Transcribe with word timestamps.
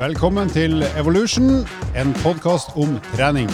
Velkommen 0.00 0.48
til 0.48 0.80
Evolution, 0.96 1.66
en 1.92 2.14
podkast 2.22 2.70
om 2.80 2.94
trening. 3.10 3.50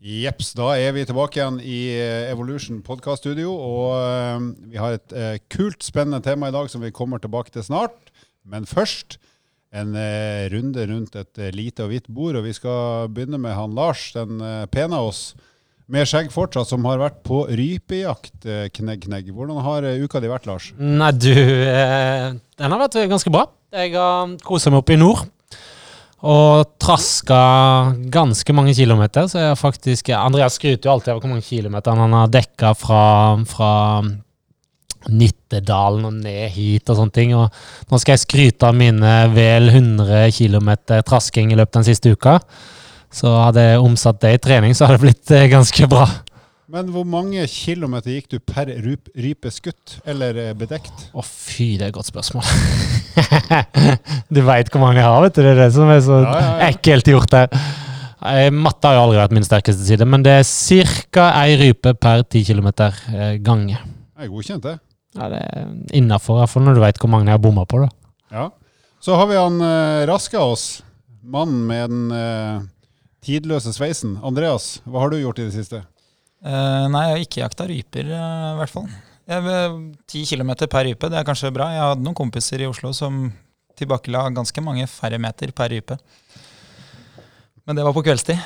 Jepps, 0.00 0.54
da 0.56 0.70
er 0.80 0.94
vi 0.96 1.04
tilbake 1.04 1.36
igjen 1.36 1.58
i 1.60 1.82
eh, 1.92 2.30
Evolution 2.32 2.78
podkaststudio. 2.80 3.52
Og 3.52 3.92
eh, 3.98 4.46
vi 4.72 4.80
har 4.80 4.96
et 4.96 5.12
eh, 5.12 5.36
kult, 5.52 5.84
spennende 5.84 6.22
tema 6.24 6.48
i 6.48 6.54
dag 6.56 6.72
som 6.72 6.80
vi 6.80 6.94
kommer 6.96 7.20
tilbake 7.20 7.52
til 7.52 7.66
snart. 7.66 8.08
Men 8.48 8.64
først 8.64 9.18
en 9.68 9.92
runde 10.48 10.88
rundt 10.88 11.20
et 11.20 11.44
lite 11.52 11.84
og 11.84 11.92
hvitt 11.92 12.08
bord. 12.08 12.40
Og 12.40 12.48
vi 12.48 12.56
skal 12.56 13.12
begynne 13.12 13.36
med 13.36 13.52
han 13.52 13.76
Lars, 13.76 14.14
den 14.16 14.40
pene 14.72 14.96
av 14.96 15.12
oss 15.12 15.26
med 15.88 16.04
skjegg 16.08 16.28
fortsatt, 16.32 16.68
som 16.68 16.84
har 16.84 17.00
vært 17.00 17.22
på 17.24 17.46
rypejakt. 17.48 18.44
eh, 18.44 18.66
Knegg, 18.74 19.06
knegg. 19.06 19.30
Hvordan 19.32 19.62
har 19.64 19.86
eh, 19.88 20.02
uka 20.04 20.20
di 20.20 20.28
vært, 20.28 20.46
Lars? 20.48 20.70
Nei, 20.76 21.10
du 21.16 21.32
eh, 21.32 22.34
Den 22.58 22.74
har 22.74 22.82
vært 22.82 22.98
ganske 23.08 23.32
bra. 23.32 23.46
Jeg 23.72 23.94
har 23.96 24.36
kosa 24.44 24.70
meg 24.72 24.82
oppe 24.82 24.96
i 24.96 25.00
nord. 25.00 25.26
Og 26.28 26.64
traska 26.82 27.40
ganske 28.10 28.52
mange 28.56 28.74
kilometer. 28.74 29.28
Så 29.30 29.38
jeg 29.38 29.58
faktisk 29.60 30.08
Andreas 30.16 30.56
skryter 30.58 30.88
jo 30.90 30.96
alltid 30.96 31.12
av 31.14 31.20
hvor 31.22 31.30
mange 31.30 31.46
kilometer 31.46 31.94
han 31.94 32.16
har 32.16 32.32
dekka 32.34 32.72
fra, 32.76 33.02
fra 33.46 33.72
Nittedalen 35.08 36.08
og 36.08 36.16
ned 36.24 36.50
hit 36.56 36.90
og 36.90 36.98
sånne 36.98 37.14
ting. 37.14 37.36
Og 37.38 37.46
nå 37.88 38.00
skal 38.02 38.16
jeg 38.16 38.24
skryte 38.26 38.68
av 38.68 38.76
mine 38.76 39.12
vel 39.32 39.70
100 39.70 40.26
kilometer 40.36 41.04
trasking 41.06 41.54
i 41.54 41.58
løpet 41.58 41.76
av 41.78 41.84
den 41.84 41.88
siste 41.92 42.12
uka. 42.12 42.40
Så 43.14 43.30
hadde 43.32 43.64
jeg 43.64 43.82
omsatt 43.82 44.20
det 44.22 44.34
i 44.36 44.40
trening, 44.42 44.74
så 44.76 44.86
hadde 44.86 44.98
det 44.98 45.06
blitt 45.06 45.32
eh, 45.34 45.46
ganske 45.52 45.88
bra. 45.90 46.06
Men 46.68 46.90
hvor 46.92 47.06
mange 47.08 47.46
kilometer 47.48 48.12
gikk 48.12 48.26
du 48.34 48.38
per 48.44 48.68
rype 48.68 49.52
skutt 49.54 49.98
eller 50.08 50.36
eh, 50.42 50.54
bedekt? 50.58 51.06
Å 51.16 51.24
fy, 51.24 51.76
det 51.80 51.86
er 51.86 51.92
et 51.92 51.96
godt 51.96 52.10
spørsmål. 52.10 52.44
du 54.34 54.42
veit 54.44 54.68
hvor 54.72 54.84
mange 54.84 55.00
jeg 55.00 55.08
har, 55.08 55.22
vet 55.24 55.38
du. 55.38 55.42
Det 55.46 55.54
er 55.54 55.62
det 55.62 55.70
som 55.76 55.92
er 55.92 56.02
så 56.04 56.20
Ja, 56.20 56.34
ja, 56.34 56.50
ja. 56.50 56.72
ekkelt 56.72 57.08
gjort 57.14 57.38
her. 57.38 57.48
Eh, 58.28 58.50
Matte 58.52 58.90
har 58.90 58.98
jo 58.98 59.06
aldri 59.06 59.22
vært 59.22 59.36
min 59.38 59.46
sterkeste 59.46 59.88
side, 59.88 60.08
men 60.08 60.26
det 60.26 60.36
er 60.42 61.00
ca. 61.14 61.30
ei 61.46 61.56
rype 61.62 61.94
per 61.96 62.26
ti 62.28 62.44
kilometer 62.44 62.92
gange. 63.40 63.80
Jeg 64.18 64.60
det. 64.66 64.78
Ja, 65.16 65.28
det 65.32 65.38
er 65.40 65.68
innafor, 65.96 66.42
iallfall 66.42 66.66
når 66.66 66.76
du 66.76 66.82
veit 66.82 66.98
hvor 67.00 67.10
mange 67.10 67.30
jeg 67.30 67.38
har 67.38 67.42
bomma 67.42 67.64
på. 67.68 67.80
da. 67.84 67.88
Ja. 68.34 68.48
Så 69.00 69.14
har 69.16 69.28
vi 69.30 69.38
han 69.38 69.60
eh, 69.62 70.40
oss, 70.42 70.82
mannen 71.22 71.66
med 71.66 71.90
den 71.90 72.10
eh, 72.12 72.60
tidløse 73.24 73.72
sveisen. 73.74 74.16
Andreas, 74.24 74.78
hva 74.86 75.04
har 75.04 75.12
du 75.12 75.18
gjort 75.20 75.40
i 75.42 75.48
det 75.48 75.54
siste? 75.56 75.82
Uh, 76.44 76.86
nei, 76.92 77.04
jeg 77.04 77.14
har 77.14 77.24
ikke 77.24 77.42
jakta 77.42 77.66
ryper, 77.66 78.10
eh, 78.14 78.48
i 78.52 78.58
hvert 78.60 78.72
fall. 78.72 78.88
Ti 80.08 80.22
kilometer 80.24 80.70
per 80.70 80.86
rype, 80.88 81.10
det 81.12 81.18
er 81.18 81.26
kanskje 81.26 81.50
bra. 81.52 81.66
Jeg 81.74 81.84
hadde 81.84 82.04
noen 82.06 82.16
kompiser 82.16 82.62
i 82.62 82.68
Oslo 82.68 82.94
som 82.96 83.26
tilbakela 83.78 84.28
ganske 84.34 84.62
mange 84.64 84.86
færre 84.90 85.18
meter 85.20 85.52
per 85.52 85.74
rype. 85.74 85.98
Men 87.68 87.76
det 87.76 87.84
var 87.84 87.92
på 87.92 88.04
kveldstid, 88.06 88.40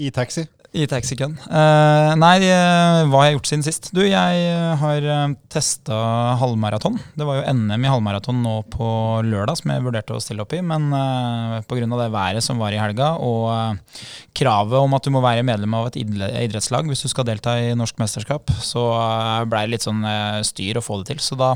I 0.00 0.10
taxi? 0.10 0.48
I 0.70 0.86
taxikøen. 0.86 1.32
Uh, 1.50 2.12
nei, 2.20 2.36
eh, 2.46 3.00
hva 3.10 3.22
har 3.22 3.26
jeg 3.26 3.36
gjort 3.38 3.48
siden 3.50 3.64
sist? 3.66 3.88
Du, 3.96 4.04
jeg 4.06 4.42
eh, 4.46 4.74
har 4.78 5.06
testa 5.50 5.96
halvmaraton. 6.38 6.98
Det 7.18 7.26
var 7.26 7.40
jo 7.40 7.54
NM 7.58 7.86
i 7.86 7.90
halvmaraton 7.90 8.38
nå 8.44 8.54
på 8.70 8.90
lørdag 9.26 9.58
som 9.58 9.72
jeg 9.74 9.82
vurderte 9.82 10.14
å 10.14 10.22
stille 10.22 10.44
opp 10.44 10.54
i, 10.54 10.62
men 10.62 10.92
uh, 10.94 11.58
pga. 11.66 11.88
det 11.90 12.10
været 12.14 12.46
som 12.46 12.62
var 12.62 12.76
i 12.76 12.78
helga, 12.78 13.16
og 13.18 13.50
uh, 13.50 14.04
kravet 14.36 14.78
om 14.78 14.94
at 14.94 15.06
du 15.06 15.10
må 15.14 15.24
være 15.24 15.46
medlem 15.46 15.74
av 15.74 15.90
et 15.90 15.98
idrettslag 16.00 16.86
hvis 16.88 17.02
du 17.04 17.10
skal 17.10 17.26
delta 17.26 17.56
i 17.58 17.74
norsk 17.78 17.98
mesterskap, 18.00 18.52
så 18.62 18.86
uh, 18.94 19.42
blei 19.50 19.66
det 19.66 19.74
litt 19.74 19.86
sånn 19.86 20.04
eh, 20.06 20.40
styr 20.46 20.78
å 20.80 20.84
få 20.84 21.00
det 21.00 21.12
til. 21.12 21.22
Så 21.24 21.38
da 21.38 21.54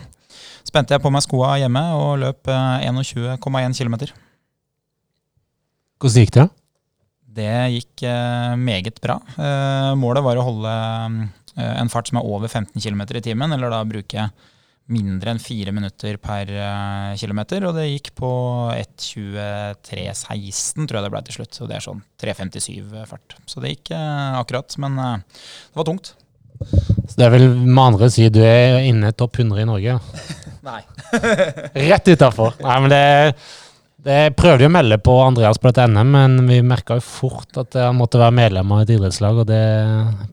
spente 0.65 0.95
jeg 0.95 1.03
på 1.05 1.13
meg 1.13 1.25
skoa 1.25 1.55
hjemme 1.61 1.83
og 1.99 2.19
løp 2.23 2.51
eh, 2.51 2.87
21,1 2.89 3.79
km. 3.79 3.97
Hvordan 6.03 6.25
gikk 6.25 6.37
det? 6.37 6.49
Det 7.35 7.73
gikk 7.75 8.05
eh, 8.07 8.55
meget 8.57 9.01
bra. 9.03 9.19
Eh, 9.35 9.95
målet 9.99 10.23
var 10.25 10.37
å 10.39 10.45
holde 10.47 10.71
eh, 11.57 11.81
en 11.81 11.89
fart 11.91 12.09
som 12.11 12.19
er 12.21 12.29
over 12.29 12.49
15 12.49 12.81
km 12.81 13.03
i 13.11 13.21
timen, 13.25 13.53
eller 13.55 13.71
da 13.73 13.85
bruke 13.89 14.31
mindre 14.95 15.31
enn 15.33 15.41
fire 15.41 15.73
minutter 15.73 16.17
per 16.21 16.45
kilometer, 17.17 17.65
og 17.65 17.75
det 17.79 17.87
gikk 17.89 18.11
på 18.21 18.31
1.23,16 18.75 20.85
tror 20.85 20.97
jeg 20.99 21.05
det 21.07 21.13
ble 21.15 21.23
til 21.25 21.37
slutt. 21.39 21.55
Så 21.57 21.65
det 21.71 21.77
er 21.79 21.87
sånn 21.87 22.03
3.57 22.21 22.93
fart. 23.09 23.29
Så 23.49 23.57
det 23.65 23.73
gikk 23.73 23.89
akkurat, 23.97 24.69
men 24.85 24.93
det 25.01 25.77
var 25.81 25.89
tungt. 25.89 26.13
Så 26.61 27.17
det 27.17 27.25
er 27.25 27.33
vel 27.33 27.49
med 27.65 27.81
andre 27.81 28.05
å 28.11 28.13
si 28.13 28.29
du 28.29 28.45
er 28.45 28.85
inne 28.85 29.17
topp 29.17 29.41
100 29.41 29.65
i 29.65 29.69
Norge? 29.73 29.97
Nei. 30.69 30.85
Rett 31.89 32.05
utafor. 32.13 32.53
Nei, 32.61 32.77
men 32.85 32.93
det, 32.93 33.01
det 34.05 34.35
prøvde 34.37 34.67
jo 34.67 34.69
å 34.69 34.75
melde 34.75 34.99
på 35.01 35.15
Andreas 35.25 35.57
på 35.61 35.71
dette 35.71 35.87
NM, 35.89 36.11
men 36.13 36.37
vi 36.49 36.59
merka 36.67 36.99
jo 36.99 37.05
fort 37.07 37.57
at 37.61 37.77
han 37.79 37.97
måtte 37.97 38.21
være 38.21 38.37
medlem 38.37 38.73
av 38.77 38.83
et 38.85 38.93
idrettslag, 38.99 39.41
og 39.41 39.49
det 39.49 39.63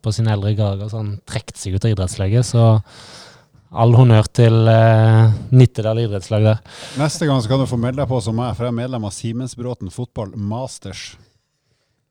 på 0.04 0.12
sine 0.16 0.34
eldre 0.36 0.52
dager 0.58 0.92
så 0.92 1.00
han 1.00 1.14
trekte 1.30 1.60
seg 1.62 1.78
ut 1.78 1.88
av 1.88 1.94
idrettslaget. 1.94 2.50
Så 2.52 2.66
all 3.72 3.96
honnør 3.96 4.28
til 4.36 4.68
eh, 4.68 5.32
Nittedal 5.56 6.02
idrettslag 6.04 6.44
der. 6.50 6.58
Neste 7.00 7.30
gang 7.30 7.40
så 7.40 7.52
kan 7.54 7.64
du 7.64 7.70
få 7.70 7.80
melde 7.80 8.02
deg 8.04 8.10
på 8.12 8.20
som 8.24 8.36
meg, 8.36 8.52
for 8.58 8.68
jeg 8.68 8.74
er 8.74 8.80
medlem 8.82 9.08
av 9.08 9.16
Simensbråten 9.16 9.94
fotball 9.96 10.34
masters. 10.36 11.14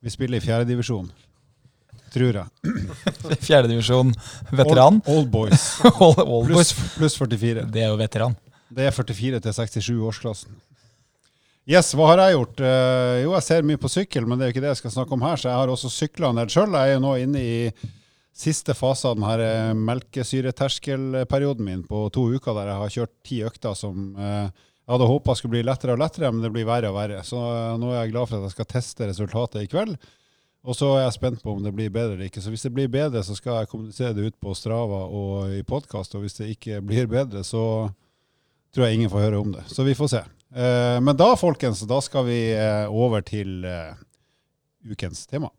Vi 0.00 0.12
spiller 0.12 0.40
i 0.40 0.44
fjerdedivisjon. 0.46 1.10
Tror 2.10 2.40
jeg. 2.40 2.72
Fjerdedivisjon 3.46 4.14
veteran. 4.48 5.02
Old, 5.04 5.18
old 5.18 5.28
boys. 5.30 5.66
Old, 5.92 6.24
old 6.24 6.48
Pluss 6.48 6.72
boys. 6.72 6.96
pluss 6.96 7.20
44. 7.20 7.68
Det 7.70 7.84
er 7.84 7.92
jo 7.92 8.00
veteran. 8.00 8.34
Det 8.72 8.88
er 8.88 8.96
44 8.96 9.44
til 9.44 9.54
67 9.60 9.92
årsklassen. 10.08 10.56
Yes, 11.68 11.92
hva 11.92 12.06
har 12.08 12.22
jeg 12.24 12.38
gjort? 12.38 12.62
Eh, 12.64 13.16
jo, 13.20 13.34
jeg 13.36 13.44
ser 13.46 13.66
mye 13.68 13.80
på 13.80 13.90
sykkel, 13.92 14.24
men 14.26 14.38
det 14.38 14.46
er 14.46 14.50
jo 14.50 14.54
ikke 14.56 14.62
det 14.64 14.70
jeg 14.72 14.80
skal 14.80 14.94
snakke 14.94 15.14
om 15.16 15.24
her, 15.26 15.36
så 15.36 15.50
jeg 15.50 15.58
har 15.60 15.72
også 15.72 15.90
sykla 15.92 16.30
en 16.30 16.40
del 16.40 16.52
sjøl. 16.52 16.72
Jeg 16.72 16.88
er 16.88 16.96
jo 16.96 17.02
nå 17.04 17.12
inne 17.20 17.42
i 17.44 17.58
siste 18.40 18.74
fase 18.78 19.10
av 19.10 19.18
denne 19.18 19.34
eh, 19.44 19.74
melkesyreterskelperioden 19.76 21.66
min 21.66 21.84
på 21.86 22.06
to 22.14 22.24
uker, 22.32 22.56
der 22.56 22.72
jeg 22.72 22.80
har 22.80 22.94
kjørt 22.96 23.14
ti 23.26 23.42
økter 23.46 23.76
som 23.76 24.14
eh, 24.16 24.48
jeg 24.90 24.96
hadde 24.96 25.10
håpa 25.12 25.36
skulle 25.38 25.58
bli 25.58 25.66
lettere 25.68 25.94
og 25.94 26.00
lettere, 26.00 26.32
men 26.32 26.42
det 26.42 26.50
blir 26.54 26.66
verre 26.66 26.88
og 26.90 26.96
verre. 26.96 27.20
Så 27.22 27.38
nå 27.78 27.92
er 27.92 28.00
jeg 28.00 28.14
glad 28.16 28.26
for 28.26 28.40
at 28.40 28.48
jeg 28.48 28.56
skal 28.56 28.70
teste 28.72 29.06
resultatet 29.06 29.62
i 29.62 29.70
kveld. 29.70 29.94
Og 30.66 30.74
så 30.76 30.88
er 30.96 31.04
jeg 31.04 31.14
spent 31.14 31.44
på 31.44 31.54
om 31.54 31.62
det 31.62 31.70
blir 31.76 31.92
bedre 31.94 32.16
eller 32.16 32.26
ikke. 32.26 32.42
Så 32.42 32.50
hvis 32.50 32.66
det 32.66 32.72
blir 32.74 32.90
bedre, 32.90 33.22
så 33.22 33.36
skal 33.38 33.60
jeg 33.60 33.70
kommunisere 33.70 34.16
det 34.16 34.26
ut 34.26 34.40
på 34.42 34.56
Strava 34.58 35.04
og 35.06 35.54
i 35.54 35.62
podkast. 35.62 36.16
Og 36.18 36.24
hvis 36.24 36.40
det 36.40 36.50
ikke 36.56 36.82
blir 36.82 37.06
bedre, 37.12 37.44
så 37.46 37.62
tror 38.74 38.88
jeg 38.88 38.98
ingen 38.98 39.12
får 39.12 39.28
høre 39.28 39.40
om 39.44 39.54
det. 39.54 39.62
Så 39.70 39.86
vi 39.86 39.94
får 39.94 40.10
se. 40.16 40.24
Eh, 40.54 41.00
men 41.00 41.16
da, 41.16 41.36
folkens, 41.36 41.80
da 41.80 42.00
skal 42.02 42.24
vi 42.26 42.38
eh, 42.56 42.90
over 42.90 43.22
til 43.22 43.64
eh, 43.64 43.94
ukens 44.90 45.26
tema. 45.30 45.52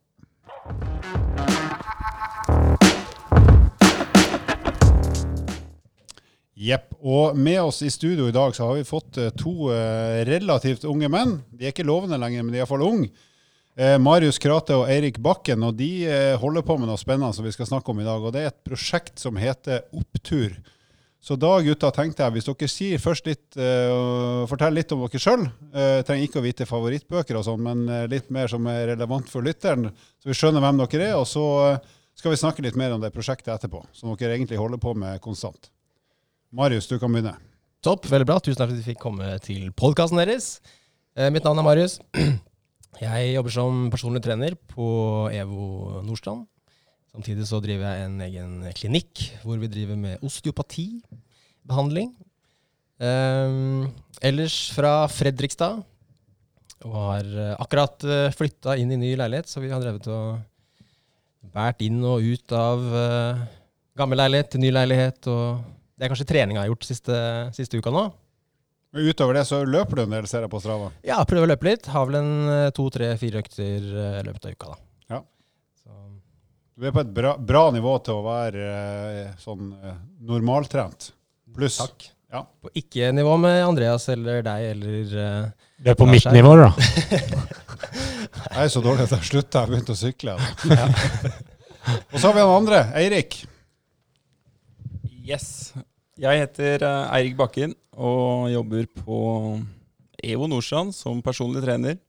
Jepp. 6.62 6.92
Og 7.00 7.38
med 7.38 7.62
oss 7.64 7.80
i 7.82 7.90
studio 7.90 8.28
i 8.28 8.36
dag 8.36 8.54
så 8.56 8.68
har 8.68 8.76
vi 8.78 8.86
fått 8.86 9.18
to 9.40 9.72
relativt 10.28 10.84
unge 10.86 11.08
menn. 11.10 11.40
De 11.50 11.66
er 11.66 11.74
ikke 11.74 11.88
lovende 11.88 12.20
lenger, 12.22 12.44
men 12.44 12.54
de 12.54 12.60
er 12.60 12.62
iallfall 12.62 12.84
unge. 12.86 13.10
Marius 13.98 14.38
Krate 14.38 14.76
og 14.78 14.92
Eirik 14.92 15.18
Bakken, 15.24 15.64
og 15.66 15.80
de 15.80 16.06
holder 16.38 16.62
på 16.68 16.76
med 16.78 16.92
noe 16.92 17.02
spennende 17.02 17.34
som 17.34 17.48
vi 17.48 17.56
skal 17.56 17.66
snakke 17.66 17.90
om 17.90 18.04
i 18.04 18.06
dag. 18.06 18.22
Og 18.22 18.36
det 18.36 18.44
er 18.44 18.52
et 18.52 18.62
prosjekt 18.68 19.18
som 19.24 19.42
heter 19.42 19.88
Opptur. 19.98 20.54
Så 21.22 21.38
da, 21.38 21.52
gutta, 21.62 21.92
tenkte 21.94 22.26
jeg, 22.26 22.34
hvis 22.34 22.48
dere 22.48 22.68
sier 22.72 23.02
først 23.02 23.28
litt 23.30 23.58
uh, 23.62 23.90
og 23.94 24.48
forteller 24.50 24.80
litt 24.80 24.94
om 24.96 25.04
dere 25.06 25.22
sjøl 25.22 25.44
Uh, 25.72 26.02
Trenger 26.04 26.26
ikke 26.26 26.42
å 26.42 26.44
vite 26.44 26.66
favorittbøker 26.68 27.38
og 27.40 27.46
sånn, 27.48 27.62
men 27.64 27.84
eh, 27.88 28.08
litt 28.12 28.28
mer 28.34 28.50
som 28.52 28.66
er 28.68 28.90
relevant 28.90 29.30
for 29.32 29.46
lytteren, 29.46 29.86
så 30.20 30.28
vi 30.28 30.36
skjønner 30.36 30.60
hvem 30.60 30.82
dere 30.82 31.06
er. 31.06 31.14
Og 31.16 31.24
så 31.30 31.46
eh, 31.70 31.94
skal 32.20 32.34
vi 32.34 32.40
snakke 32.42 32.66
litt 32.66 32.76
mer 32.76 32.92
om 32.92 33.00
det 33.00 33.14
prosjektet 33.16 33.54
etterpå, 33.54 33.86
som 33.96 34.12
dere 34.20 34.36
egentlig 34.36 34.60
holder 34.60 34.82
på 34.84 34.92
med 35.00 35.22
konstant. 35.24 35.72
Marius, 36.52 36.90
du 36.92 36.98
kan 37.00 37.14
begynne. 37.14 37.38
Topp, 37.82 38.10
veldig 38.12 38.28
bra. 38.28 38.38
Tusen 38.44 38.60
takk 38.60 38.68
for 38.68 38.76
at 38.76 38.82
vi 38.82 38.90
fikk 38.92 39.00
komme 39.02 39.32
til 39.46 39.72
podkasten 39.72 40.20
deres. 40.20 40.58
Eh, 41.16 41.32
mitt 41.34 41.48
navn 41.48 41.64
er 41.64 41.70
Marius. 41.70 42.02
Jeg 43.02 43.32
jobber 43.38 43.56
som 43.56 43.86
personlig 43.94 44.22
trener 44.26 44.60
på 44.76 44.86
EVO 45.32 46.02
Nordstrand. 46.04 46.44
Samtidig 47.12 47.48
så 47.50 47.60
driver 47.64 47.92
jeg 47.92 48.08
en 48.08 48.22
egen 48.24 48.52
klinikk 48.78 49.24
hvor 49.44 49.60
vi 49.60 49.70
driver 49.72 50.00
med 50.00 50.24
osteopatibehandling. 50.24 52.14
Um, 53.02 53.90
ellers 54.24 54.58
fra 54.76 54.94
Fredrikstad. 55.12 55.82
Og 56.82 56.96
har 56.98 57.28
eh, 57.28 57.52
akkurat 57.62 58.08
uh, 58.10 58.32
flytta 58.34 58.74
inn 58.82 58.90
i 58.96 58.98
ny 58.98 59.12
leilighet, 59.14 59.46
så 59.52 59.62
vi 59.62 59.70
har 59.70 59.84
drevet 59.84 60.08
og 60.10 60.40
båret 61.54 61.84
inn 61.86 62.00
og 62.02 62.26
ut 62.26 62.56
av 62.58 62.88
uh, 62.90 63.44
gammel 64.00 64.18
leilighet 64.18 64.50
til 64.56 64.64
ny 64.64 64.72
leilighet. 64.74 65.30
og 65.30 65.62
det 66.02 66.08
er 66.08 66.10
kanskje 66.16 66.26
treninga 66.32 66.64
jeg 66.64 66.66
har 66.66 66.72
gjort 66.72 66.88
siste, 66.88 67.18
siste 67.54 67.78
uka 67.78 67.94
nå. 67.94 68.08
Men 68.92 69.08
Utover 69.08 69.38
det 69.38 69.44
så 69.48 69.62
løper 69.64 70.00
du 70.00 70.04
en 70.04 70.16
del, 70.18 70.26
ser 70.28 70.44
jeg 70.44 70.52
på 70.52 70.60
Strava. 70.64 70.90
Ja, 71.06 71.20
prøver 71.30 71.46
å 71.46 71.52
løpe 71.54 71.68
litt. 71.70 71.86
Har 71.94 72.08
vel 72.10 72.18
en 72.20 72.32
eh, 72.50 72.72
to, 72.76 72.88
tre, 72.92 73.12
fire 73.22 73.44
økter 73.44 73.86
eh, 73.86 74.18
i 74.20 74.24
løpet 74.26 74.48
av 74.50 74.56
uka, 74.56 74.72
da. 74.74 74.91
Du 76.82 76.88
er 76.90 76.94
på 76.96 77.04
et 77.04 77.10
bra, 77.14 77.36
bra 77.38 77.68
nivå 77.70 77.92
til 78.02 78.18
å 78.18 78.22
være 78.26 78.62
eh, 78.66 79.34
sånn 79.38 79.68
eh, 79.86 79.98
normaltrent. 80.26 81.12
Pluss. 81.54 81.78
takk. 81.78 82.08
Ja. 82.34 82.42
På 82.42 82.72
ikke 82.74 83.12
nivå 83.14 83.36
med 83.38 83.60
Andreas 83.62 84.08
eller 84.10 84.40
deg 84.42 84.66
eller 84.72 85.14
uh, 85.14 85.68
Du 85.78 85.92
er 85.92 86.00
på 86.00 86.08
mitt 86.10 86.26
nivå, 86.34 86.56
da. 86.58 86.72
Jeg 88.56 88.64
er 88.64 88.72
så 88.74 88.82
dårlig 88.82 89.06
at 89.06 89.14
jeg 89.14 89.28
slutta. 89.30 89.62
Jeg 89.62 89.74
begynte 89.76 89.94
å 89.94 90.00
sykle. 90.00 90.34
Og 90.34 92.18
så 92.18 92.24
har 92.24 92.34
vi 92.34 92.42
han 92.42 92.56
andre, 92.56 92.82
Eirik. 92.98 93.38
Yes. 95.28 95.76
Jeg 96.18 96.46
heter 96.48 96.88
Eirik 96.88 97.38
Bakken 97.38 97.76
og 97.94 98.50
jobber 98.56 98.90
på 99.04 99.20
EVO 100.18 100.50
Nordstrand 100.50 100.96
som 100.98 101.22
personlig 101.22 101.62
trener. 101.68 102.02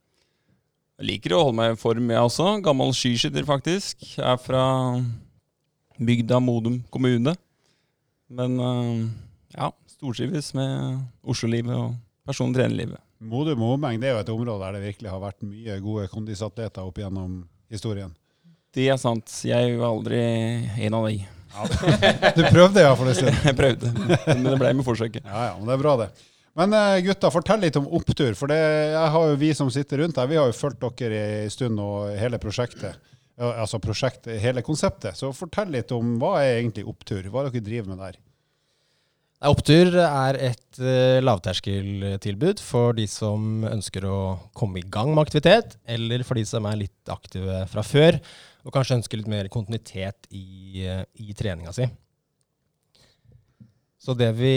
Jeg 1.02 1.08
liker 1.16 1.32
å 1.34 1.38
holde 1.48 1.58
meg 1.58 1.72
i 1.74 1.78
form, 1.80 2.12
jeg 2.14 2.22
også. 2.22 2.44
Gammel 2.62 2.92
skiskytter, 2.94 3.42
faktisk. 3.42 4.04
Jeg 4.14 4.22
er 4.22 4.36
fra 4.38 4.60
bygda 5.98 6.38
Modum 6.38 6.76
kommune. 6.94 7.32
Men 8.30 8.54
eh, 8.62 9.00
ja, 9.56 9.72
stortrives 9.90 10.52
med 10.54 11.00
Oslo-livet 11.26 11.74
og 11.74 11.96
personlig 12.22 12.60
trenerlivet. 12.60 13.02
Modum 13.18 13.66
og 13.66 13.74
omegn 13.80 13.98
det 13.98 14.12
er 14.12 14.14
jo 14.14 14.22
et 14.22 14.32
område 14.36 14.62
der 14.62 14.78
det 14.78 14.84
virkelig 14.84 15.10
har 15.10 15.26
vært 15.26 15.42
mye 15.42 15.82
gode 15.82 16.06
kondisatleter 16.14 16.86
opp 16.86 17.02
gjennom 17.02 17.40
historien. 17.66 18.14
Det 18.70 18.86
er 18.94 19.02
sant. 19.02 19.26
Jeg 19.42 19.74
var 19.82 19.90
aldri 19.90 20.22
en 20.86 21.00
av 21.00 21.10
de. 21.10 21.18
Du 22.38 22.46
prøvde 22.46 22.78
iallfall 22.86 23.10
en 23.10 23.18
stund. 23.18 23.42
Jeg 23.50 23.58
prøvde, 23.58 23.90
men 24.30 24.46
det 24.46 24.54
ble 24.62 24.76
med 24.78 24.86
forsøket. 24.86 25.26
Ja, 25.26 25.50
ja, 25.50 25.56
men 25.58 25.66
det 25.66 25.80
er 25.80 25.82
bra, 25.82 25.98
det. 26.06 26.12
Men 26.58 26.74
eh, 26.76 27.00
gutta, 27.06 27.30
fortell 27.32 27.62
litt 27.64 27.78
om 27.80 27.88
opptur. 27.96 28.34
For 28.38 28.50
det 28.52 28.60
har 28.96 29.30
jo 29.30 29.38
vi 29.40 29.52
som 29.56 29.70
sitter 29.72 30.02
rundt 30.02 30.20
her, 30.20 30.28
vi 30.30 30.40
har 30.40 30.50
jo 30.50 30.58
fulgt 30.58 30.84
dere 31.00 31.46
i 31.46 31.52
stund 31.52 31.80
og 31.80 32.12
hele 32.18 32.40
prosjektet. 32.42 32.98
Altså 33.42 33.80
prosjektet, 33.82 34.36
hele 34.42 34.62
konseptet. 34.64 35.16
Så 35.18 35.32
fortell 35.34 35.72
litt 35.72 35.92
om 35.96 36.18
hva 36.20 36.36
er 36.42 36.58
egentlig 36.58 36.84
opptur? 36.88 37.24
Hva 37.32 37.42
er 37.46 37.50
dere 37.50 37.64
driver 37.64 37.94
med 37.94 38.04
der? 38.04 38.20
Opptur 39.42 39.96
er 39.98 40.36
et 40.38 40.78
eh, 40.78 41.18
lavterskeltilbud 41.24 42.60
for 42.62 42.94
de 42.94 43.08
som 43.10 43.64
ønsker 43.66 44.04
å 44.06 44.18
komme 44.54 44.78
i 44.78 44.86
gang 44.86 45.10
med 45.10 45.24
aktivitet, 45.24 45.74
eller 45.82 46.22
for 46.22 46.38
de 46.38 46.44
som 46.46 46.68
er 46.70 46.78
litt 46.84 47.10
aktive 47.10 47.64
fra 47.72 47.82
før, 47.82 48.20
og 48.62 48.76
kanskje 48.76 49.00
ønsker 49.00 49.18
litt 49.18 49.32
mer 49.32 49.50
kontinuitet 49.50 50.28
i, 50.30 50.84
eh, 50.86 51.02
i 51.18 51.34
treninga 51.34 51.74
si. 51.74 51.88
Så 54.02 54.14
det 54.18 54.30
vi 54.38 54.54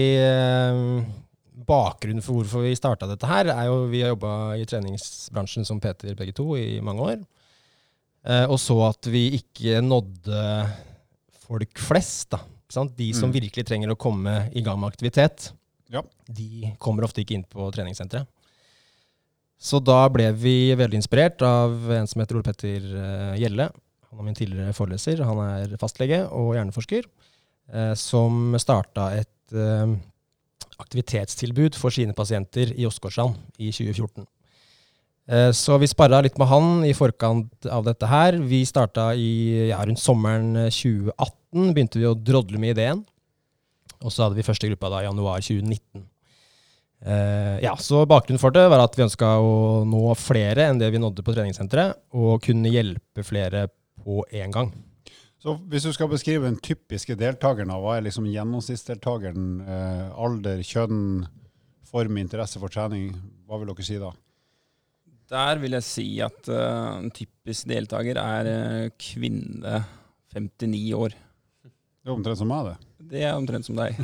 Bakgrunnen 1.55 2.21
for 2.23 2.41
hvorfor 2.41 2.65
vi 2.65 2.73
starta 2.75 3.07
dette 3.07 3.27
her, 3.29 3.47
er 3.53 3.69
jo 3.69 3.85
vi 3.87 4.01
har 4.03 4.11
jobba 4.11 4.31
i 4.59 4.65
treningsbransjen 4.67 5.65
som 5.65 5.79
Peter 5.79 6.15
begge 6.17 6.33
to 6.35 6.55
i 6.59 6.81
mange 6.83 6.99
år. 7.05 7.21
Eh, 8.25 8.45
og 8.49 8.57
så 8.59 8.75
at 8.89 9.07
vi 9.07 9.27
ikke 9.39 9.79
nådde 9.85 10.41
folk 11.45 11.79
flest, 11.79 12.31
da. 12.35 12.41
De 12.97 13.13
som 13.13 13.29
Mm. 13.31 13.35
virkelig 13.39 13.65
trenger 13.65 13.91
å 13.93 13.95
komme 13.97 14.49
i 14.53 14.61
gang 14.61 14.79
med 14.79 14.91
aktivitet, 14.91 15.51
Ja. 15.89 16.01
de 16.27 16.73
kommer 16.79 17.03
ofte 17.03 17.21
ikke 17.23 17.35
inn 17.35 17.43
på 17.45 17.71
treningssenteret. 17.71 18.27
Så 19.57 19.79
da 19.81 20.09
ble 20.09 20.33
vi 20.33 20.75
veldig 20.75 20.95
inspirert 20.99 21.41
av 21.41 21.71
en 21.91 22.07
som 22.07 22.19
heter 22.21 22.35
Ole 22.35 22.43
Petter 22.43 22.81
eh, 22.81 23.37
Gjelle. 23.39 23.69
Han 24.09 24.19
er 24.19 24.23
min 24.23 24.35
tidligere 24.35 24.73
foreleser. 24.73 25.23
Han 25.23 25.37
er 25.39 25.77
fastlege 25.77 26.29
og 26.31 26.55
hjerneforsker. 26.55 27.05
Eh, 27.73 27.93
som 27.95 28.53
starta 28.59 29.13
et 29.17 29.53
eh, 29.53 29.95
aktivitetstilbud 30.81 31.77
for 31.79 31.93
sine 31.93 32.15
pasienter 32.17 32.73
i 32.75 32.87
Åsgårdstrand 32.87 33.37
i 33.57 33.71
2014. 33.71 34.25
Eh, 35.27 35.51
Så 35.51 35.77
vi 35.81 35.89
sparra 35.89 36.21
litt 36.21 36.37
med 36.37 36.47
han 36.47 36.85
i 36.85 36.93
forkant 36.93 37.65
av 37.71 37.85
dette 37.87 38.09
her. 38.09 38.37
Vi 38.37 38.65
starta 38.65 39.13
i 39.15 39.69
ja, 39.71 39.81
rundt 39.85 40.01
sommeren 40.01 40.55
eh, 40.67 40.71
2018. 40.73 41.71
Begynte 41.73 42.01
vi 42.01 42.09
å 42.09 42.17
drodle 42.17 42.61
med 42.61 42.75
ideen. 42.75 43.05
Og 44.03 44.11
så 44.11 44.25
hadde 44.25 44.37
vi 44.37 44.45
første 44.45 44.69
gruppa 44.69 44.91
da 44.91 45.01
i 45.01 45.07
januar 45.07 45.41
2019. 45.41 46.05
Eh, 47.05 47.57
ja, 47.63 47.75
så 47.77 48.05
Bakgrunnen 48.09 48.41
for 48.41 48.53
det 48.53 48.65
var 48.71 48.81
at 48.83 48.95
vi 48.97 49.05
ønska 49.05 49.35
å 49.41 49.83
nå 49.87 50.03
flere 50.17 50.69
enn 50.69 50.79
det 50.81 50.91
vi 50.93 51.01
nådde 51.01 51.25
på 51.25 51.35
treningssenteret, 51.35 51.99
og 52.17 52.43
kunne 52.45 52.71
hjelpe 52.71 53.25
flere 53.25 53.67
på 54.01 54.23
én 54.33 54.53
gang. 54.53 54.71
Så 55.45 55.53
hvis 55.69 55.83
du 55.85 55.91
skal 55.93 56.07
beskrive 56.09 56.47
den 56.47 56.55
typiske 56.57 57.13
deltakeren, 57.19 57.69
hva 57.77 57.99
er 57.99 58.07
liksom 58.07 58.25
gjennomsnittsdeltakeren? 58.25 59.49
Eh, 59.61 60.05
alder, 60.17 60.63
kjønn, 60.65 61.19
form, 61.85 62.17
interesse 62.17 62.57
for 62.57 62.73
trening. 62.73 63.11
Hva 63.45 63.59
vil 63.61 63.69
dere 63.69 63.83
si 63.85 63.99
da? 64.01 64.09
Der 65.29 65.61
vil 65.61 65.77
jeg 65.77 65.85
si 65.85 66.05
at 66.25 66.49
uh, 66.49 66.97
en 66.97 67.11
typisk 67.13 67.69
deltaker 67.69 68.17
er 68.21 68.49
uh, 68.49 68.87
kvinne 68.97 69.83
59 70.33 70.81
år. 70.97 71.13
Det 71.13 72.09
er 72.09 72.13
omtrent 72.15 72.41
som 72.41 72.49
meg, 72.49 72.71
det. 72.71 72.89
Det 73.13 73.21
er 73.25 73.37
omtrent 73.37 73.69
som 73.69 73.77
deg. 73.77 74.01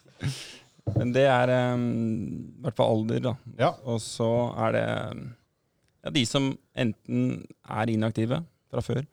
Men 0.98 1.14
det 1.16 1.24
er 1.28 1.54
i 1.54 2.60
hvert 2.60 2.76
fall 2.76 2.98
alder, 2.98 3.22
da. 3.30 3.34
Ja. 3.60 3.72
Og 3.88 4.00
så 4.04 4.28
er 4.66 4.76
det 4.76 4.84
ja, 4.84 6.12
de 6.12 6.26
som 6.28 6.52
enten 6.76 7.46
er 7.64 7.92
inaktive 7.96 8.42
fra 8.72 8.84
før, 8.84 9.04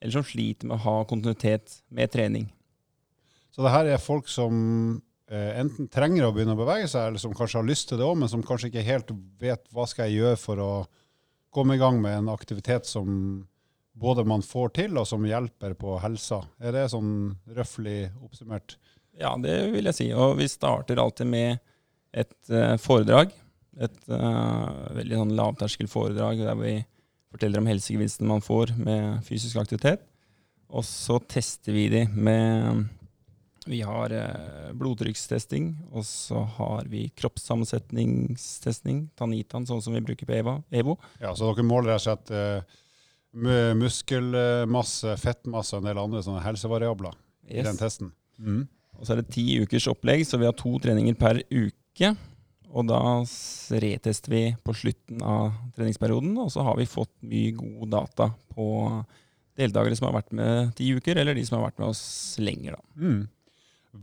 eller 0.00 0.12
som 0.18 0.26
sliter 0.26 0.68
med 0.68 0.78
å 0.78 0.84
ha 0.84 0.96
kontinuitet 1.08 1.80
med 1.88 2.12
trening. 2.12 2.50
Så 3.54 3.64
det 3.64 3.72
her 3.72 3.88
er 3.88 4.02
folk 4.02 4.28
som 4.28 4.56
eh, 5.32 5.52
enten 5.60 5.88
trenger 5.92 6.26
å 6.26 6.32
begynne 6.34 6.56
å 6.56 6.60
bevege 6.60 6.88
seg, 6.92 7.08
eller 7.08 7.22
som 7.22 7.34
kanskje 7.36 7.62
har 7.62 7.68
lyst 7.68 7.88
til 7.88 8.00
det 8.00 8.04
òg, 8.04 8.18
men 8.20 8.30
som 8.30 8.44
kanskje 8.44 8.68
ikke 8.68 8.84
helt 8.84 9.12
vet 9.40 9.64
hva 9.72 9.86
skal 9.88 10.10
jeg 10.10 10.20
gjøre 10.20 10.40
for 10.42 10.60
å 10.60 10.72
komme 11.56 11.78
i 11.78 11.80
gang 11.80 12.02
med 12.02 12.18
en 12.18 12.34
aktivitet 12.34 12.88
som 12.88 13.08
både 13.96 14.26
man 14.28 14.44
får 14.44 14.74
til, 14.76 14.98
og 15.00 15.08
som 15.08 15.24
hjelper 15.24 15.72
på 15.80 15.96
helsa. 16.02 16.42
Er 16.60 16.76
det 16.76 16.90
sånn 16.92 17.32
røftlig 17.56 18.10
oppsummert? 18.20 18.76
Ja, 19.16 19.32
det 19.40 19.54
vil 19.72 19.88
jeg 19.88 19.96
si. 19.96 20.10
Og 20.12 20.36
vi 20.36 20.50
starter 20.52 21.00
alltid 21.00 21.30
med 21.32 21.62
et 22.12 22.36
uh, 22.52 22.76
foredrag. 22.80 23.32
Et 23.80 23.96
uh, 24.12 24.92
veldig 24.96 25.22
sånn 25.22 25.34
lavterskelforedrag 25.38 26.44
der 26.44 26.60
vi 26.60 26.74
forteller 27.32 27.62
om 27.62 27.70
helsegevinstene 27.70 28.28
man 28.30 28.44
får 28.44 28.74
med 28.78 29.24
fysisk 29.26 29.58
aktivitet. 29.60 30.04
Og 30.72 30.84
så 30.86 31.18
tester 31.30 31.74
vi 31.74 31.86
de 31.92 32.04
med 32.10 32.86
Vi 33.66 33.80
har 33.82 34.12
eh, 34.14 34.72
blodtrykkstesting, 34.78 35.72
og 35.90 36.04
så 36.06 36.44
har 36.58 36.86
vi 36.90 37.08
kroppssammensetningstesting, 37.18 39.08
Tanitan, 39.18 39.66
sånn 39.66 39.82
som 39.82 39.96
vi 39.96 40.04
bruker 40.06 40.28
på 40.28 40.36
EVA, 40.38 40.60
EVO. 40.70 40.94
Ja, 41.18 41.32
så 41.34 41.50
dere 41.50 41.66
måler 41.66 41.96
rett 41.96 41.98
og 41.98 42.06
slett 42.06 42.30
eh, 42.30 43.74
muskelmasse, 43.76 45.16
fettmasse 45.18 45.74
og 45.74 45.82
en 45.82 45.90
del 45.90 45.98
andre 46.00 46.22
sånne 46.22 46.44
helsevariabler 46.46 47.18
i 47.50 47.66
den 47.66 47.78
testen. 47.80 48.14
Mm. 48.38 48.64
Og 48.96 49.04
så 49.04 49.16
er 49.16 49.20
det 49.20 49.34
ti 49.34 49.44
ukers 49.60 49.88
opplegg, 49.90 50.22
så 50.26 50.38
vi 50.40 50.46
har 50.48 50.56
to 50.56 50.76
treninger 50.82 51.18
per 51.18 51.42
uke. 51.50 52.14
Og 52.76 52.84
da 52.90 53.00
retester 53.80 54.32
vi 54.32 54.42
på 54.60 54.74
slutten 54.76 55.22
av 55.24 55.54
treningsperioden, 55.78 56.34
og 56.42 56.50
så 56.52 56.64
har 56.66 56.76
vi 56.76 56.88
fått 56.90 57.14
mye 57.24 57.54
god 57.56 57.94
data 57.94 58.28
på 58.52 58.66
deltakere 59.56 59.96
som 59.96 60.10
har 60.10 60.18
vært 60.18 60.34
med 60.36 60.74
ti 60.76 60.90
uker, 60.92 61.16
eller 61.16 61.36
de 61.36 61.44
som 61.48 61.58
har 61.58 61.70
vært 61.70 61.80
med 61.80 61.94
oss 61.94 62.04
lenger. 62.42 62.76
Da. 62.76 63.00
Mm. 63.00 63.22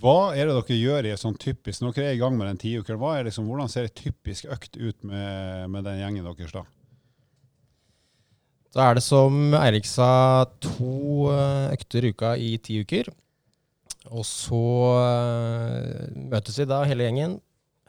Hva 0.02 0.34
er 0.34 0.50
det 0.50 0.56
dere 0.58 0.78
gjør 0.80 1.06
i 1.06 1.12
et 1.14 1.22
sånn 1.22 1.38
typisk, 1.38 1.84
når 1.84 1.94
dere 1.94 2.08
er 2.10 2.18
i 2.18 2.22
gang 2.24 2.38
med 2.38 2.50
den 2.50 2.62
tiukeren, 2.64 3.04
er 3.14 3.28
liksom, 3.28 3.46
hvordan 3.50 3.70
ser 3.70 3.90
et 3.90 4.00
typisk 4.00 4.50
økt 4.50 4.80
ut 4.80 5.06
med, 5.06 5.70
med 5.70 5.86
den 5.86 6.00
gjengen 6.02 6.26
deres 6.32 6.56
da? 6.56 6.64
Da 8.74 8.88
er 8.90 8.98
det 8.98 9.04
som 9.06 9.54
Eirik 9.54 9.86
sa, 9.86 10.48
to 10.66 11.30
eh, 11.30 11.74
økter 11.76 12.08
i 12.08 12.10
uka 12.10 12.32
i 12.42 12.56
ti 12.58 12.80
uker. 12.82 13.12
Og 14.10 14.26
så 14.26 14.64
eh, 14.98 16.16
møtes 16.32 16.58
vi 16.58 16.66
da, 16.72 16.82
hele 16.90 17.06
gjengen. 17.06 17.38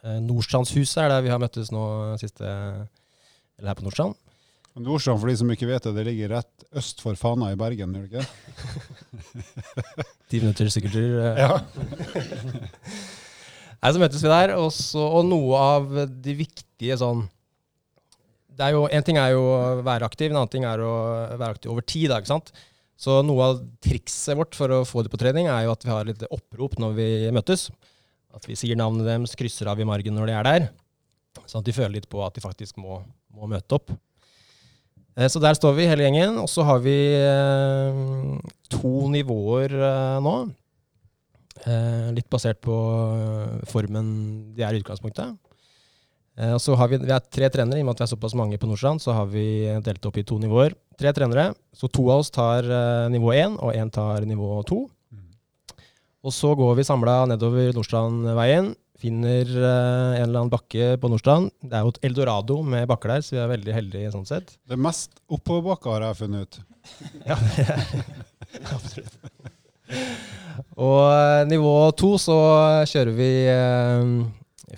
Eh, 0.05 0.19
Nordstrandshuset 0.21 0.99
er 1.01 1.09
der 1.11 1.23
vi 1.25 1.31
har 1.33 1.41
møttes 1.41 1.71
nå 1.73 1.81
siste 2.21 2.45
Eller 2.45 3.69
her 3.71 3.77
på 3.79 3.85
Nordstrand. 3.87 4.13
Nordstrand, 4.75 5.19
for 5.21 5.27
de 5.31 5.37
som 5.39 5.51
ikke 5.53 5.69
vet 5.69 5.85
det, 5.87 5.93
det 5.95 6.03
ligger 6.09 6.33
rett 6.35 6.55
øst 6.75 6.97
for 7.03 7.13
Fana 7.15 7.45
i 7.53 7.59
Bergen, 7.59 7.93
gjør 7.95 8.07
det 8.11 8.19
ikke? 8.25 8.27
Ti 10.29 10.35
minutter 10.43 10.67
sykkeltur. 10.73 11.11
eh. 11.23 11.35
Ja. 11.39 11.53
Nei, 13.85 13.91
så 13.93 13.99
møttes 14.01 14.23
vi 14.23 14.29
der, 14.31 14.49
og, 14.59 14.69
så, 14.75 14.99
og 14.99 15.23
noe 15.29 15.55
av 15.61 15.83
de 16.25 16.33
viktige 16.35 16.97
sånn 16.99 17.21
det 18.55 18.63
er 18.69 18.73
jo, 18.75 18.85
En 18.87 19.03
ting 19.03 19.17
er 19.19 19.31
jo 19.33 19.41
å 19.51 19.81
være 19.83 20.05
aktiv, 20.07 20.31
en 20.31 20.37
annen 20.39 20.51
ting 20.51 20.63
er 20.67 20.79
å 20.79 20.91
være 21.35 21.53
aktiv 21.57 21.71
over 21.73 21.83
tid. 21.83 22.07
Da, 22.11 22.17
ikke 22.21 22.31
sant? 22.31 22.51
Så 22.95 23.17
noe 23.27 23.43
av 23.51 23.57
trikset 23.83 24.37
vårt 24.39 24.55
for 24.55 24.71
å 24.71 24.85
få 24.87 25.03
det 25.03 25.11
på 25.11 25.19
trening, 25.19 25.49
er 25.51 25.65
jo 25.65 25.73
at 25.73 25.83
vi 25.83 25.91
har 25.91 26.07
litt 26.07 26.23
opprop 26.31 26.77
når 26.79 26.91
vi 26.95 27.07
møtes. 27.35 27.61
At 28.35 28.47
vi 28.49 28.57
sier 28.59 28.75
navnet 28.79 29.07
deres, 29.07 29.35
krysser 29.39 29.69
av 29.71 29.79
i 29.79 29.87
margen 29.87 30.15
når 30.17 30.29
de 30.29 30.35
er 30.35 30.47
der. 30.49 30.67
Sånn 31.45 31.61
at 31.61 31.67
de 31.67 31.75
føler 31.75 31.97
litt 31.97 32.09
på 32.11 32.21
at 32.25 32.35
de 32.35 32.43
faktisk 32.43 32.77
må, 32.81 32.99
må 33.35 33.47
møte 33.51 33.77
opp. 33.77 33.93
Eh, 35.15 35.29
Så 35.31 35.39
der 35.39 35.55
står 35.55 35.75
vi, 35.77 35.87
hele 35.87 36.05
gjengen. 36.05 36.37
Og 36.41 36.49
så 36.51 36.65
har 36.67 36.83
vi 36.83 36.95
eh, 37.15 38.03
to 38.71 38.93
nivåer 39.13 39.71
eh, 39.71 40.19
nå. 40.23 40.37
Litt 42.13 42.27
basert 42.29 42.59
på 42.61 42.75
formen 43.71 44.07
de 44.53 44.61
er 44.61 44.75
i 44.75 44.81
utgangspunktet. 44.83 45.31
Og 46.51 46.59
så 46.61 46.75
har 46.77 46.91
vi, 46.91 46.99
vi 46.99 47.13
er 47.15 47.23
tre 47.31 47.47
trenere, 47.49 47.79
i 47.79 47.81
og 47.81 47.87
med 47.87 47.95
at 47.95 48.03
vi 48.03 48.05
er 48.05 48.11
såpass 48.11 48.35
mange 48.37 48.59
på 48.59 48.67
Nordstrand, 48.67 49.01
så 49.01 49.15
har 49.15 49.29
vi 49.31 49.63
delt 49.81 50.05
opp 50.05 50.19
i 50.19 50.25
to 50.27 50.35
nivåer. 50.37 50.75
Tre 50.99 51.13
trenere, 51.15 51.47
så 51.73 51.87
to 51.89 52.05
av 52.11 52.21
oss 52.21 52.29
tar 52.35 52.67
nivå 53.09 53.31
én, 53.33 53.55
og 53.55 53.71
én 53.73 53.89
tar 53.89 54.27
nivå 54.27 54.59
to. 54.67 54.83
Og 56.25 56.33
så 56.33 56.55
går 56.57 56.73
vi 56.79 56.87
samla 56.87 57.19
nedover 57.29 57.73
Nordstrandveien 57.75 58.73
Finner 58.95 59.43
eh, 59.43 60.21
en 60.21 60.23
eller 60.23 60.39
annen 60.39 60.51
bakke 60.53 60.93
på 61.01 61.09
Nordstrand. 61.11 61.49
Det 61.59 61.75
er 61.75 61.83
jo 61.83 61.91
et 61.91 62.05
eldorado 62.07 62.61
med 62.63 62.85
bakker 62.87 63.11
der, 63.11 63.25
så 63.25 63.35
vi 63.35 63.41
er 63.43 63.49
veldig 63.51 63.73
heldige 63.75 64.11
sånn 64.13 64.27
sett. 64.29 64.53
Det 64.71 64.77
mest 64.79 65.19
oppoverbakka 65.27 65.91
har 65.97 66.05
jeg 66.07 66.19
funnet 66.23 66.45
ut. 66.47 66.61
Ja, 67.25 67.35
det 67.35 67.65
er 67.65 68.71
absolutt. 68.71 69.15
Og 70.79 71.01
eh, 71.11 71.41
nivå 71.51 71.73
to 71.99 72.13
så 72.21 72.37
kjører 72.87 73.17
vi 73.19 73.29
eh, 73.51 74.13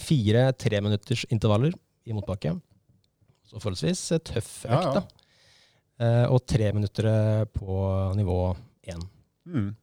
fire 0.01 0.47
treminutters 0.57 1.27
intervaller 1.29 1.75
i 2.07 2.15
motbakke. 2.17 2.55
Så 3.47 3.61
forholdsvis 3.61 4.01
tøff 4.27 4.51
økt, 4.65 4.71
Ja, 4.71 4.81
ja. 4.81 4.95
da. 4.97 5.27
Eh, 5.97 6.25
og 6.33 6.41
tre 6.49 6.71
minutter 6.73 7.45
på 7.53 7.83
nivå 8.17 8.41
én. 8.89 9.05
Mm. 9.45 9.75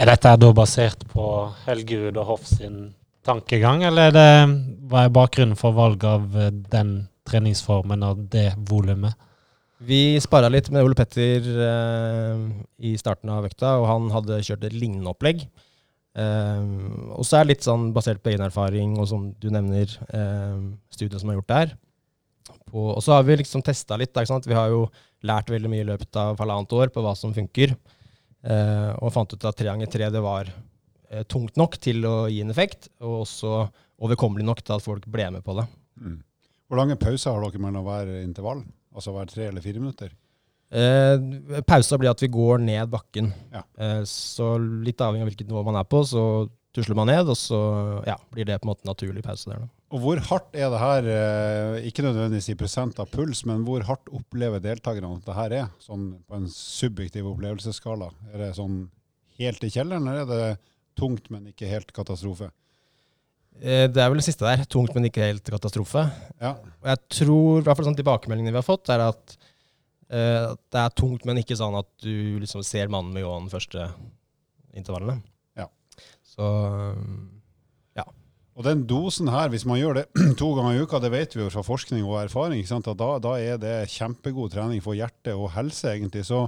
Er 0.00 0.08
dette 0.08 0.30
da 0.40 0.48
basert 0.56 1.02
på 1.12 1.22
Helgerud 1.66 2.16
og 2.22 2.24
Hoff 2.24 2.44
sin 2.48 2.94
tankegang, 3.28 3.82
eller 3.84 4.08
er 4.08 4.14
det, 4.14 4.54
hva 4.88 5.02
er 5.04 5.12
bakgrunnen 5.12 5.58
for 5.60 5.76
valget 5.76 6.06
av 6.08 6.38
eh, 6.40 6.54
den 6.72 6.94
treningsformen 7.28 8.06
og 8.08 8.22
det 8.32 8.46
volumet? 8.70 9.12
Vi 9.84 10.16
spara 10.24 10.48
litt 10.48 10.70
med 10.72 10.86
Ole 10.86 10.96
Petter 10.96 11.44
eh, 11.66 12.40
i 12.80 12.94
starten 12.96 13.28
av 13.34 13.50
økta, 13.50 13.74
og 13.82 13.90
han 13.90 14.08
hadde 14.16 14.40
kjørt 14.48 14.64
et 14.70 14.78
lignende 14.78 15.12
opplegg. 15.12 15.44
Eh, 16.16 16.64
og 17.12 17.28
så 17.28 17.36
er 17.36 17.44
det 17.44 17.58
litt 17.58 17.68
sånn 17.68 17.90
basert 17.92 18.24
på 18.24 18.32
egen 18.32 18.48
erfaring, 18.48 18.96
og 18.96 19.12
som 19.12 19.30
du 19.36 19.50
nevner, 19.52 19.92
eh, 20.16 20.58
studiet 20.96 21.20
som 21.20 21.28
er 21.28 21.42
gjort 21.42 21.52
der. 21.52 21.78
Og 22.72 23.04
så 23.04 23.18
har 23.18 23.28
vi 23.28 23.42
liksom 23.42 23.60
testa 23.68 24.00
litt. 24.00 24.16
Vi 24.16 24.56
har 24.56 24.72
jo 24.72 24.86
lært 25.28 25.52
veldig 25.52 25.68
mye 25.68 25.84
i 25.84 25.92
løpet 25.92 26.16
av 26.16 26.40
halvannet 26.40 26.72
år 26.72 26.88
på 26.88 27.04
hva 27.04 27.12
som 27.18 27.36
funker. 27.36 27.76
Og 28.40 29.12
fant 29.12 29.34
ut 29.34 29.44
at 29.44 29.58
tre 29.58 29.68
ganger 29.68 29.90
tre 29.92 30.08
det 30.12 30.22
var 30.24 30.48
eh, 30.48 31.24
tungt 31.28 31.58
nok 31.60 31.76
til 31.82 32.06
å 32.08 32.14
gi 32.32 32.40
en 32.44 32.52
effekt, 32.52 32.88
og 33.04 33.26
også 33.26 33.54
overkommelig 34.00 34.46
nok 34.48 34.62
til 34.64 34.78
at 34.78 34.84
folk 34.84 35.06
ble 35.12 35.28
med 35.36 35.44
på 35.44 35.58
det. 35.58 35.66
Mm. 36.00 36.18
Hvor 36.70 36.80
lange 36.80 37.00
pauser 37.00 37.34
har 37.34 37.44
dere 37.44 37.60
mellom 37.60 37.84
hver 37.84 38.14
intervall? 38.22 38.64
Altså 38.94 39.12
hver 39.14 39.28
tre 39.30 39.50
eller 39.50 39.64
fire 39.64 39.82
minutter? 39.82 40.14
Eh, 40.70 41.62
pausa 41.66 41.98
blir 41.98 42.12
at 42.12 42.22
vi 42.22 42.30
går 42.30 42.62
ned 42.62 42.90
bakken. 42.92 43.32
Ja. 43.52 43.64
Eh, 43.74 44.02
så 44.06 44.54
litt 44.58 45.02
avhengig 45.02 45.26
av 45.26 45.30
hvilket 45.32 45.50
nivå 45.50 45.64
man 45.66 45.80
er 45.80 45.88
på, 45.90 46.04
så 46.06 46.24
tusler 46.76 46.98
man 46.98 47.10
ned, 47.10 47.28
og 47.30 47.38
så 47.38 47.58
ja, 48.06 48.16
blir 48.30 48.46
det 48.46 48.60
på 48.60 48.68
en 48.68 48.72
måte 48.72 48.86
naturlig 48.88 49.24
pause 49.26 49.50
der. 49.50 49.64
Da. 49.64 49.70
Og 49.90 50.04
hvor 50.04 50.20
hardt 50.28 50.54
er 50.54 50.68
det 50.70 50.80
her, 50.80 51.08
eh, 51.10 51.88
ikke 51.88 52.04
nødvendigvis 52.06 52.52
i 52.52 52.58
prosent 52.58 53.00
av 53.02 53.10
puls, 53.10 53.42
men 53.48 53.64
hvor 53.66 53.82
hardt 53.88 54.10
opplever 54.14 54.62
deltakerne 54.62 55.10
at 55.16 55.26
det 55.26 55.38
her 55.38 55.56
er, 55.64 55.68
sånn 55.82 56.12
på 56.28 56.38
en 56.38 56.46
subjektiv 56.54 57.26
opplevelsesskala? 57.32 58.12
Er 58.30 58.44
det 58.44 58.52
sånn 58.60 58.84
helt 59.40 59.66
i 59.66 59.72
kjelleren, 59.74 60.06
eller 60.06 60.22
er 60.22 60.30
det 60.30 60.60
tungt, 61.00 61.26
men 61.34 61.50
ikke 61.50 61.70
helt 61.70 61.90
katastrofe? 61.96 62.52
Eh, 63.58 63.88
det 63.90 63.98
er 63.98 64.12
vel 64.12 64.20
det 64.20 64.28
siste 64.28 64.46
der. 64.46 64.62
Tungt, 64.70 64.94
men 64.94 65.08
ikke 65.08 65.26
helt 65.26 65.50
katastrofe. 65.50 66.06
Ja, 66.38 66.54
Og 66.54 66.86
jeg 66.92 67.02
tror, 67.18 67.58
i 67.58 67.66
hvert 67.66 67.80
fall 67.80 67.90
sånn 67.90 67.98
tilbakemeldingene 67.98 68.54
vi 68.54 68.62
har 68.62 68.68
fått, 68.68 68.92
er 68.94 69.02
at 69.08 69.34
uh, 70.14 70.54
det 70.54 70.80
er 70.84 70.94
tungt, 70.96 71.26
men 71.26 71.42
ikke 71.42 71.58
sånn 71.58 71.76
at 71.80 71.90
du 72.04 72.38
liksom 72.40 72.62
ser 72.66 72.92
mannen 72.92 73.12
med 73.16 73.26
ljåen 73.26 73.50
første 73.50 73.90
intervallene. 74.70 75.18
Så 76.30 76.46
ja. 77.98 78.06
Og 78.54 78.66
den 78.66 78.86
dosen 78.90 79.30
her, 79.32 79.50
hvis 79.52 79.66
man 79.68 79.80
gjør 79.80 80.00
det 80.00 80.06
to 80.40 80.52
ganger 80.56 80.78
i 80.78 80.82
uka, 80.84 81.00
det 81.02 81.12
vet 81.14 81.36
vi 81.36 81.44
jo 81.44 81.52
fra 81.52 81.64
forskning 81.66 82.06
og 82.06 82.20
erfaring, 82.24 82.62
at 82.62 82.90
da, 82.98 83.12
da 83.22 83.36
er 83.40 83.60
det 83.62 83.76
kjempegod 83.94 84.54
trening 84.54 84.82
for 84.84 84.98
hjerte 84.98 85.34
og 85.36 85.52
helse, 85.56 85.94
egentlig. 85.94 86.26
Så 86.28 86.46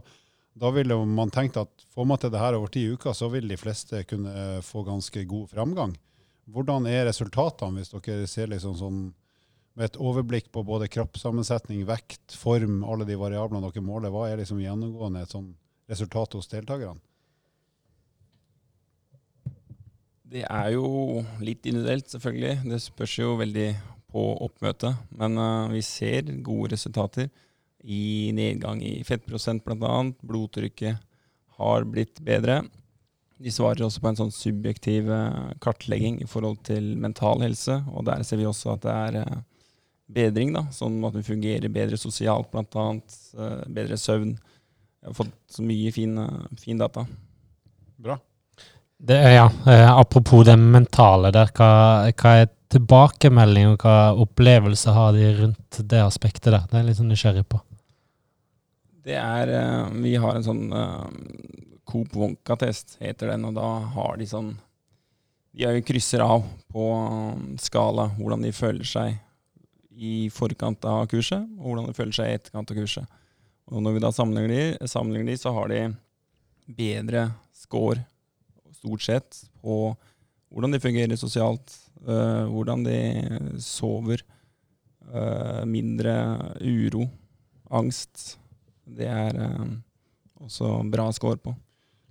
da 0.59 0.71
ville 0.75 0.97
man 1.09 1.33
tenkt 1.33 1.57
at 1.61 1.87
får 1.95 2.09
man 2.09 2.21
til 2.21 2.33
det 2.33 2.43
her 2.43 2.59
over 2.59 2.73
ti 2.73 2.85
uker, 2.93 3.17
så 3.17 3.31
vil 3.33 3.49
de 3.49 3.59
fleste 3.59 4.05
kunne 4.09 4.33
eh, 4.33 4.61
få 4.65 4.85
ganske 4.87 5.25
god 5.29 5.49
framgang. 5.55 5.97
Hvordan 6.53 6.87
er 6.91 7.07
resultatene, 7.09 7.81
hvis 7.81 7.93
dere 7.95 8.29
ser 8.29 8.51
liksom 8.53 8.77
sånn 8.77 9.03
med 9.79 9.89
et 9.89 9.97
overblikk 9.97 10.51
på 10.53 10.65
både 10.69 10.91
kroppssammensetning, 10.93 11.87
vekt, 11.89 12.35
form, 12.37 12.83
alle 12.85 13.07
de 13.09 13.17
variablene 13.17 13.65
dere 13.65 13.85
måler, 13.85 14.13
hva 14.13 14.27
er 14.29 14.43
liksom 14.43 14.61
gjennomgående 14.61 15.23
et 15.25 15.33
sånn 15.33 15.49
resultat 15.89 16.37
hos 16.37 16.51
deltakerne? 16.53 17.01
Det 20.33 20.47
er 20.49 20.71
jo 20.73 21.21
litt 21.45 21.67
individuelt, 21.69 22.09
selvfølgelig. 22.09 22.63
Det 22.65 22.79
spørs 22.81 23.19
jo 23.19 23.35
veldig 23.37 23.69
på 24.13 24.23
oppmøtet. 24.47 25.01
Men 25.19 25.37
uh, 25.37 25.73
vi 25.73 25.83
ser 25.85 26.31
gode 26.45 26.73
resultater 26.73 27.29
i 27.83 28.31
nedgang 28.37 28.81
i 28.85 29.01
fettprosent 29.05 29.65
bl.a. 29.67 29.97
Blodtrykket 30.23 31.03
har 31.59 31.85
blitt 31.89 32.23
bedre. 32.25 32.63
De 33.43 33.53
svarer 33.53 33.85
også 33.85 34.01
på 34.01 34.13
en 34.13 34.21
sånn 34.21 34.31
subjektiv 34.31 35.09
eh, 35.11 35.49
kartlegging 35.63 36.21
i 36.23 36.29
forhold 36.31 36.61
til 36.69 36.93
mental 37.03 37.43
helse, 37.43 37.81
og 37.91 38.07
der 38.07 38.23
ser 38.23 38.39
vi 38.39 38.47
også 38.47 38.77
at 38.77 38.85
det 38.85 38.93
er 38.95 39.19
eh, 39.25 39.41
bedring, 40.15 40.53
da, 40.55 40.63
sånn 40.71 41.01
at 41.09 41.19
vi 41.19 41.25
fungerer 41.27 41.75
bedre 41.75 41.99
sosialt 41.99 42.53
bl.a. 42.55 42.87
Bedre 43.67 43.99
søvn. 43.99 44.37
Jeg 45.03 45.11
har 45.11 45.19
fått 45.25 45.35
så 45.51 45.67
mye 45.67 45.91
fin, 45.91 46.15
fin 46.63 46.79
data. 46.79 47.03
Bra. 47.99 48.21
Det 49.05 49.17
ja, 49.33 49.51
eh, 49.67 49.99
apropos 49.99 50.45
det 50.47 50.55
mentale 50.57 51.33
der, 51.35 51.49
hva, 51.57 51.71
hva 52.15 52.33
er 52.39 52.51
tilbakemelding 52.71 53.73
og 53.73 53.83
hva 53.83 54.13
opplevelse 54.23 54.93
har 54.95 55.17
de 55.17 55.25
rundt 55.41 55.79
det 55.91 56.03
aspektet 56.05 56.53
der? 56.53 56.69
Det 56.69 56.77
er 56.77 56.85
jeg 56.85 56.89
litt 56.93 56.99
sånn 57.01 57.11
nysgjerrig 57.11 57.43
på. 57.51 57.59
Det 59.03 59.17
er 59.19 59.51
eh, 59.51 59.89
Vi 60.05 60.13
har 60.23 60.39
en 60.39 60.47
sånn 60.47 60.63
uh, 60.71 61.09
Coop 61.91 62.15
Wonka-test, 62.15 62.95
heter 63.03 63.33
den, 63.33 63.49
og 63.51 63.59
da 63.59 63.73
har 63.97 64.21
de 64.21 64.29
sånn 64.31 64.53
De 65.51 65.67
er 65.67 65.81
krysser 65.83 66.23
av 66.23 66.47
på 66.71 66.87
skala 67.61 68.07
hvordan 68.21 68.47
de 68.47 68.55
føler 68.55 68.87
seg 68.87 69.19
i 69.93 70.31
forkant 70.31 70.87
av 70.87 71.09
kurset, 71.11 71.43
og 71.59 71.73
hvordan 71.73 71.91
de 71.91 71.97
føler 71.99 72.15
seg 72.21 72.31
i 72.31 72.39
etterkant 72.39 72.71
av 72.71 72.79
kurset. 72.79 73.19
Og 73.67 73.83
når 73.83 73.99
vi 73.99 74.07
da 74.07 74.15
sammenligner 74.15 74.55
de, 74.79 74.89
sammenligner 74.95 75.35
de 75.35 75.43
så 75.43 75.53
har 75.59 75.75
de 75.75 75.83
bedre 76.79 77.27
score, 77.51 78.07
stort 78.83 79.07
sett, 79.07 79.43
på 79.63 79.95
hvordan 80.53 80.75
de 80.75 80.83
fungerer 80.83 81.17
sosialt, 81.17 81.75
øh, 82.03 82.45
hvordan 82.51 82.85
de 82.85 82.99
sover, 83.63 84.23
øh, 85.09 85.63
mindre 85.69 86.15
uro, 86.61 87.07
angst. 87.71 88.39
Det 88.85 89.07
er 89.07 89.33
øh, 89.39 89.67
også 90.43 90.83
bra 90.93 91.11
score 91.13 91.37
på. 91.37 91.55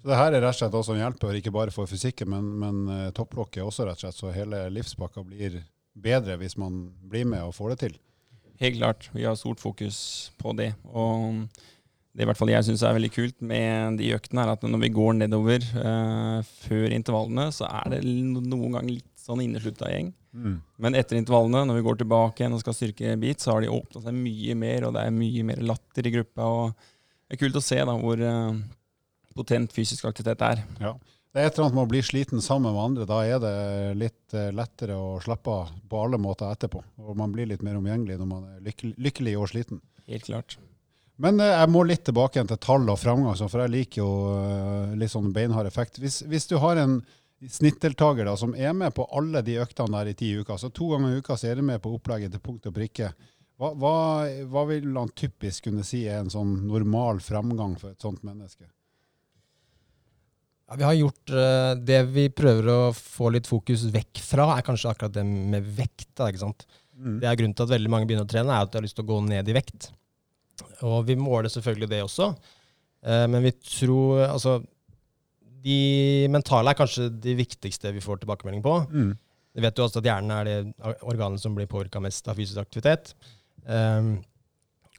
Så 0.02 0.10
det 0.10 0.18
her 0.18 0.34
er 0.34 0.42
rett 0.42 0.56
og 0.56 0.58
slett 0.58 0.76
også 0.80 0.96
en 0.96 1.04
hjelper, 1.04 1.36
ikke 1.38 1.54
bare 1.54 1.72
for 1.72 1.86
fysikken, 1.86 2.32
men, 2.32 2.48
men 2.58 3.12
topplokket 3.14 3.62
også, 3.62 3.86
rett 3.86 4.00
og 4.00 4.08
slett, 4.08 4.18
så 4.18 4.32
hele 4.34 4.64
livspakka 4.74 5.22
blir 5.28 5.60
bedre 5.94 6.40
hvis 6.42 6.58
man 6.58 6.88
blir 7.12 7.28
med 7.30 7.44
og 7.46 7.54
får 7.54 7.76
det 7.76 7.78
til. 7.84 8.00
Helt 8.62 8.80
klart. 8.80 9.10
Vi 9.14 9.26
har 9.26 9.36
stort 9.38 9.62
fokus 9.62 10.32
på 10.42 10.56
det. 10.58 10.72
Og 10.90 11.46
det 12.12 12.26
i 12.26 12.28
hvert 12.28 12.40
fall 12.40 12.52
jeg 12.52 12.68
syns 12.68 12.82
er 12.84 12.96
veldig 12.98 13.12
kult 13.16 13.38
med 13.46 14.00
de 14.02 14.10
øktene, 14.16 14.44
er 14.44 14.54
at 14.54 14.66
når 14.68 14.82
vi 14.84 14.90
går 14.96 15.14
nedover 15.22 15.64
uh, 15.80 16.42
før 16.66 16.92
intervallene, 16.92 17.48
så 17.56 17.70
er 17.70 17.94
det 17.94 18.02
noen 18.04 18.76
ganger 18.76 18.90
litt 18.90 19.08
sånn 19.22 19.44
inneslutta 19.44 19.92
gjeng. 19.92 20.12
Men 20.82 20.96
etter 20.98 21.20
intervallene, 21.20 21.64
når 21.68 21.80
vi 21.80 21.86
går 21.86 22.02
tilbake 22.02 22.44
igjen 22.44 22.56
og 22.56 22.62
skal 22.64 22.76
styrke 22.76 23.16
bit, 23.22 23.44
så 23.44 23.54
har 23.54 23.64
de 23.64 23.72
åpna 23.72 24.04
seg 24.04 24.16
mye 24.18 24.58
mer, 24.60 24.88
og 24.88 24.96
det 24.96 25.06
er 25.06 25.16
mye 25.16 25.48
mer 25.48 25.64
latter 25.72 26.08
i 26.08 26.14
gruppa. 26.16 26.48
og 26.48 26.86
Det 27.28 27.38
er 27.38 27.42
kult 27.44 27.60
å 27.60 27.64
se 27.64 27.80
da 27.80 27.96
hvor 28.00 28.24
uh, 28.24 28.62
potent 29.38 29.76
fysisk 29.76 30.08
aktivitet 30.10 30.46
er. 30.48 30.64
Ja. 30.84 30.96
Det 31.32 31.40
er 31.40 31.48
et 31.48 31.56
eller 31.56 31.70
annet 31.70 31.78
med 31.78 31.86
å 31.86 31.92
bli 31.94 32.02
sliten 32.04 32.44
sammen 32.44 32.74
med 32.76 32.84
andre. 32.84 33.06
Da 33.08 33.22
er 33.24 33.38
det 33.40 33.54
litt 33.96 34.34
eh, 34.36 34.50
lettere 34.52 34.98
å 35.00 35.14
slappe 35.24 35.54
av 35.62 35.70
på 35.88 36.02
alle 36.04 36.20
måter 36.20 36.52
etterpå. 36.52 36.82
Og 37.08 37.16
man 37.16 37.32
blir 37.32 37.48
litt 37.48 37.64
mer 37.64 37.78
omgjengelig 37.80 38.18
når 38.20 38.28
man 38.28 38.50
er 38.50 38.66
lykkelig, 38.66 38.98
lykkelig 39.00 39.38
og 39.40 39.48
sliten. 39.54 39.80
Helt 40.12 40.28
klart. 40.28 40.58
Men 41.22 41.40
eh, 41.40 41.54
jeg 41.54 41.72
må 41.72 41.84
litt 41.88 42.06
tilbake 42.08 42.38
igjen 42.38 42.52
til 42.52 42.62
tall 42.62 42.90
og 42.90 43.00
framgang, 43.00 43.38
for 43.42 43.64
jeg 43.64 43.74
liker 43.76 44.02
jo 44.02 44.12
eh, 44.36 44.94
litt 45.00 45.14
sånn 45.14 45.32
beinhard 45.36 45.70
effekt. 45.70 46.02
Hvis, 46.02 46.22
hvis 46.30 46.50
du 46.50 46.58
har 46.64 46.82
en 46.82 47.00
snittdeltaker 47.42 48.28
da, 48.28 48.36
som 48.38 48.54
er 48.58 48.74
med 48.78 48.94
på 48.98 49.08
alle 49.18 49.42
de 49.46 49.60
øktene 49.62 49.98
der 49.98 50.12
i 50.12 50.18
ti 50.18 50.32
uker, 50.38 50.58
så 50.62 50.70
to 50.74 50.92
ganger 50.94 51.14
i 51.14 51.22
uka 51.22 51.38
så 51.38 51.52
er 51.52 51.62
du 51.62 51.66
med 51.66 51.82
på 51.82 51.94
opplegget 51.96 52.34
til 52.36 52.44
punkt 52.44 52.68
og 52.70 52.76
prikke, 52.76 53.14
hva, 53.62 53.72
hva, 53.78 53.96
hva 54.50 54.66
vil 54.72 54.90
han 54.98 55.10
typisk 55.18 55.68
kunne 55.68 55.86
si 55.86 56.04
er 56.10 56.24
en 56.24 56.32
sånn 56.34 56.54
normal 56.66 57.22
framgang 57.22 57.76
for 57.78 57.94
et 57.94 58.02
sånt 58.02 58.24
menneske? 58.26 58.66
Ja, 60.72 60.80
vi 60.80 60.86
har 60.88 60.96
gjort 60.96 61.34
uh, 61.36 61.74
Det 61.78 62.00
vi 62.10 62.24
prøver 62.34 62.70
å 62.72 62.80
få 62.96 63.30
litt 63.36 63.50
fokus 63.50 63.84
vekk 63.94 64.22
fra, 64.26 64.48
er 64.56 64.66
kanskje 64.66 64.94
akkurat 64.94 65.14
det 65.14 65.26
med 65.28 65.68
vekt. 65.78 66.10
Da, 66.16 66.32
ikke 66.32 66.46
sant? 66.46 66.66
Det 66.96 67.28
er 67.28 67.38
grunnen 67.38 67.54
til 67.58 67.68
at 67.68 67.74
veldig 67.76 67.92
mange 67.92 68.10
begynner 68.10 68.26
å 68.26 68.32
trene, 68.32 68.56
er 68.56 68.66
at 68.66 68.72
de 68.72 68.80
har 68.80 68.86
lyst 68.88 68.98
til 68.98 69.06
å 69.06 69.12
gå 69.12 69.20
ned 69.28 69.50
i 69.52 69.58
vekt. 69.58 69.92
Og 70.88 71.06
vi 71.08 71.18
måler 71.20 71.52
selvfølgelig 71.52 71.90
det 71.92 72.04
også, 72.06 72.32
eh, 73.06 73.26
men 73.32 73.44
vi 73.48 73.52
tror 73.52 74.26
Altså, 74.30 74.60
de 75.62 76.28
mentale 76.34 76.72
er 76.72 76.78
kanskje 76.78 77.10
de 77.22 77.36
viktigste 77.38 77.92
vi 77.94 78.02
får 78.02 78.24
tilbakemelding 78.24 78.64
på. 78.66 78.80
Mm. 78.90 79.12
Vi 79.54 79.62
vet 79.62 79.78
jo 79.78 79.86
også 79.86 80.00
at 80.02 80.08
hjernen 80.08 80.32
er 80.34 80.48
det 80.48 80.96
organet 81.04 81.42
som 81.44 81.54
blir 81.54 81.70
påvirka 81.70 82.02
mest 82.02 82.28
av 82.32 82.40
fysisk 82.40 82.58
aktivitet. 82.58 83.14
Um, 83.68 84.16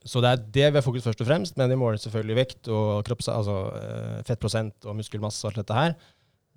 så 0.04 0.22
det 0.22 0.30
er 0.30 0.42
det 0.54 0.68
vi 0.72 0.78
har 0.78 0.84
fokus 0.84 1.04
først 1.06 1.22
og 1.22 1.28
fremst, 1.28 1.56
men 1.58 1.70
vi 1.70 1.78
måler 1.78 2.00
selvfølgelig 2.02 2.38
vekt 2.38 2.70
og 2.74 3.04
kropps, 3.06 3.28
altså, 3.30 3.58
eh, 3.78 4.22
fettprosent 4.26 4.88
og 4.88 4.96
muskelmasse 4.98 5.44
og 5.44 5.52
alt 5.52 5.62
dette 5.62 5.78
her. 5.78 5.94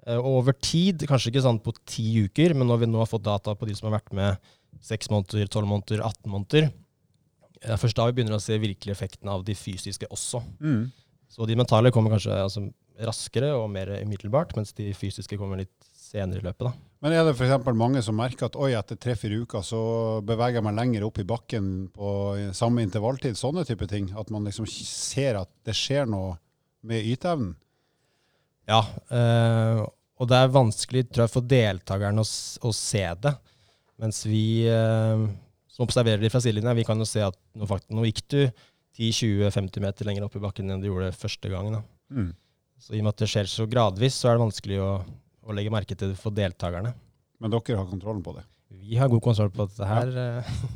Eh, 0.08 0.18
Og 0.18 0.42
over 0.42 0.54
tid, 0.58 1.06
kanskje 1.06 1.32
ikke 1.32 1.46
sånn 1.46 1.62
på 1.62 1.74
ti 1.86 2.26
uker, 2.26 2.56
men 2.58 2.68
når 2.68 2.84
vi 2.84 2.90
nå 2.90 3.02
har 3.02 3.10
fått 3.10 3.26
data 3.26 3.54
på 3.54 3.68
de 3.70 3.76
som 3.78 3.90
har 3.92 4.00
vært 4.00 4.14
med 4.14 4.38
seks 4.82 5.10
måneder, 5.14 5.48
tolv 5.48 5.70
måneder, 5.70 6.02
18 6.02 6.32
måneder, 6.32 6.72
det 7.66 7.74
er 7.76 7.82
først 7.82 7.98
da 7.98 8.08
vi 8.10 8.18
begynner 8.20 8.38
å 8.38 8.44
se 8.44 8.58
virkelig 8.62 8.94
effekten 8.94 9.32
av 9.32 9.44
de 9.48 9.56
fysiske 9.58 10.10
også. 10.14 10.42
Mm. 10.62 10.86
Så 11.32 11.48
de 11.50 11.58
mentale 11.58 11.92
kommer 11.94 12.14
kanskje 12.14 12.38
altså, 12.38 12.68
raskere 13.04 13.52
og 13.58 13.68
mer 13.74 13.92
umiddelbart, 13.98 14.54
mens 14.58 14.72
de 14.78 14.92
fysiske 14.96 15.40
kommer 15.40 15.64
litt 15.64 15.90
senere 15.98 16.40
i 16.40 16.46
løpet. 16.46 16.70
da. 16.70 16.74
Men 17.04 17.16
er 17.16 17.26
det 17.28 17.34
f.eks. 17.36 17.68
mange 17.76 18.02
som 18.06 18.18
merker 18.18 18.48
at 18.48 18.56
oi, 18.62 18.72
etter 18.78 19.00
tre-fire 19.02 19.42
uker 19.44 19.66
så 19.66 19.82
beveger 20.26 20.60
jeg 20.60 20.68
meg 20.68 20.78
lenger 20.78 21.08
opp 21.08 21.20
i 21.22 21.28
bakken 21.28 21.68
på 21.94 22.14
samme 22.56 22.86
intervalltid? 22.86 23.38
Sånne 23.38 23.66
type 23.68 23.90
ting. 23.92 24.12
At 24.18 24.32
man 24.34 24.48
liksom 24.48 24.70
ser 24.70 25.42
at 25.42 25.52
det 25.68 25.76
skjer 25.78 26.08
noe 26.10 26.38
med 26.86 27.06
yteevnen. 27.14 27.56
Ja, 28.70 28.82
Øh, 29.14 29.84
og 30.16 30.30
det 30.32 30.38
er 30.40 30.54
vanskelig 30.54 31.04
tror 31.10 31.26
jeg, 31.26 31.34
for 31.34 31.46
deltakerne 31.46 32.24
å, 32.24 32.28
å 32.66 32.72
se 32.76 33.04
det. 33.22 33.34
Mens 34.02 34.22
vi 34.28 34.66
eh, 34.72 35.26
som 35.76 35.84
observerer 35.84 36.24
de 36.24 36.32
fra 36.32 36.40
sidelinja, 36.44 36.74
vi 36.78 36.88
kan 36.88 37.00
jo 37.02 37.08
se 37.08 37.24
at 37.26 37.36
nå, 37.58 37.68
faktisk, 37.68 37.92
nå 37.92 38.08
gikk 38.08 38.24
du 38.32 38.40
10-20-50 38.96 39.84
meter 39.84 40.08
lenger 40.08 40.26
opp 40.28 40.38
i 40.40 40.44
bakken 40.44 40.72
enn 40.72 40.84
du 40.84 40.88
gjorde 40.88 41.12
første 41.20 41.52
gangen. 41.52 41.78
Da. 41.78 41.84
Mm. 42.16 42.32
Så 42.80 42.96
i 42.96 43.02
og 43.02 43.08
med 43.08 43.16
at 43.16 43.24
det 43.24 43.32
skjer 43.32 43.50
så 43.52 43.68
gradvis, 43.68 44.16
så 44.16 44.32
er 44.32 44.38
det 44.38 44.46
vanskelig 44.46 44.82
å, 44.84 44.92
å 45.44 45.56
legge 45.56 45.74
merke 45.74 45.98
til 45.98 46.14
det 46.14 46.20
for 46.20 46.36
deltakerne. 46.36 46.94
Men 47.44 47.52
dere 47.52 47.80
har 47.82 47.90
kontrollen 47.90 48.24
på 48.24 48.38
det. 48.38 48.46
Vi 48.76 48.98
har 49.00 49.10
god 49.12 49.24
kontroll 49.24 49.52
på 49.54 49.68
dette 49.68 49.88
her. 49.88 50.12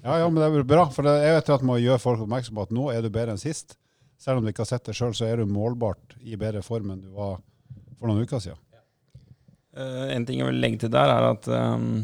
Ja, 0.04 0.20
ja, 0.22 0.28
men 0.28 0.40
det 0.42 0.48
er 0.50 0.68
bra. 0.68 0.86
For 0.94 1.08
jeg 1.08 1.36
vet 1.36 1.52
at 1.56 1.66
man 1.66 1.80
gjør 1.82 2.02
folk 2.02 2.24
oppmerksom 2.26 2.60
på 2.60 2.68
at 2.68 2.74
nå 2.76 2.90
er 2.94 3.04
du 3.04 3.10
bedre 3.12 3.36
enn 3.36 3.42
sist. 3.42 3.78
Selv 4.20 4.40
om 4.40 4.46
du 4.46 4.52
ikke 4.52 4.66
har 4.66 4.74
sett 4.74 4.88
det 4.90 4.96
sjøl, 4.98 5.16
så 5.16 5.28
er 5.30 5.40
du 5.40 5.50
målbart 5.50 6.18
i 6.20 6.36
bedre 6.40 6.62
form 6.66 6.92
enn 6.94 7.04
du 7.06 7.14
var 7.16 7.38
for 8.00 8.12
noen 8.12 8.28
uker 8.28 8.44
siden. 8.44 8.60
Uh, 9.80 10.10
en 10.12 10.26
ting 10.28 10.42
jeg 10.42 10.50
vil 10.50 10.60
legge 10.60 10.82
til 10.84 10.92
der, 10.92 11.12
er 11.14 11.28
at 11.30 11.48
ehm, 11.54 12.02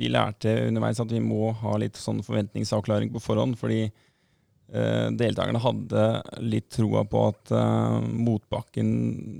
vi 0.00 0.08
lærte 0.08 0.52
underveis 0.66 1.00
at 1.02 1.10
vi 1.12 1.20
må 1.22 1.50
ha 1.60 1.74
litt 1.80 1.98
sånn 2.00 2.22
forventningsavklaring 2.24 3.12
på 3.12 3.20
forhånd. 3.22 3.58
Fordi 3.60 3.82
eh, 3.84 5.08
deltakerne 5.20 5.60
hadde 5.60 6.06
litt 6.40 6.70
troa 6.72 7.04
på 7.08 7.26
at 7.28 7.52
eh, 7.56 7.98
motbakken, 8.28 8.88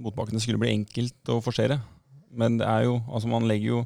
motbakkene 0.05 0.43
skulle 0.43 0.61
bli 0.61 0.75
enkelt 0.75 1.33
å 1.33 1.41
forsere. 1.45 1.81
Men 2.31 2.61
det 2.61 2.69
er 2.69 2.87
jo, 2.87 3.01
altså 3.09 3.33
man 3.33 3.49
legger 3.49 3.75
jo 3.75 3.83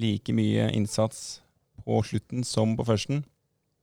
like 0.00 0.32
mye 0.32 0.70
innsats 0.72 1.42
på 1.82 1.98
slutten 2.06 2.46
som 2.46 2.76
på 2.78 2.86
førsten. 2.88 3.24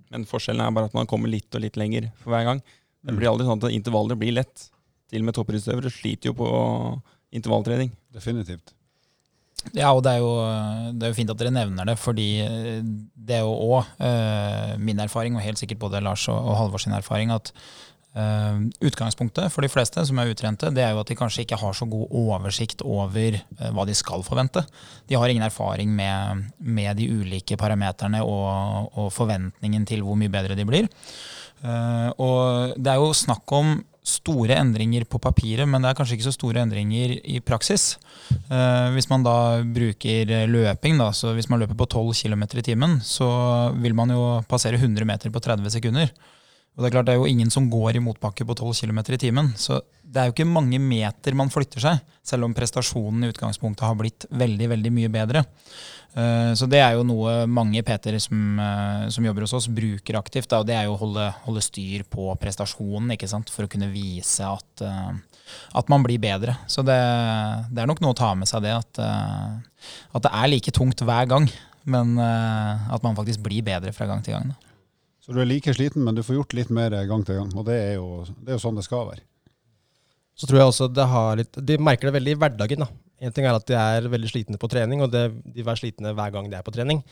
Men 0.10 0.26
forskjellen 0.30 0.64
er 0.64 0.74
bare 0.74 0.90
at 0.90 0.98
man 0.98 1.10
kommer 1.10 1.30
litt 1.30 1.54
og 1.54 1.66
litt 1.66 1.78
lenger 1.78 2.10
for 2.22 2.34
hver 2.34 2.48
gang. 2.48 2.64
Det 3.06 3.16
blir 3.16 3.30
aldri 3.30 3.46
sånn 3.48 3.62
at 3.62 3.76
intervaller 3.76 4.18
blir 4.20 4.34
lett. 4.40 4.70
Til 5.10 5.24
og 5.24 5.30
med 5.30 5.38
toppidrettsutøvere 5.38 5.92
sliter 5.94 6.32
jo 6.32 6.38
på 6.40 6.50
intervalltrening. 7.36 7.92
Definitivt. 8.14 8.74
Ja, 9.76 9.92
og 9.92 10.04
det 10.06 10.16
er, 10.16 10.24
jo, 10.24 10.32
det 10.96 11.06
er 11.06 11.12
jo 11.12 11.18
fint 11.18 11.32
at 11.34 11.40
dere 11.40 11.54
nevner 11.54 11.90
det, 11.90 11.98
fordi 12.00 12.30
eh, 12.46 12.80
det 13.14 13.40
er 13.40 13.46
jo 13.46 13.54
òg 13.76 13.92
eh, 14.06 14.74
min 14.82 15.02
erfaring, 15.04 15.36
og 15.38 15.46
helt 15.46 15.62
sikkert 15.62 15.82
både 15.84 16.02
Lars 16.04 16.26
og, 16.32 16.38
og 16.38 16.58
Halvor 16.58 16.82
sin 16.82 16.96
erfaring, 16.96 17.34
at 17.36 17.52
eh, 18.18 18.62
utgangspunktet 18.88 19.52
for 19.54 19.66
de 19.66 19.72
fleste 19.72 20.04
som 20.08 20.22
er 20.22 20.32
utrente, 20.32 20.72
det 20.74 20.84
er 20.86 20.96
jo 20.96 21.04
at 21.04 21.12
de 21.12 21.18
kanskje 21.20 21.46
ikke 21.46 21.60
har 21.62 21.76
så 21.78 21.88
god 21.90 22.16
oversikt 22.22 22.84
over 22.88 23.38
eh, 23.38 23.70
hva 23.76 23.86
de 23.88 23.98
skal 23.98 24.26
forvente. 24.26 24.64
De 25.10 25.20
har 25.20 25.30
ingen 25.30 25.46
erfaring 25.46 25.92
med, 25.96 26.50
med 26.58 26.96
de 27.00 27.10
ulike 27.12 27.60
parameterne 27.60 28.24
og, 28.26 28.90
og 28.96 29.12
forventningen 29.14 29.86
til 29.90 30.06
hvor 30.08 30.18
mye 30.20 30.34
bedre 30.34 30.58
de 30.58 30.68
blir. 30.68 30.90
Uh, 31.60 32.08
og 32.24 32.78
det 32.80 32.88
er 32.88 33.02
jo 33.02 33.10
snakk 33.12 33.52
om 33.52 33.74
store 34.06 34.56
endringer 34.58 35.06
på 35.10 35.20
papiret, 35.22 35.68
men 35.70 35.84
det 35.84 35.92
er 35.92 35.98
kanskje 35.98 36.18
ikke 36.18 36.28
så 36.30 36.36
store 36.36 36.64
endringer 36.64 37.18
i 37.20 37.40
praksis. 37.44 37.98
Eh, 38.32 38.90
hvis 38.96 39.10
man 39.12 39.26
da 39.26 39.38
bruker 39.64 40.34
løping, 40.50 41.00
da, 41.02 41.12
så 41.16 41.36
hvis 41.38 41.50
man 41.52 41.62
løper 41.62 41.78
på 41.78 41.90
12 41.90 42.14
km 42.24 42.46
i 42.58 42.66
timen, 42.66 43.00
så 43.06 43.30
vil 43.78 43.96
man 43.98 44.16
jo 44.16 44.42
passere 44.50 44.80
100 44.80 45.06
meter 45.06 45.34
på 45.34 45.44
30 45.44 45.76
sekunder. 45.78 46.14
Og 46.76 46.84
Det 46.84 46.88
er 46.90 46.96
klart 46.96 47.08
det 47.10 47.14
er 47.16 47.20
jo 47.20 47.28
ingen 47.28 47.50
som 47.52 47.70
går 47.70 47.98
i 47.98 48.04
motbakke 48.04 48.46
på 48.48 48.56
12 48.56 48.86
km 48.86 49.00
i 49.12 49.18
timen. 49.20 49.54
Så 49.60 49.82
det 50.10 50.22
er 50.22 50.30
jo 50.30 50.34
ikke 50.34 50.48
mange 50.48 50.80
meter 50.80 51.36
man 51.36 51.52
flytter 51.52 51.84
seg, 51.84 52.00
selv 52.24 52.48
om 52.48 52.54
prestasjonen 52.56 53.26
i 53.26 53.32
utgangspunktet 53.34 53.84
har 53.86 53.98
blitt 54.00 54.26
veldig, 54.32 54.70
veldig 54.72 54.92
mye 54.96 55.12
bedre. 55.12 55.44
Eh, 56.18 56.54
Så 56.58 56.66
det 56.70 56.80
er 56.82 56.96
jo 56.98 57.04
noe 57.06 57.46
mange 57.46 57.84
Peter 57.86 58.18
som, 58.20 58.60
eh, 58.60 59.10
som 59.10 59.26
jobber 59.26 59.46
hos 59.46 59.54
oss, 59.54 59.68
bruker 59.68 60.18
aktivt. 60.18 60.52
Og 60.58 60.66
det 60.66 60.76
er 60.76 60.88
jo 60.88 60.96
å 60.96 61.02
holde, 61.04 61.28
holde 61.46 61.62
styr 61.62 62.04
på 62.10 62.32
prestasjonen, 62.40 63.14
ikke 63.14 63.30
sant? 63.30 63.50
for 63.50 63.66
å 63.66 63.70
kunne 63.70 63.92
vise 63.92 64.42
at, 64.42 64.82
eh, 64.82 65.12
at 65.76 65.90
man 65.90 66.04
blir 66.04 66.18
bedre. 66.18 66.58
Så 66.68 66.84
det, 66.86 66.98
det 67.74 67.84
er 67.84 67.88
nok 67.88 68.02
noe 68.02 68.14
å 68.14 68.18
ta 68.18 68.34
med 68.36 68.48
seg 68.48 68.64
det, 68.64 68.74
at, 68.74 69.00
at 69.00 70.22
det 70.26 70.32
er 70.32 70.48
like 70.48 70.72
tungt 70.72 71.02
hver 71.06 71.28
gang. 71.28 71.50
Men 71.90 72.20
at 72.20 73.02
man 73.02 73.16
faktisk 73.16 73.42
blir 73.42 73.64
bedre 73.66 73.92
fra 73.96 74.06
gang 74.06 74.22
til 74.22 74.36
gang. 74.36 74.52
Da. 74.52 74.69
Så 75.30 75.36
du 75.38 75.44
er 75.44 75.46
like 75.46 75.70
sliten, 75.78 76.02
men 76.02 76.18
du 76.18 76.24
får 76.26 76.40
gjort 76.40 76.56
litt 76.58 76.72
mer 76.74 76.90
gang 77.06 77.22
til 77.22 77.38
gang. 77.38 77.52
Og 77.54 77.62
det 77.68 77.76
er 77.78 78.00
jo, 78.00 78.26
det 78.42 78.50
er 78.50 78.56
jo 78.58 78.64
sånn 78.64 78.74
det 78.80 78.86
skal 78.88 79.12
være. 79.12 79.22
Så 80.34 80.48
tror 80.50 80.58
jeg 80.58 80.70
også 80.72 80.88
det 80.90 81.06
har 81.12 81.36
litt 81.38 81.54
De 81.70 81.76
merker 81.78 82.10
det 82.10 82.16
veldig 82.16 82.34
i 82.34 82.40
hverdagen. 82.42 82.82
da. 82.82 82.90
En 83.22 83.34
ting 83.36 83.46
er 83.46 83.54
at 83.54 83.68
de 83.70 83.76
er 83.78 84.10
veldig 84.10 84.30
slitne 84.32 84.58
på 84.58 84.66
trening, 84.72 85.04
og 85.06 85.14
det, 85.14 85.30
de 85.54 85.62
er 85.62 85.78
slitne 85.78 86.18
hver 86.18 86.34
gang 86.34 86.50
de 86.50 86.58
er 86.58 86.66
på 86.66 86.74
trening. 86.74 87.06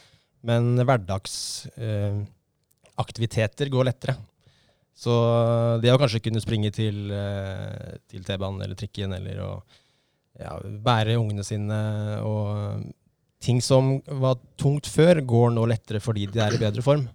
Men 0.50 0.82
hverdagsaktiviteter 0.82 3.66
eh, 3.70 3.74
går 3.76 3.86
lettere. 3.92 4.18
Så 4.98 5.14
det 5.84 5.94
å 5.94 6.00
kanskje 6.02 6.24
kunne 6.26 6.42
springe 6.42 6.74
til, 6.74 7.14
eh, 7.14 8.02
til 8.10 8.26
T-banen 8.26 8.66
eller 8.66 8.74
trikken, 8.80 9.14
eller 9.14 9.38
å 9.46 9.62
ja, 10.42 10.58
bære 10.58 11.22
ungene 11.22 11.46
sine 11.46 11.78
og 12.26 12.82
ting 13.46 13.62
som 13.62 14.02
var 14.10 14.42
tungt 14.58 14.90
før, 14.90 15.22
går 15.22 15.54
nå 15.54 15.70
lettere 15.70 16.02
fordi 16.02 16.26
de 16.34 16.42
er 16.42 16.58
i 16.58 16.64
bedre 16.66 16.82
form. 16.82 17.06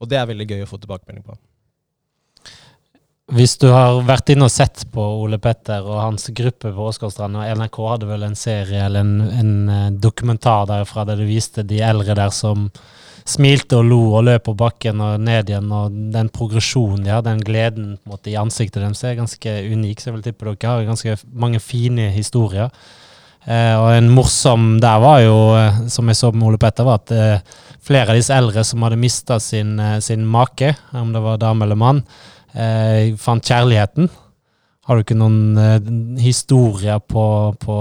Og 0.00 0.08
det 0.10 0.18
er 0.18 0.28
veldig 0.30 0.48
gøy 0.48 0.64
å 0.64 0.68
få 0.70 0.80
tilbakemelding 0.80 1.24
på. 1.26 1.36
Hvis 3.30 3.54
du 3.62 3.68
har 3.70 4.00
vært 4.02 4.32
inne 4.32 4.48
og 4.48 4.50
sett 4.50 4.88
på 4.90 5.02
Ole 5.22 5.38
Petter 5.38 5.84
og 5.86 6.00
hans 6.02 6.26
gruppe 6.34 6.72
på 6.74 6.86
Åsgårdstrand, 6.90 7.38
og 7.38 7.60
NRK 7.60 7.76
hadde 7.92 8.08
vel 8.08 8.24
en 8.26 8.38
serie 8.38 8.80
eller 8.88 9.04
en, 9.04 9.12
en 9.30 9.52
eh, 9.70 9.92
dokumentar 10.02 10.66
derfra 10.66 11.04
der 11.06 11.20
det 11.22 11.28
viste 11.28 11.62
de 11.62 11.78
eldre 11.86 12.16
der 12.18 12.34
som 12.34 12.66
smilte 13.28 13.78
og 13.78 13.86
lo 13.86 14.00
og 14.18 14.24
løp 14.26 14.48
på 14.48 14.56
bakken 14.58 15.02
og 15.04 15.20
ned 15.22 15.52
igjen, 15.52 15.70
og 15.70 15.94
den 16.14 16.30
progresjonen 16.34 17.04
de 17.06 17.12
har, 17.14 17.22
den 17.22 17.42
gleden 17.46 17.92
på 18.00 18.08
en 18.08 18.14
måte, 18.16 18.32
i 18.32 18.38
ansiktet 18.40 18.82
deres 18.82 19.04
er 19.06 19.18
ganske 19.20 19.54
unik. 19.70 20.00
Så 20.00 20.10
jeg 20.10 20.16
vil 20.16 20.26
tippe 20.26 20.48
dere 20.48 20.72
har 20.72 20.88
ganske 20.88 21.16
mange 21.30 21.62
fine 21.62 22.08
historier. 22.16 22.74
Eh, 23.48 23.74
og 23.80 23.88
en 23.94 24.10
morsom 24.12 24.74
der 24.82 24.98
var 25.00 25.22
jo, 25.24 25.36
eh, 25.56 25.84
som 25.88 26.10
jeg 26.10 26.18
så 26.18 26.28
med 26.34 26.44
Ole 26.44 26.60
Petter, 26.60 26.84
var 26.84 27.00
at 27.00 27.12
eh, 27.16 27.60
flere 27.80 28.12
av 28.12 28.18
disse 28.18 28.36
eldre 28.36 28.64
som 28.66 28.84
hadde 28.84 29.00
mista 29.00 29.38
sin, 29.40 29.78
sin 30.04 30.26
make, 30.28 30.74
om 30.92 31.14
det 31.14 31.22
var 31.24 31.40
dame 31.40 31.64
eller 31.64 31.78
mann, 31.80 32.02
fant 33.18 33.46
kjærligheten. 33.46 34.08
Har 34.84 34.98
du 34.98 35.04
ikke 35.04 35.16
noen 35.16 36.18
historier 36.20 36.98
på, 37.00 37.24
på 37.62 37.76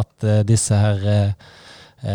at 0.00 0.26
disse 0.48 0.76
her 0.80 1.04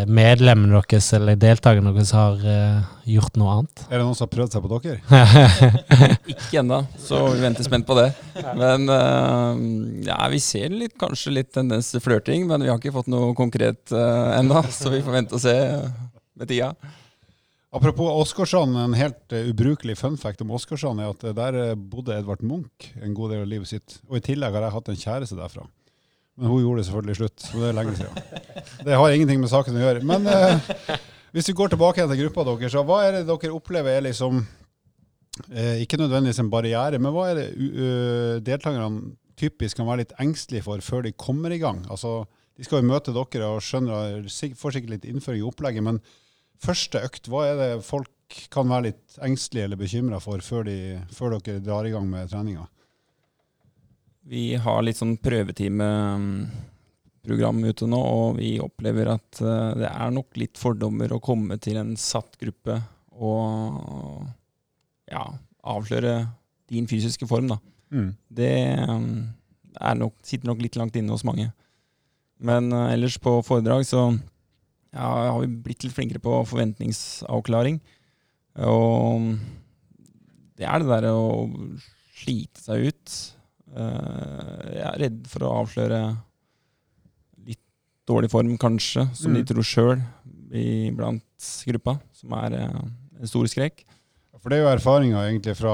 medlemmene 0.07 0.79
deres 0.87 1.09
eller 1.17 1.37
deltakerne 1.39 1.91
deres 1.95 2.13
har 2.15 2.37
uh, 2.39 2.91
gjort 3.09 3.35
noe 3.39 3.55
annet? 3.57 3.83
Er 3.89 3.99
det 3.99 4.05
noen 4.05 4.15
som 4.17 4.27
har 4.27 4.31
prøvd 4.35 4.55
seg 4.55 4.63
på 4.63 4.79
dere? 4.85 4.99
Ikke 6.33 6.61
ennå, 6.61 6.79
så 7.01 7.19
vi 7.33 7.43
venter 7.43 7.67
spent 7.67 7.87
på 7.89 7.97
det. 7.97 8.07
Men 8.59 8.87
uh, 8.87 9.51
ja, 10.07 10.19
vi 10.31 10.39
ser 10.43 10.71
litt, 10.71 10.95
kanskje 11.01 11.35
litt 11.35 11.51
tendens 11.57 11.91
til 11.91 12.03
flørting, 12.03 12.47
men 12.49 12.63
vi 12.63 12.71
har 12.71 12.79
ikke 12.79 12.93
fått 12.95 13.11
noe 13.11 13.33
konkret 13.37 13.91
uh, 13.95 14.37
ennå. 14.37 14.63
Så 14.71 14.93
vi 14.93 15.03
får 15.03 15.17
vente 15.17 15.37
og 15.37 15.43
se 15.43 15.55
med 16.39 16.47
tida. 16.47 16.71
Apropos 17.71 18.15
Åsgårdstrand, 18.23 18.79
en 18.79 18.97
helt 18.99 19.35
uh, 19.35 19.43
ubrukelig 19.51 19.97
fun 19.99 20.17
fact 20.19 20.45
om 20.45 20.55
Åsgårdstrand 20.55 21.03
er 21.03 21.11
at 21.11 21.27
der 21.35 21.61
bodde 21.75 22.15
Edvard 22.15 22.43
Munch 22.47 22.93
en 23.01 23.15
god 23.17 23.35
del 23.35 23.43
av 23.43 23.53
livet 23.57 23.73
sitt. 23.75 23.99
Og 24.07 24.21
i 24.21 24.25
tillegg 24.31 24.55
har 24.55 24.69
jeg 24.69 24.77
hatt 24.77 24.91
en 24.91 25.05
kjæreste 25.05 25.39
derfra. 25.39 25.67
Men 26.41 26.49
hun 26.49 26.63
gjorde 26.63 26.81
det 26.81 26.87
selvfølgelig 26.87 27.17
slutt, 27.19 27.43
så 27.45 27.59
det 27.61 27.67
er 27.69 27.75
lenge 27.77 27.91
siden. 27.99 28.15
Det 28.87 28.95
har 28.97 29.13
ingenting 29.13 29.43
med 29.43 29.51
saken 29.51 29.75
å 29.77 29.83
gjøre. 29.83 30.01
Men 30.09 30.25
eh, 30.25 30.71
hvis 31.37 31.51
vi 31.51 31.53
går 31.59 31.69
tilbake 31.75 32.07
til 32.09 32.21
gruppa 32.23 32.45
deres, 32.47 32.73
så 32.73 32.81
hva 32.87 33.03
er 33.05 33.19
det 33.19 33.27
dere 33.29 33.53
opplever 33.53 33.99
er 33.99 34.07
liksom 34.07 34.39
eh, 35.53 35.83
Ikke 35.83 35.99
nødvendigvis 36.01 36.41
en 36.41 36.49
barriere, 36.49 36.97
men 36.97 37.13
hva 37.13 37.27
er 37.29 37.37
det 37.37 37.45
uh, 37.53 38.39
deltakerne 38.41 39.13
typisk 39.37 39.77
kan 39.77 39.89
være 39.91 40.01
litt 40.01 40.17
engstelige 40.21 40.65
for 40.65 40.81
før 40.81 41.05
de 41.05 41.13
kommer 41.13 41.53
i 41.53 41.61
gang? 41.61 41.85
Altså, 41.93 42.23
de 42.57 42.65
skal 42.65 42.81
jo 42.81 42.89
møte 42.89 43.13
dere 43.13 43.53
og 43.53 43.61
skjønner, 43.61 44.25
får 44.57 44.77
sikkert 44.79 44.95
litt 44.97 45.07
innføring 45.13 45.43
i 45.43 45.45
opplegget, 45.45 45.85
men 45.85 46.01
første 46.61 47.05
økt, 47.05 47.29
hva 47.29 47.45
er 47.51 47.61
det 47.61 47.71
folk 47.85 48.41
kan 48.49 48.65
være 48.65 48.89
litt 48.89 49.21
engstelige 49.21 49.69
eller 49.69 49.77
bekymra 49.77 50.17
for 50.23 50.41
før, 50.41 50.65
de, 50.65 50.97
før 51.13 51.37
dere 51.37 51.61
drar 51.61 51.85
i 51.85 51.93
gang 51.93 52.09
med 52.09 52.33
treninga? 52.33 52.65
Vi 54.31 54.53
har 54.63 54.77
litt 54.85 54.95
sånn 54.95 55.17
prøvetimeprogram 55.19 57.57
ute 57.67 57.83
nå, 57.91 57.97
og 57.99 58.37
vi 58.37 58.53
opplever 58.63 59.09
at 59.17 59.41
eh, 59.43 59.73
det 59.81 59.89
er 59.89 60.13
nok 60.15 60.37
litt 60.39 60.55
fordommer 60.59 61.11
å 61.11 61.19
komme 61.23 61.57
til 61.59 61.77
en 61.81 61.97
satt 61.99 62.37
gruppe 62.39 62.77
og 63.21 64.23
ja, 65.11 65.25
avsløre 65.67 66.31
din 66.71 66.87
fysiske 66.87 67.27
form, 67.27 67.47
da. 67.51 67.59
Mm. 67.91 68.15
Det 68.31 68.79
er 68.79 69.95
nok, 69.99 70.15
sitter 70.23 70.47
nok 70.47 70.63
litt 70.63 70.79
langt 70.79 70.95
inne 70.95 71.11
hos 71.11 71.27
mange. 71.27 71.51
Men 72.39 72.71
eh, 72.71 72.95
ellers 72.95 73.19
på 73.19 73.43
foredrag 73.43 73.83
så 73.89 74.15
ja, 74.95 75.27
har 75.27 75.43
vi 75.43 75.51
blitt 75.67 75.83
litt 75.83 75.95
flinkere 75.97 76.23
på 76.23 76.47
forventningsavklaring. 76.53 77.83
Og 78.63 79.35
det 80.55 80.63
er 80.71 80.79
det 80.79 80.87
der 80.87 81.11
å 81.11 81.51
slite 82.21 82.61
seg 82.63 82.87
ut. 82.91 83.07
Eh, 83.71 84.73
jeg 84.75 84.83
er 84.89 84.99
redd 85.05 85.21
for 85.31 85.45
å 85.47 85.51
avsløre 85.61 85.99
litt 87.47 87.61
dårlig 88.09 88.31
form, 88.33 88.57
kanskje, 88.59 89.07
som 89.15 89.33
de 89.33 89.41
Mm. 89.43 89.47
tror 89.47 89.63
sjøl 89.63 90.01
blant 90.95 91.49
gruppa, 91.67 91.99
som 92.13 92.33
er 92.33 92.53
eh, 92.53 92.81
en 93.21 93.27
stor 93.27 93.45
skrekk. 93.47 93.85
For 94.41 94.49
det 94.49 94.57
er 94.57 94.63
jo 94.65 94.75
erfaringa 94.75 95.21
egentlig 95.29 95.55
fra 95.55 95.71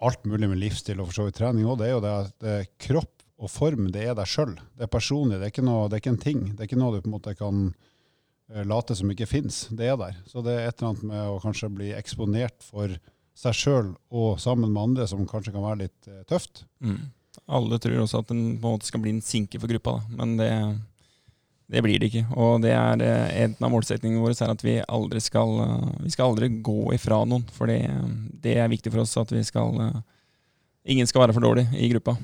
alt 0.00 0.22
mulig 0.24 0.48
med 0.48 0.58
livsstil 0.62 1.00
og 1.00 1.08
for 1.08 1.14
så 1.18 1.24
vidt 1.26 1.34
trening 1.40 1.66
òg. 1.66 1.78
Det 1.78 1.86
er 1.88 1.94
jo 1.96 2.00
det 2.04 2.12
at 2.14 2.42
eh, 2.46 2.64
kropp 2.78 3.24
og 3.38 3.50
form, 3.50 3.90
det 3.92 4.04
er 4.06 4.14
deg 4.14 4.26
sjøl. 4.26 4.54
Det 4.76 4.86
er 4.86 4.90
personlig. 4.90 5.38
Det 5.38 5.46
er, 5.48 5.50
ikke 5.52 5.66
noe, 5.66 5.88
det 5.88 5.98
er 5.98 6.02
ikke 6.02 6.14
en 6.14 6.22
ting. 6.22 6.40
Det 6.56 6.60
er 6.60 6.66
ikke 6.70 6.78
noe 6.80 6.94
du 6.94 7.02
på 7.02 7.10
en 7.10 7.16
måte 7.20 7.36
kan 7.38 7.74
late 8.64 8.96
som 8.96 9.10
ikke 9.12 9.26
fins. 9.28 9.68
Det 9.70 9.86
er 9.86 9.96
der. 10.00 10.16
Så 10.26 10.42
det 10.42 10.54
er 10.56 10.68
et 10.70 10.78
eller 10.80 10.94
annet 10.94 11.04
med 11.10 11.28
å 11.28 11.40
kanskje 11.42 11.68
bli 11.74 11.90
eksponert 11.92 12.62
for 12.64 12.88
seg 13.38 13.54
sjøl 13.54 13.90
og 14.10 14.38
sammen 14.40 14.72
med 14.72 14.82
andre 14.82 15.06
som 15.06 15.26
kanskje 15.28 15.52
kan 15.54 15.62
være 15.62 15.82
litt 15.84 16.08
tøft. 16.26 16.64
Mm. 16.80 17.10
Alle 17.48 17.78
tror 17.80 18.02
også 18.04 18.20
at 18.22 18.28
den 18.28 18.58
på 18.60 18.68
en 18.68 18.76
måte 18.76 18.88
skal 18.88 19.00
bli 19.00 19.14
en 19.16 19.24
sinke 19.24 19.60
for 19.60 19.70
gruppa, 19.70 19.96
da. 19.96 20.16
men 20.20 20.36
det, 20.36 20.50
det 21.72 21.82
blir 21.84 22.00
det 22.00 22.10
ikke. 22.10 22.24
Og 22.36 22.60
det 22.64 22.74
er 22.76 23.04
eh, 23.04 23.42
en 23.44 23.56
av 23.60 23.72
målsetningene 23.72 24.20
våre 24.20 24.36
er 24.36 24.52
at 24.52 24.64
vi 24.64 24.78
aldri 24.84 25.20
skal 25.24 25.54
eh, 25.64 25.88
Vi 26.04 26.12
skal 26.12 26.30
aldri 26.30 26.50
gå 26.64 26.92
ifra 26.96 27.22
noen, 27.24 27.46
for 27.52 27.70
det, 27.70 27.80
det 28.44 28.58
er 28.60 28.68
viktig 28.72 28.92
for 28.92 29.04
oss 29.04 29.16
at 29.20 29.32
vi 29.32 29.44
skal 29.46 29.80
eh, 29.86 29.98
Ingen 30.88 31.08
skal 31.08 31.26
være 31.26 31.34
for 31.36 31.44
dårlig 31.44 31.66
i 31.76 31.90
gruppa. 31.92 32.14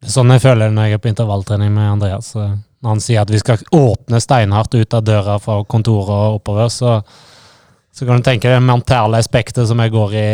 Det 0.00 0.08
er 0.08 0.14
sånn 0.16 0.32
jeg 0.32 0.42
føler 0.42 0.66
det 0.66 0.74
når 0.74 0.88
jeg 0.88 0.96
er 0.96 1.02
på 1.04 1.10
intervalltrening 1.12 1.74
med 1.74 1.90
Andreas. 1.92 2.32
Eh, 2.34 2.54
Når 2.80 2.94
han 2.94 3.02
sier 3.04 3.20
at 3.22 3.30
vi 3.30 3.38
skal 3.42 3.60
åpne 3.76 4.22
steinhardt 4.22 4.74
ut 4.74 4.96
av 4.96 5.04
døra 5.04 5.36
fra 5.42 5.60
kontoret 5.68 6.10
og 6.10 6.38
oppover, 6.40 6.70
så, 6.72 6.96
så 7.92 8.08
kan 8.08 8.18
du 8.18 8.26
tenke 8.26 8.50
det 8.50 8.62
mentale 8.64 9.20
aspektet 9.20 9.68
som 9.68 9.82
jeg 9.82 9.92
går 9.92 10.16
i. 10.16 10.24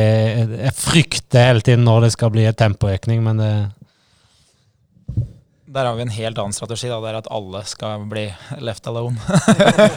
Jeg 0.68 0.77
frykter 0.79 1.51
hele 1.51 1.64
tiden 1.66 1.85
når 1.88 2.07
det 2.07 2.12
skal 2.14 2.33
bli 2.33 2.46
en 2.46 2.57
tempoøkning, 2.57 3.25
men 3.27 3.42
det, 3.42 3.51
Der 5.76 5.84
har 5.84 5.96
vi 5.98 6.06
en 6.06 6.14
helt 6.14 6.38
annen 6.40 6.56
strategi. 6.56 6.88
Da. 6.88 7.00
Det 7.04 7.10
er 7.12 7.18
at 7.20 7.30
alle 7.36 7.62
skal 7.68 8.06
bli 8.08 8.26
left 8.64 8.88
alone. 8.88 9.20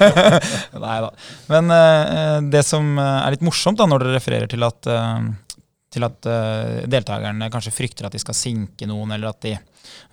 Nei 0.86 0.98
da. 1.06 1.12
Men 1.48 1.72
uh, 1.72 2.38
det 2.52 2.66
som 2.68 2.98
er 3.00 3.36
litt 3.36 3.46
morsomt 3.46 3.80
da, 3.80 3.88
når 3.88 4.04
dere 4.04 4.18
refererer 4.20 4.52
til 4.52 4.68
at, 4.68 4.92
uh, 4.92 5.64
til 5.96 6.08
at 6.08 6.28
uh, 6.28 6.84
deltakerne 6.92 7.48
kanskje 7.54 7.76
frykter 7.76 8.10
at 8.10 8.16
de 8.16 8.22
skal 8.22 8.38
sinke 8.38 8.90
noen, 8.90 9.16
eller 9.16 9.32
at 9.32 9.42
de, 9.48 9.56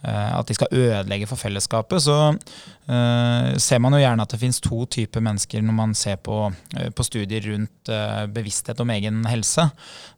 eh, 0.03 0.39
at 0.39 0.49
de 0.49 0.57
skal 0.57 0.73
ødelegge 0.73 1.29
for 1.31 1.41
fellesskapet, 1.41 2.03
så 2.03 2.17
eh, 2.33 3.57
ser 3.63 3.83
man 3.83 3.97
jo 3.97 4.03
gjerne 4.03 4.25
at 4.25 4.35
det 4.35 4.41
finnes 4.41 4.61
to 4.65 4.85
typer 4.87 5.25
mennesker 5.25 5.65
når 5.65 5.79
man 5.81 5.95
ser 5.99 6.21
på, 6.23 6.53
eh, 6.77 6.91
på 6.91 7.07
studier 7.07 7.45
rundt 7.51 7.93
eh, 7.93 8.27
bevissthet 8.33 8.81
om 8.83 8.93
egen 8.97 9.25
helse. 9.31 9.71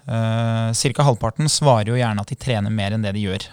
Ca. 0.09 1.05
halvparten 1.05 1.51
svarer 1.53 1.91
jo 1.91 1.99
gjerne 1.99 2.23
at 2.25 2.31
de 2.33 2.37
trener 2.41 2.73
mer 2.73 2.95
enn 2.97 3.03
det 3.05 3.13
de 3.13 3.27
gjør. 3.27 3.45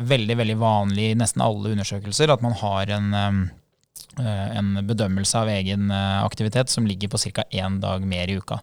Veldig 0.00 0.38
veldig 0.38 0.54
vanlig 0.56 1.10
i 1.10 1.16
nesten 1.20 1.42
alle 1.44 1.74
undersøkelser 1.74 2.32
at 2.32 2.40
man 2.40 2.54
har 2.56 2.88
en, 2.94 3.08
eh, 3.12 4.56
en 4.56 4.70
bedømmelse 4.88 5.36
av 5.36 5.50
egen 5.52 5.90
eh, 5.92 6.22
aktivitet 6.24 6.72
som 6.72 6.86
ligger 6.88 7.10
på 7.12 7.20
ca. 7.20 7.44
én 7.52 7.78
dag 7.80 8.00
mer 8.00 8.30
i 8.30 8.38
uka. 8.40 8.56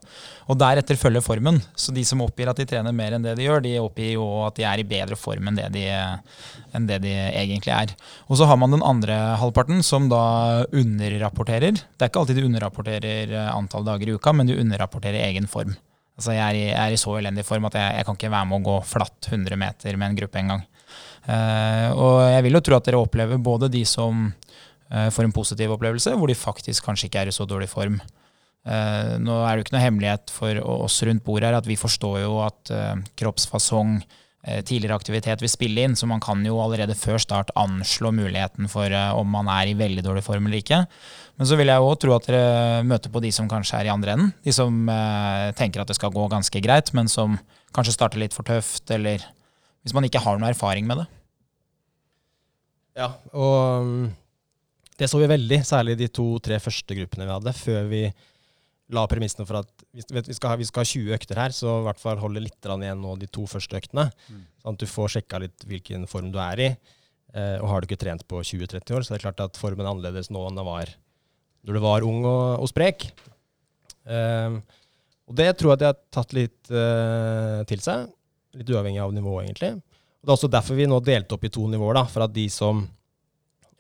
Og 0.50 0.58
Deretter 0.58 0.98
følger 0.98 1.22
formen. 1.22 1.62
Så 1.76 1.94
de 1.94 2.04
som 2.04 2.24
oppgir 2.26 2.50
at 2.50 2.58
de 2.58 2.66
trener 2.66 2.92
mer 2.92 3.14
enn 3.14 3.22
det 3.22 3.36
de 3.38 3.46
gjør, 3.46 3.62
de 3.62 3.78
oppgir 3.78 4.16
jo 4.16 4.26
at 4.48 4.56
de 4.58 4.66
er 4.66 4.82
i 4.82 4.88
bedre 4.90 5.16
form 5.16 5.52
enn 5.52 5.60
det 5.62 5.70
de, 5.76 5.86
enn 6.74 6.88
det 6.90 6.98
de 7.06 7.14
egentlig 7.14 7.76
er. 7.78 7.94
Og 8.26 8.42
så 8.42 8.50
har 8.50 8.58
man 8.58 8.74
den 8.74 8.82
andre 8.82 9.38
halvparten 9.38 9.86
som 9.86 10.10
da 10.10 10.66
underrapporterer. 10.74 11.78
Det 11.78 12.02
er 12.02 12.10
ikke 12.10 12.26
alltid 12.26 12.42
de 12.42 12.48
underrapporterer 12.50 13.38
eh, 13.38 13.54
antall 13.54 13.86
dager 13.86 14.10
i 14.10 14.18
uka, 14.18 14.34
men 14.34 14.50
de 14.50 14.58
underrapporterer 14.58 15.30
egen 15.30 15.46
form. 15.46 15.78
Altså 16.20 16.34
jeg 16.34 16.44
er, 16.44 16.58
i, 16.58 16.64
jeg 16.74 16.84
er 16.84 16.94
i 16.98 17.00
så 17.00 17.14
elendig 17.16 17.46
form 17.48 17.70
at 17.70 17.78
jeg, 17.80 17.96
jeg 17.96 18.06
kan 18.08 18.18
ikke 18.18 18.34
være 18.34 18.48
med 18.50 18.58
å 18.58 18.66
gå 18.66 18.80
flatt 18.90 19.30
100 19.30 19.56
meter 19.62 19.96
med 19.96 20.10
en 20.10 20.18
gruppe 20.18 20.42
engang. 20.42 20.66
Uh, 21.30 21.90
og 21.94 22.16
jeg 22.30 22.46
vil 22.46 22.58
jo 22.58 22.64
tro 22.66 22.78
at 22.80 22.88
dere 22.88 23.02
opplever 23.02 23.42
både 23.44 23.70
de 23.72 23.84
som 23.86 24.30
eh, 24.90 25.10
får 25.14 25.28
en 25.28 25.36
positiv 25.36 25.74
opplevelse, 25.76 26.16
hvor 26.18 26.30
de 26.30 26.38
faktisk 26.38 26.88
kanskje 26.88 27.10
ikke 27.10 27.24
er 27.24 27.32
i 27.32 27.36
så 27.36 27.48
dårlig 27.50 27.70
form. 27.72 28.00
Eh, 28.68 29.14
nå 29.24 29.36
er 29.40 29.52
det 29.52 29.62
jo 29.62 29.68
ikke 29.68 29.78
noe 29.78 29.86
hemmelighet 29.86 30.34
for 30.36 30.64
oss 30.84 31.00
rundt 31.08 31.24
bordet 31.26 31.50
her 31.50 31.60
at 31.62 31.70
vi 31.70 31.80
forstår 31.80 32.24
jo 32.26 32.42
at 32.44 32.74
eh, 32.76 33.06
kroppsfasong, 33.22 34.02
eh, 34.44 34.60
tidligere 34.68 34.98
aktivitet 35.00 35.44
vil 35.44 35.52
spille 35.52 35.86
inn, 35.88 35.96
så 35.96 36.10
man 36.10 36.22
kan 36.24 36.44
jo 36.46 36.60
allerede 36.62 36.98
før 36.98 37.22
start 37.24 37.54
anslå 37.60 38.12
muligheten 38.16 38.70
for 38.72 38.92
eh, 38.92 39.16
om 39.16 39.32
man 39.32 39.50
er 39.54 39.72
i 39.72 39.78
veldig 39.80 40.04
dårlig 40.06 40.26
form 40.28 40.50
eller 40.50 40.64
ikke. 40.64 40.84
Men 41.40 41.48
så 41.48 41.56
vil 41.56 41.72
jeg 41.72 41.86
òg 41.86 41.96
tro 42.04 42.18
at 42.18 42.28
dere 42.28 42.84
møter 42.84 43.14
på 43.14 43.24
de 43.24 43.32
som 43.32 43.48
kanskje 43.50 43.80
er 43.80 43.88
i 43.88 43.94
andre 43.94 44.18
enden. 44.18 44.34
De 44.44 44.54
som 44.56 44.84
eh, 44.92 45.50
tenker 45.60 45.82
at 45.82 45.92
det 45.92 45.98
skal 45.98 46.14
gå 46.14 46.28
ganske 46.32 46.66
greit, 46.66 46.92
men 46.98 47.08
som 47.12 47.40
kanskje 47.76 47.96
starter 47.96 48.20
litt 48.20 48.36
for 48.36 48.48
tøft, 48.48 48.90
eller 48.92 49.24
hvis 49.84 49.96
man 49.96 50.08
ikke 50.08 50.22
har 50.24 50.40
noe 50.40 50.52
erfaring 50.52 50.88
med 50.90 51.04
det. 51.04 51.08
Ja, 53.00 53.14
og 53.32 53.86
um, 53.86 54.10
det 55.00 55.08
så 55.08 55.22
vi 55.22 55.30
veldig, 55.32 55.62
særlig 55.64 55.96
de 56.00 56.10
to-tre 56.12 56.58
første 56.60 56.98
gruppene 56.98 57.28
vi 57.28 57.36
hadde, 57.36 57.56
før 57.56 57.88
vi 57.92 58.04
la 58.96 59.06
premissene 59.10 59.46
for 59.48 59.62
at 59.62 59.84
hvis, 59.96 60.08
vet, 60.12 60.28
vi, 60.28 60.36
skal 60.36 60.54
ha, 60.54 60.60
vi 60.60 60.68
skal 60.68 60.84
ha 60.84 60.90
20 60.90 61.16
økter 61.16 61.40
her, 61.40 61.54
så 61.56 61.80
i 61.80 61.86
hvert 61.86 62.02
fall 62.02 62.20
holde 62.22 62.42
litt 62.44 62.66
igjen 62.66 63.04
nå 63.04 63.16
de 63.22 63.30
to 63.32 63.46
første 63.50 63.78
øktene. 63.80 64.08
Mm. 64.28 64.42
Sånn 64.64 64.78
at 64.78 64.82
du 64.84 64.90
får 64.90 65.14
sjekka 65.16 65.42
litt 65.46 65.68
hvilken 65.70 66.08
form 66.10 66.32
du 66.34 66.40
er 66.42 66.64
i. 66.66 66.70
Eh, 67.38 67.56
og 67.62 67.70
har 67.70 67.80
du 67.80 67.88
ikke 67.88 68.02
trent 68.02 68.26
på 68.30 68.42
20-30 68.42 68.98
år, 68.98 69.06
så 69.06 69.14
er 69.14 69.20
det 69.20 69.28
klart 69.28 69.44
at 69.46 69.60
formen 69.62 69.86
er 69.86 69.92
annerledes 69.94 70.32
nå 70.34 70.42
enn 70.50 70.58
den 70.58 70.68
var 70.68 70.92
når 71.68 71.76
du 71.76 71.82
var 71.84 72.06
ung 72.08 72.24
og, 72.24 72.64
og 72.64 72.70
sprek. 72.72 73.10
Eh, 74.10 74.60
og 75.30 75.38
det 75.38 75.52
tror 75.60 75.76
jeg 75.76 75.82
de 75.82 75.90
har 75.92 76.00
tatt 76.16 76.34
litt 76.34 76.72
eh, 76.74 77.60
til 77.70 77.84
seg, 77.86 78.10
litt 78.58 78.70
uavhengig 78.72 79.02
av 79.04 79.14
nivå, 79.14 79.36
egentlig. 79.44 79.76
Og 80.20 80.28
Det 80.28 80.32
er 80.32 80.36
også 80.38 80.52
derfor 80.52 80.80
vi 80.80 80.88
nå 80.90 81.00
delte 81.04 81.36
opp 81.36 81.46
i 81.48 81.52
to 81.54 81.66
nivåer, 81.72 82.00
da, 82.02 82.06
for 82.10 82.26
at 82.26 82.34
de 82.36 82.46
som 82.52 82.82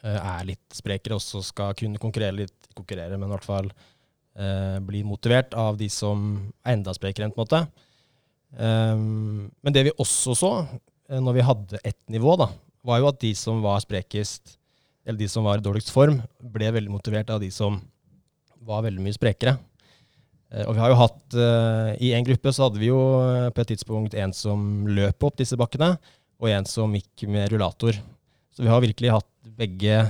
eh, 0.03 0.19
er 0.19 0.47
litt 0.47 0.75
sprekere, 0.75 1.17
også 1.17 1.43
skal 1.49 1.75
kunne 1.79 2.01
konkurrere 2.01 2.43
litt, 2.43 2.69
konkurrere, 2.77 3.17
men 3.17 3.27
i 3.27 3.33
hvert 3.33 3.47
fall 3.47 3.69
eh, 3.69 4.77
bli 4.85 5.03
motivert 5.07 5.55
av 5.57 5.79
de 5.79 5.89
som 5.91 6.31
er 6.63 6.77
enda 6.77 6.95
sprekere 6.95 7.31
på 7.33 7.39
en 7.39 7.45
måte. 7.45 7.63
Um, 8.49 9.51
men 9.61 9.75
det 9.75 9.83
vi 9.85 9.97
også 10.01 10.33
så, 10.37 10.53
eh, 11.09 11.19
når 11.21 11.37
vi 11.37 11.45
hadde 11.45 11.81
ett 11.83 11.99
nivå, 12.09 12.33
da, 12.39 12.49
var 12.87 13.01
jo 13.01 13.09
at 13.11 13.19
de 13.21 13.33
som 13.37 13.61
var 13.61 13.81
sprekest, 13.83 14.55
eller 15.05 15.19
de 15.19 15.29
som 15.31 15.45
var 15.45 15.59
i 15.59 15.65
dårligst 15.65 15.91
form, 15.93 16.21
ble 16.39 16.71
veldig 16.73 16.93
motivert 16.93 17.29
av 17.33 17.43
de 17.43 17.51
som 17.53 17.77
var 18.65 18.83
veldig 18.85 19.03
mye 19.03 19.15
sprekere. 19.15 19.57
Eh, 20.53 20.65
Og 20.65 20.73
vi 20.75 20.81
har 20.81 20.89
jo 20.93 20.99
hatt, 21.01 21.19
eh, 21.35 21.91
I 22.09 22.13
en 22.17 22.25
gruppe 22.25 22.53
så 22.55 22.67
hadde 22.67 22.81
vi 22.81 22.89
jo 22.91 22.99
eh, 23.25 23.49
på 23.53 23.61
et 23.61 23.73
tidspunkt 23.75 24.15
en 24.17 24.33
som 24.33 24.87
løp 24.87 25.23
opp 25.27 25.37
disse 25.37 25.57
bakkene, 25.59 25.97
og 26.39 26.49
en 26.49 26.65
som 26.65 26.93
gikk 26.95 27.27
med 27.29 27.51
rullator. 27.51 27.99
Så 28.55 28.63
vi 28.63 28.71
har 28.71 28.81
virkelig 28.81 29.11
hatt 29.13 29.29
begge 29.59 30.01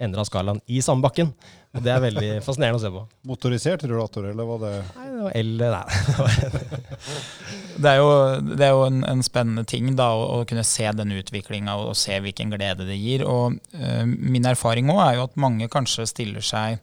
ender 0.00 0.20
av 0.22 0.26
skalaen 0.28 0.60
i 0.66 0.80
samme 0.82 1.02
bakken. 1.04 1.30
Og 1.74 1.82
det 1.82 1.90
er 1.90 2.02
veldig 2.02 2.30
fascinerende 2.46 2.78
å 2.78 2.82
se 2.84 2.90
på. 2.94 3.02
Motorisert 3.26 3.82
rullator, 3.90 4.28
eller 4.30 4.46
var 4.46 4.60
det 4.62 4.72
Nei, 4.94 5.08
det 5.10 5.22
var 5.24 5.38
eller, 5.40 5.76
nei. 5.78 6.84
Det 7.74 7.90
er 7.90 7.96
jo, 7.98 8.10
det 8.54 8.62
er 8.62 8.70
jo 8.70 8.84
en, 8.86 9.00
en 9.10 9.22
spennende 9.26 9.64
ting 9.66 9.88
da, 9.98 10.12
å, 10.14 10.26
å 10.38 10.44
kunne 10.46 10.62
se 10.62 10.86
den 10.94 11.10
utviklinga 11.16 11.72
og, 11.74 11.88
og 11.90 11.96
se 11.98 12.20
hvilken 12.22 12.52
glede 12.54 12.86
det 12.86 12.94
gir. 13.00 13.24
Og 13.26 13.56
eh, 13.74 14.04
Min 14.06 14.46
erfaring 14.46 14.92
òg 14.94 15.00
er 15.02 15.16
jo 15.18 15.24
at 15.26 15.34
mange 15.42 15.66
kanskje 15.72 16.06
stiller 16.06 16.44
seg 16.46 16.78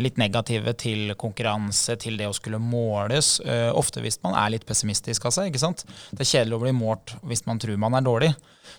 litt 0.00 0.16
negative 0.16 0.72
til 0.80 1.12
konkurranse, 1.20 1.96
til 2.00 2.16
det 2.16 2.28
å 2.28 2.36
skulle 2.36 2.60
måles. 2.62 3.40
eh, 3.40 3.68
ofte 3.74 4.00
hvis 4.00 4.20
man 4.22 4.34
er 4.34 4.54
litt 4.54 4.66
pessimistisk 4.66 5.26
av 5.28 5.34
seg. 5.34 5.50
ikke 5.50 5.60
sant? 5.60 5.84
Det 6.10 6.24
er 6.24 6.30
kjedelig 6.32 6.56
å 6.56 6.62
bli 6.62 6.72
målt 6.72 7.14
hvis 7.22 7.44
man 7.46 7.58
tror 7.58 7.76
man 7.76 7.94
er 7.94 8.06
dårlig. 8.06 8.32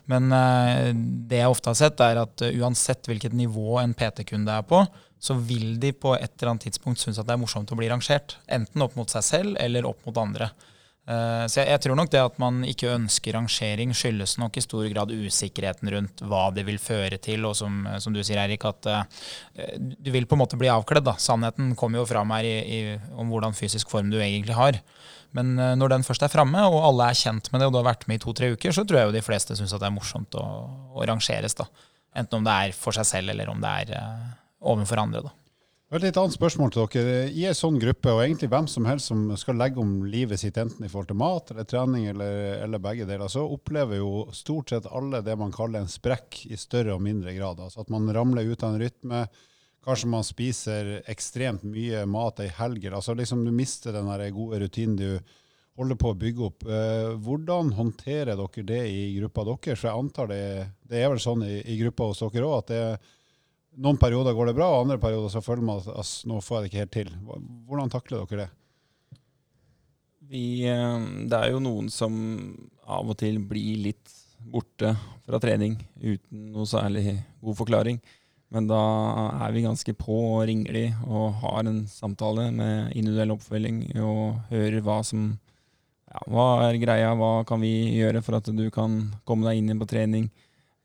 Men 0.10 0.32
eh, 0.34 0.90
det 1.30 1.44
jeg 1.44 1.52
ofte 1.52 1.70
har 1.70 1.78
sett, 1.78 2.02
er 2.02 2.24
at 2.24 2.42
eh, 2.42 2.58
uansett 2.58 3.06
hvilket 3.10 3.36
nivå 3.38 3.78
en 3.82 3.94
PT-kunde 3.94 4.58
er 4.58 4.66
på, 4.66 4.82
så 5.20 5.36
vil 5.36 5.78
de 5.80 5.92
på 5.92 6.16
et 6.16 6.32
eller 6.32 6.54
annet 6.54 6.70
tidspunkt 6.70 7.02
synes 7.02 7.20
at 7.20 7.28
det 7.28 7.36
er 7.36 7.42
morsomt 7.42 7.72
å 7.72 7.78
bli 7.78 7.90
rangert. 7.92 8.38
Enten 8.48 8.82
opp 8.86 8.96
mot 8.98 9.10
seg 9.12 9.26
selv 9.26 9.60
eller 9.60 9.88
opp 9.90 10.06
mot 10.08 10.18
andre. 10.18 10.50
Eh, 11.10 11.46
Så 11.50 11.64
jeg, 11.64 11.72
jeg 11.74 11.82
tror 11.82 11.98
nok 11.98 12.12
det 12.14 12.22
at 12.22 12.36
man 12.42 12.62
ikke 12.68 12.92
ønsker 12.94 13.34
rangering, 13.34 13.94
skyldes 13.98 14.36
nok 14.42 14.60
i 14.60 14.64
stor 14.64 14.86
grad 14.92 15.14
usikkerheten 15.14 15.90
rundt 15.96 16.22
hva 16.22 16.50
det 16.54 16.68
vil 16.68 16.78
føre 16.82 17.18
til, 17.22 17.48
og 17.50 17.56
som, 17.58 17.82
som 18.04 18.14
du 18.14 18.22
sier, 18.22 18.38
Erik, 18.44 18.66
at 18.70 18.90
uh, 18.90 19.24
du 19.80 20.12
vil 20.14 20.28
på 20.30 20.38
en 20.38 20.44
måte 20.44 20.60
bli 20.60 20.70
avkledd. 20.70 21.08
da. 21.08 21.16
Sannheten 21.18 21.74
kommer 21.80 22.04
jo 22.04 22.10
fram 22.10 22.30
her 22.36 22.46
i, 22.46 22.58
i, 22.62 22.82
om 23.18 23.32
hvordan 23.34 23.58
fysisk 23.58 23.90
form 23.90 24.12
du 24.14 24.20
egentlig 24.22 24.58
har. 24.58 24.78
Men 25.34 25.56
uh, 25.58 25.74
når 25.80 25.96
den 25.96 26.06
først 26.06 26.28
er 26.28 26.34
framme, 26.34 26.62
og 26.70 26.84
alle 26.92 27.10
er 27.10 27.18
kjent 27.18 27.50
med 27.50 27.64
det, 27.64 27.72
og 27.72 27.74
du 27.74 27.82
har 27.82 27.90
vært 27.90 28.06
med 28.10 28.22
i 28.22 28.24
to-tre 28.28 28.54
uker, 28.54 28.76
så 28.76 28.86
tror 28.86 29.02
jeg 29.02 29.10
jo 29.10 29.18
de 29.18 29.26
fleste 29.26 29.58
syns 29.58 29.74
at 29.74 29.82
det 29.82 29.90
er 29.90 29.98
morsomt 29.98 30.38
å, 30.38 30.46
å 30.94 31.10
rangeres. 31.10 31.58
da. 31.58 31.66
Enten 32.22 32.42
om 32.42 32.46
det 32.46 32.54
er 32.54 32.78
for 32.78 32.94
seg 32.94 33.10
selv, 33.10 33.34
eller 33.34 33.50
om 33.50 33.66
det 33.66 33.76
er 33.86 33.98
uh, 33.98 34.30
overfor 34.76 35.02
andre. 35.08 35.26
da. 35.26 35.34
Et 35.90 36.04
annet 36.06 36.36
spørsmål 36.36 36.70
til 36.70 36.86
dere. 36.94 37.22
I 37.34 37.48
en 37.50 37.56
sånn 37.58 37.80
gruppe, 37.82 38.12
og 38.14 38.20
egentlig 38.22 38.52
hvem 38.52 38.68
som 38.70 38.86
helst 38.86 39.10
som 39.10 39.24
skal 39.42 39.58
legge 39.58 39.82
om 39.82 40.04
livet 40.06 40.38
sitt, 40.38 40.60
enten 40.62 40.86
i 40.86 40.90
forhold 40.92 41.10
til 41.10 41.18
mat 41.18 41.50
eller 41.50 41.66
trening 41.66 42.06
eller, 42.12 42.62
eller 42.62 42.84
begge 42.84 43.08
deler, 43.10 43.26
så 43.26 43.42
opplever 43.42 43.98
jo 43.98 44.28
stort 44.38 44.70
sett 44.70 44.86
alle 44.86 45.24
det 45.26 45.34
man 45.42 45.56
kaller 45.56 45.82
en 45.82 45.90
sprekk 45.90 46.44
i 46.46 46.62
større 46.62 46.94
og 46.94 47.02
mindre 47.02 47.34
grad. 47.34 47.66
Altså 47.66 47.82
at 47.82 47.90
man 47.90 48.06
ramler 48.14 48.46
ut 48.46 48.62
av 48.62 48.76
en 48.76 48.84
rytme. 48.84 49.24
Kanskje 49.82 50.14
man 50.14 50.30
spiser 50.30 50.94
ekstremt 51.10 51.66
mye 51.66 52.06
mat 52.06 52.46
ei 52.46 52.52
helg. 52.54 52.86
Altså 52.94 53.18
liksom 53.18 53.42
du 53.48 53.50
mister 53.50 53.98
den 53.98 54.14
gode 54.38 54.62
rutinen 54.62 55.00
du 55.00 55.38
holder 55.80 55.98
på 55.98 56.14
å 56.14 56.20
bygge 56.22 56.50
opp. 56.52 56.70
Eh, 56.70 57.16
hvordan 57.18 57.74
håndterer 57.74 58.38
dere 58.38 58.72
det 58.76 58.84
i 58.94 59.08
gruppa 59.18 59.50
deres? 59.56 59.80
For 59.80 59.90
jeg 59.90 60.06
antar 60.06 60.30
det, 60.30 60.44
det 60.86 61.02
er 61.02 61.10
vel 61.10 61.24
sånn 61.24 61.50
i, 61.50 61.64
i 61.66 61.82
gruppa 61.82 62.12
hos 62.12 62.22
dere 62.28 62.46
òg, 62.46 62.60
at 62.62 62.70
det 62.76 62.84
er 62.92 63.16
noen 63.80 64.00
perioder 64.00 64.36
går 64.36 64.50
det 64.50 64.58
bra, 64.58 64.70
og 64.74 64.86
andre 64.86 65.00
perioder 65.02 65.32
så 65.34 65.44
føler 65.44 65.66
man 65.66 65.82
at 65.82 65.92
ass, 66.02 66.22
nå 66.28 66.40
får 66.44 66.58
jeg 66.58 66.64
det 66.64 66.72
ikke 66.72 66.84
helt 66.84 66.96
til. 66.98 67.12
Hvordan 67.70 67.94
takler 67.94 68.24
dere 68.24 68.46
det? 68.46 68.50
Vi, 70.30 70.46
eh, 70.70 71.06
det 71.30 71.38
er 71.38 71.54
jo 71.54 71.64
noen 71.64 71.90
som 71.90 72.14
av 72.86 73.10
og 73.10 73.18
til 73.18 73.40
blir 73.50 73.80
litt 73.88 74.16
borte 74.40 74.94
fra 75.26 75.40
trening 75.42 75.76
uten 76.00 76.50
noe 76.54 76.68
særlig 76.70 77.18
god 77.42 77.58
forklaring. 77.60 78.00
Men 78.50 78.66
da 78.70 78.82
er 79.46 79.54
vi 79.54 79.66
ganske 79.66 79.94
på 79.98 80.16
og 80.32 80.48
ringer 80.50 80.74
de 80.74 80.86
og 81.06 81.38
har 81.44 81.68
en 81.70 81.84
samtale 81.90 82.48
med 82.54 82.96
individuell 82.98 83.36
oppfølging 83.36 83.84
og 84.02 84.40
hører 84.50 84.82
hva 84.86 85.04
som 85.06 85.32
ja, 86.10 86.22
Hva 86.26 86.46
er 86.66 86.80
greia, 86.82 87.12
hva 87.14 87.44
kan 87.46 87.62
vi 87.62 88.00
gjøre 88.00 88.24
for 88.26 88.40
at 88.40 88.48
du 88.50 88.64
kan 88.74 89.04
komme 89.30 89.46
deg 89.46 89.60
inn 89.62 89.82
på 89.82 89.88
trening? 89.92 90.32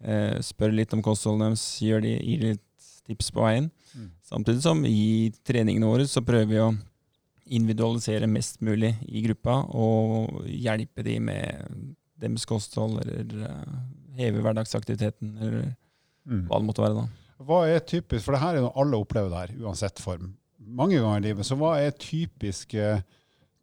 Eh, 0.04 0.36
spør 0.44 0.74
litt 0.76 0.92
om 0.92 1.00
kostholdet 1.00 1.46
deres, 1.46 1.64
gir 1.80 2.04
de 2.04 2.18
litt 2.42 2.63
tips 3.08 3.30
på 3.34 3.44
veien. 3.44 3.70
Mm. 3.94 4.10
Samtidig 4.24 4.64
som 4.64 4.82
i 4.88 5.32
treningene 5.46 5.88
våre 5.88 6.06
så 6.10 6.24
prøver 6.24 6.50
vi 6.50 6.60
å 6.62 6.72
individualisere 7.44 8.28
mest 8.30 8.62
mulig 8.64 8.94
i 9.04 9.22
gruppa 9.26 9.60
og 9.76 10.46
hjelpe 10.48 11.04
de 11.04 11.18
med 11.20 11.74
deres 12.20 12.46
kosthold 12.48 13.02
eller 13.02 13.48
eh, 13.50 13.74
heve 14.16 14.40
hverdagsaktiviteten 14.44 15.34
eller 15.36 15.74
hva 16.24 16.60
det 16.60 16.68
måtte 16.68 16.84
være. 16.84 17.02
da. 17.02 17.44
Hva 17.44 17.64
er 17.68 17.84
typisk, 17.84 18.24
for 18.24 18.36
det 18.36 18.40
her 18.40 18.56
er 18.56 18.64
noe 18.64 18.76
alle 18.80 19.00
opplever 19.00 19.28
det 19.28 19.42
her, 19.42 19.52
uansett 19.66 20.00
form. 20.00 20.32
Mange 20.64 20.96
ganger 20.96 21.20
i 21.20 21.26
livet. 21.26 21.44
Så 21.44 21.58
hva 21.60 21.74
er 21.82 21.96
typiske 22.00 23.02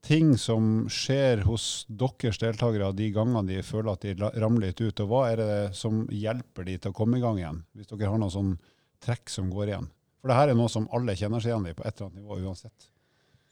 ting 0.05 0.33
som 0.37 0.87
skjer 0.89 1.43
hos 1.45 1.85
deres 1.87 2.39
deltakere 2.41 2.91
de 2.97 3.11
gangene 3.13 3.43
de 3.47 3.61
føler 3.65 3.93
at 3.93 4.05
de 4.05 4.29
ramler 4.41 4.71
litt 4.71 4.81
ut, 4.81 5.01
og 5.03 5.09
hva 5.09 5.23
er 5.31 5.41
det 5.41 5.57
som 5.77 6.03
hjelper 6.09 6.67
de 6.67 6.77
til 6.81 6.93
å 6.93 6.97
komme 6.97 7.19
i 7.19 7.23
gang 7.23 7.37
igjen, 7.39 7.61
hvis 7.77 7.89
dere 7.91 8.09
har 8.09 8.21
noen 8.21 8.33
sånn 8.33 8.53
trekk 9.03 9.31
som 9.33 9.49
går 9.51 9.73
igjen? 9.73 9.89
For 10.21 10.29
det 10.29 10.37
her 10.37 10.51
er 10.51 10.57
noe 10.57 10.69
som 10.69 10.87
alle 10.93 11.17
kjenner 11.17 11.41
seg 11.41 11.51
igjen 11.53 11.69
i 11.71 11.75
på 11.77 11.85
et 11.85 11.93
eller 11.95 12.09
annet 12.09 12.21
nivå 12.21 12.39
uansett. 12.45 12.89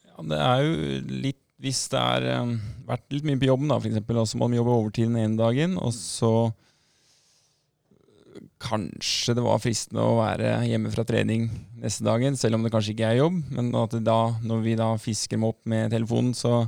Ja, 0.05 0.25
det 0.31 0.41
er 0.45 0.65
jo 0.65 0.73
litt 1.27 1.45
Hvis 1.59 1.89
det 1.91 1.99
har 1.99 2.23
vært 2.88 3.09
litt 3.12 3.25
mye 3.27 3.35
på 3.35 3.49
jobben, 3.49 3.67
da, 3.67 3.75
for 3.81 3.89
eksempel, 3.89 4.21
og 4.21 4.27
så 4.31 4.38
må 4.39 4.47
de 4.47 4.55
jobbe 4.55 4.75
overtid 4.77 5.09
den 5.09 5.17
ene 5.19 5.35
dagen, 5.35 5.73
og 5.75 5.91
så 5.91 6.31
Kanskje 8.59 9.35
det 9.35 9.43
var 9.43 9.59
fristende 9.59 10.03
å 10.03 10.17
være 10.17 10.53
hjemme 10.67 10.91
fra 10.91 11.03
trening 11.07 11.49
neste 11.79 12.03
dagen, 12.07 12.35
selv 12.39 12.57
om 12.57 12.63
det 12.63 12.71
kanskje 12.71 12.93
ikke 12.93 13.09
er 13.09 13.19
jobb. 13.21 13.38
Men 13.55 13.69
at 13.79 13.95
da, 14.03 14.17
når 14.43 14.63
vi 14.63 14.73
da 14.79 14.89
fisker 14.99 15.35
dem 15.35 15.45
opp 15.47 15.59
med 15.67 15.91
telefonen, 15.91 16.33
så 16.35 16.65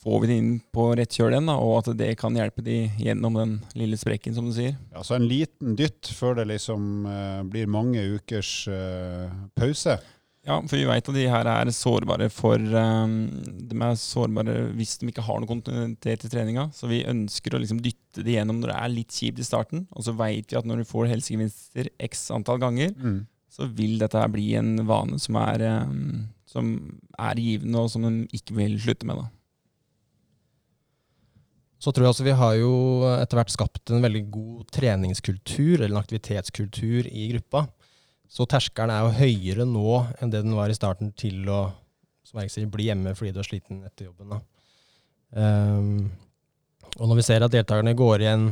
får 0.00 0.20
vi 0.22 0.30
det 0.30 0.36
inn 0.40 0.52
på 0.72 0.86
rett 0.96 1.16
kjøl 1.16 1.34
igjen, 1.34 1.50
og 1.52 1.74
at 1.82 1.90
det 1.98 2.14
kan 2.20 2.36
hjelpe 2.36 2.64
de 2.64 2.78
gjennom 3.00 3.36
den 3.36 3.58
lille 3.76 3.98
sprekken, 4.00 4.36
som 4.36 4.48
du 4.48 4.54
sier. 4.56 4.78
Ja, 4.94 5.04
så 5.04 5.18
en 5.18 5.28
liten 5.28 5.76
dytt 5.78 6.08
før 6.16 6.38
det 6.38 6.48
liksom 6.54 7.04
eh, 7.10 7.42
blir 7.52 7.68
mange 7.70 8.04
ukers 8.16 8.54
eh, 8.72 9.28
pause. 9.58 9.98
Ja, 10.48 10.56
for 10.64 10.78
vi 10.78 10.86
vet 10.88 11.08
at 11.10 11.16
de 11.16 11.26
her 11.28 11.48
er 11.52 11.68
sårbare 11.76 12.30
for 12.32 12.56
um, 12.56 13.16
De 13.68 13.76
er 13.76 13.98
sårbare 14.00 14.54
hvis 14.72 14.94
de 14.96 15.10
ikke 15.10 15.24
har 15.26 15.42
noe 15.42 15.50
kontinuitet 15.50 16.24
i 16.24 16.30
treninga. 16.32 16.70
Så 16.72 16.88
vi 16.88 17.02
ønsker 17.04 17.52
å 17.52 17.60
liksom 17.60 17.82
dytte 17.84 18.24
det 18.24 18.38
gjennom 18.38 18.62
når 18.62 18.72
det 18.72 18.78
er 18.78 18.94
litt 18.94 19.12
kjipt 19.12 19.42
i 19.42 19.44
starten. 19.44 19.84
Og 19.92 20.06
så 20.06 20.14
vet 20.16 20.48
vi 20.48 20.56
at 20.56 20.68
når 20.68 20.80
du 20.80 20.88
får 20.88 21.10
helsegevinster 21.12 21.92
x 22.08 22.30
antall 22.32 22.62
ganger, 22.62 22.96
så 23.52 23.68
vil 23.68 23.98
dette 24.00 24.16
her 24.16 24.32
bli 24.32 24.46
en 24.56 24.78
vane 24.88 25.20
som 25.20 25.36
er, 25.42 25.66
um, 25.84 26.24
som 26.48 26.72
er 27.20 27.44
givende, 27.44 27.84
og 27.84 27.92
som 27.92 28.08
de 28.08 28.40
ikke 28.40 28.56
vil 28.56 28.80
slutte 28.80 29.10
med. 29.10 29.20
da. 29.20 29.28
Så 31.80 31.92
tror 31.92 32.04
jeg 32.04 32.12
også 32.12 32.26
vi 32.26 32.36
har 32.36 32.54
jo 32.60 32.72
etter 33.14 33.40
hvert 33.40 33.52
skapt 33.54 33.92
en 33.92 34.04
veldig 34.04 34.24
god 34.32 34.64
treningskultur, 34.76 35.78
eller 35.78 35.94
en 35.94 36.02
aktivitetskultur 36.02 37.08
i 37.08 37.30
gruppa. 37.32 37.64
Så 38.30 38.44
terskelen 38.46 38.92
er 38.94 39.06
jo 39.06 39.14
høyere 39.16 39.66
nå 39.66 39.94
enn 40.20 40.32
det 40.32 40.44
den 40.44 40.56
var 40.58 40.70
i 40.70 40.76
starten 40.76 41.10
til 41.18 41.48
å 41.50 41.62
sier, 42.30 42.68
bli 42.70 42.90
hjemme 42.90 43.14
fordi 43.18 43.32
du 43.34 43.40
er 43.42 43.48
sliten 43.48 43.80
etter 43.88 44.10
jobben. 44.10 44.36
Ehm, 45.40 46.10
og 46.98 47.08
når 47.08 47.20
vi 47.20 47.24
ser 47.26 47.46
at 47.46 47.54
deltakerne 47.54 47.96
går 47.98 48.26
igjen 48.26 48.46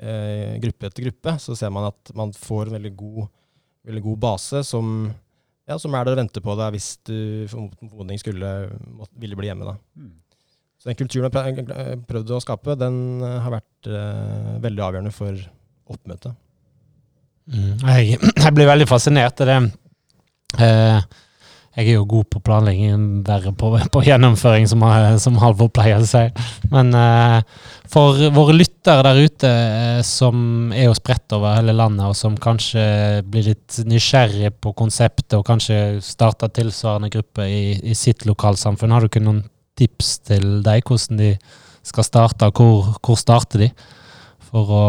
eh, 0.00 0.56
gruppe 0.62 0.88
etter 0.88 1.06
gruppe, 1.06 1.36
så 1.44 1.54
ser 1.58 1.70
man 1.74 1.90
at 1.90 2.14
man 2.18 2.34
får 2.34 2.70
en 2.70 2.78
veldig 2.78 2.94
god, 2.98 3.28
veldig 3.86 4.04
god 4.08 4.20
base 4.24 4.64
som, 4.66 5.06
ja, 5.68 5.78
som 5.78 5.94
er 5.94 6.08
der 6.08 6.16
og 6.16 6.22
venter 6.24 6.44
på 6.44 6.56
deg 6.58 6.74
hvis 6.74 6.90
du 7.06 7.16
for 7.52 7.70
formodning 7.78 8.18
skulle 8.22 8.52
ville 9.20 9.38
bli 9.38 9.52
hjemme. 9.52 9.70
Da. 9.70 9.76
Så 10.82 10.90
den 10.90 10.98
kulturen 10.98 11.30
jeg 11.30 11.62
prøvde 11.62 11.98
prøvd 12.10 12.30
å 12.34 12.42
skape, 12.42 12.74
den 12.74 12.96
eh, 13.22 13.36
har 13.44 13.52
vært 13.54 13.86
uh, 13.86 14.56
veldig 14.64 14.82
avgjørende 14.82 15.12
for 15.14 15.36
oppmøtet. 15.94 16.34
Mm. 17.46 17.76
Jeg, 17.86 18.16
jeg 18.42 18.54
blir 18.56 18.66
veldig 18.66 18.88
fascinert 18.90 19.44
av 19.44 19.52
det. 19.52 19.60
Uh, 20.58 20.98
jeg 21.78 21.86
er 21.86 21.94
jo 22.00 22.08
god 22.10 22.26
på 22.34 22.42
planlegging, 22.44 23.04
verre 23.24 23.54
på, 23.54 23.70
på 23.94 24.02
gjennomføring, 24.08 24.66
som, 24.68 24.82
som 25.22 25.38
Halvor 25.40 25.70
pleier 25.70 26.02
å 26.02 26.10
si. 26.10 26.24
Men 26.74 26.90
uh, 26.98 27.38
for 27.94 28.18
våre 28.34 28.58
lyttere 28.58 29.06
der 29.06 29.22
ute 29.22 29.54
uh, 29.54 30.02
som 30.02 30.74
er 30.74 30.88
jo 30.88 30.98
spredt 30.98 31.38
over 31.38 31.60
hele 31.60 31.78
landet, 31.78 32.10
og 32.10 32.18
som 32.18 32.34
kanskje 32.34 33.22
blir 33.30 33.52
litt 33.52 33.78
nysgjerrig 33.86 34.50
på 34.58 34.74
konseptet, 34.82 35.38
og 35.38 35.46
kanskje 35.46 36.02
starter 36.02 36.50
tilsvarende 36.58 37.14
gruppe 37.14 37.46
i, 37.46 37.64
i 37.86 37.94
sitt 37.94 38.26
lokalsamfunn, 38.26 38.98
har 38.98 39.06
du 39.06 39.14
kunnet 39.14 39.51
tips 39.78 40.16
til 40.28 40.62
deg 40.64 40.84
hvordan 40.86 41.20
de 41.20 41.34
skal 41.86 42.06
starte, 42.06 42.48
og 42.48 42.58
hvor, 42.58 42.96
hvor 43.02 43.18
starter 43.18 43.66
de? 43.66 43.68
For 44.52 44.70
å 44.70 44.86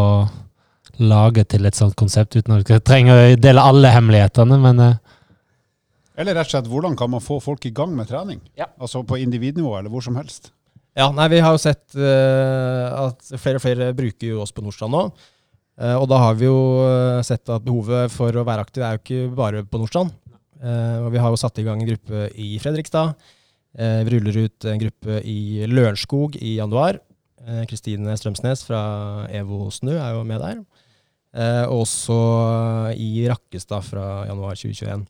lage 1.02 1.44
til 1.50 1.66
et 1.66 1.76
sånt 1.76 1.96
konsept, 1.98 2.36
uten 2.36 2.58
at 2.58 2.68
du 2.68 2.76
trenger 2.84 3.18
å 3.18 3.38
dele 3.40 3.64
alle 3.64 3.90
hemmelighetene, 3.94 4.58
men 4.62 4.82
eh, 4.84 5.00
Eller 6.20 6.36
rett 6.38 6.46
og 6.46 6.52
slett, 6.52 6.70
hvordan 6.70 6.94
kan 6.98 7.10
man 7.10 7.24
få 7.24 7.40
folk 7.42 7.64
i 7.66 7.72
gang 7.74 7.94
med 7.96 8.06
trening? 8.10 8.38
Ja. 8.58 8.68
Altså 8.78 9.02
på 9.02 9.18
individnivå, 9.18 9.74
eller 9.78 9.90
hvor 9.90 10.04
som 10.04 10.16
helst. 10.20 10.52
Ja, 10.94 11.08
nei, 11.10 11.26
Vi 11.32 11.40
har 11.42 11.56
jo 11.56 11.58
sett 11.58 11.96
uh, 11.98 13.08
at 13.08 13.32
flere 13.42 13.58
og 13.58 13.64
flere 13.64 13.88
bruker 13.98 14.28
jo 14.28 14.42
oss 14.44 14.54
på 14.54 14.62
Nordstrand 14.62 14.94
nå. 14.94 15.08
Uh, 15.74 15.96
og 15.98 16.06
da 16.06 16.20
har 16.22 16.36
vi 16.38 16.46
jo 16.46 16.58
sett 17.26 17.50
at 17.50 17.64
behovet 17.66 18.12
for 18.14 18.30
å 18.30 18.44
være 18.46 18.62
aktiv 18.62 18.84
er 18.86 18.94
jo 18.94 19.02
ikke 19.02 19.32
bare 19.34 19.64
på 19.66 19.80
Nordstrand. 19.82 20.14
Uh, 20.62 21.02
og 21.02 21.10
vi 21.16 21.18
har 21.18 21.34
jo 21.34 21.40
satt 21.40 21.58
i 21.58 21.64
gang 21.66 21.82
en 21.82 21.90
gruppe 21.90 22.28
i 22.38 22.52
Fredrikstad. 22.62 23.16
Eh, 23.74 24.04
vi 24.06 24.14
ruller 24.14 24.36
ut 24.46 24.64
en 24.70 24.78
gruppe 24.78 25.18
i 25.26 25.66
Lørenskog 25.66 26.36
i 26.36 26.56
januar. 26.60 27.00
Eh, 27.44 27.64
Kristine 27.70 28.14
Strømsnes 28.18 28.62
fra 28.66 28.82
EVO 29.34 29.66
Snø 29.74 29.96
er 29.98 30.14
jo 30.14 30.22
med 30.28 30.40
der. 30.40 30.62
Eh, 31.34 31.64
og 31.66 31.82
også 31.82 32.18
i 32.94 33.26
Rakkestad 33.26 33.82
fra 33.82 34.06
januar 34.28 34.54
2021. 34.54 35.06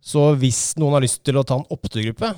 Så 0.00 0.20
hvis 0.40 0.60
noen 0.80 0.96
har 0.96 1.04
lyst 1.04 1.24
til 1.24 1.36
å 1.36 1.44
ta 1.44 1.58
en 1.60 1.68
oppturgruppe, 1.68 2.30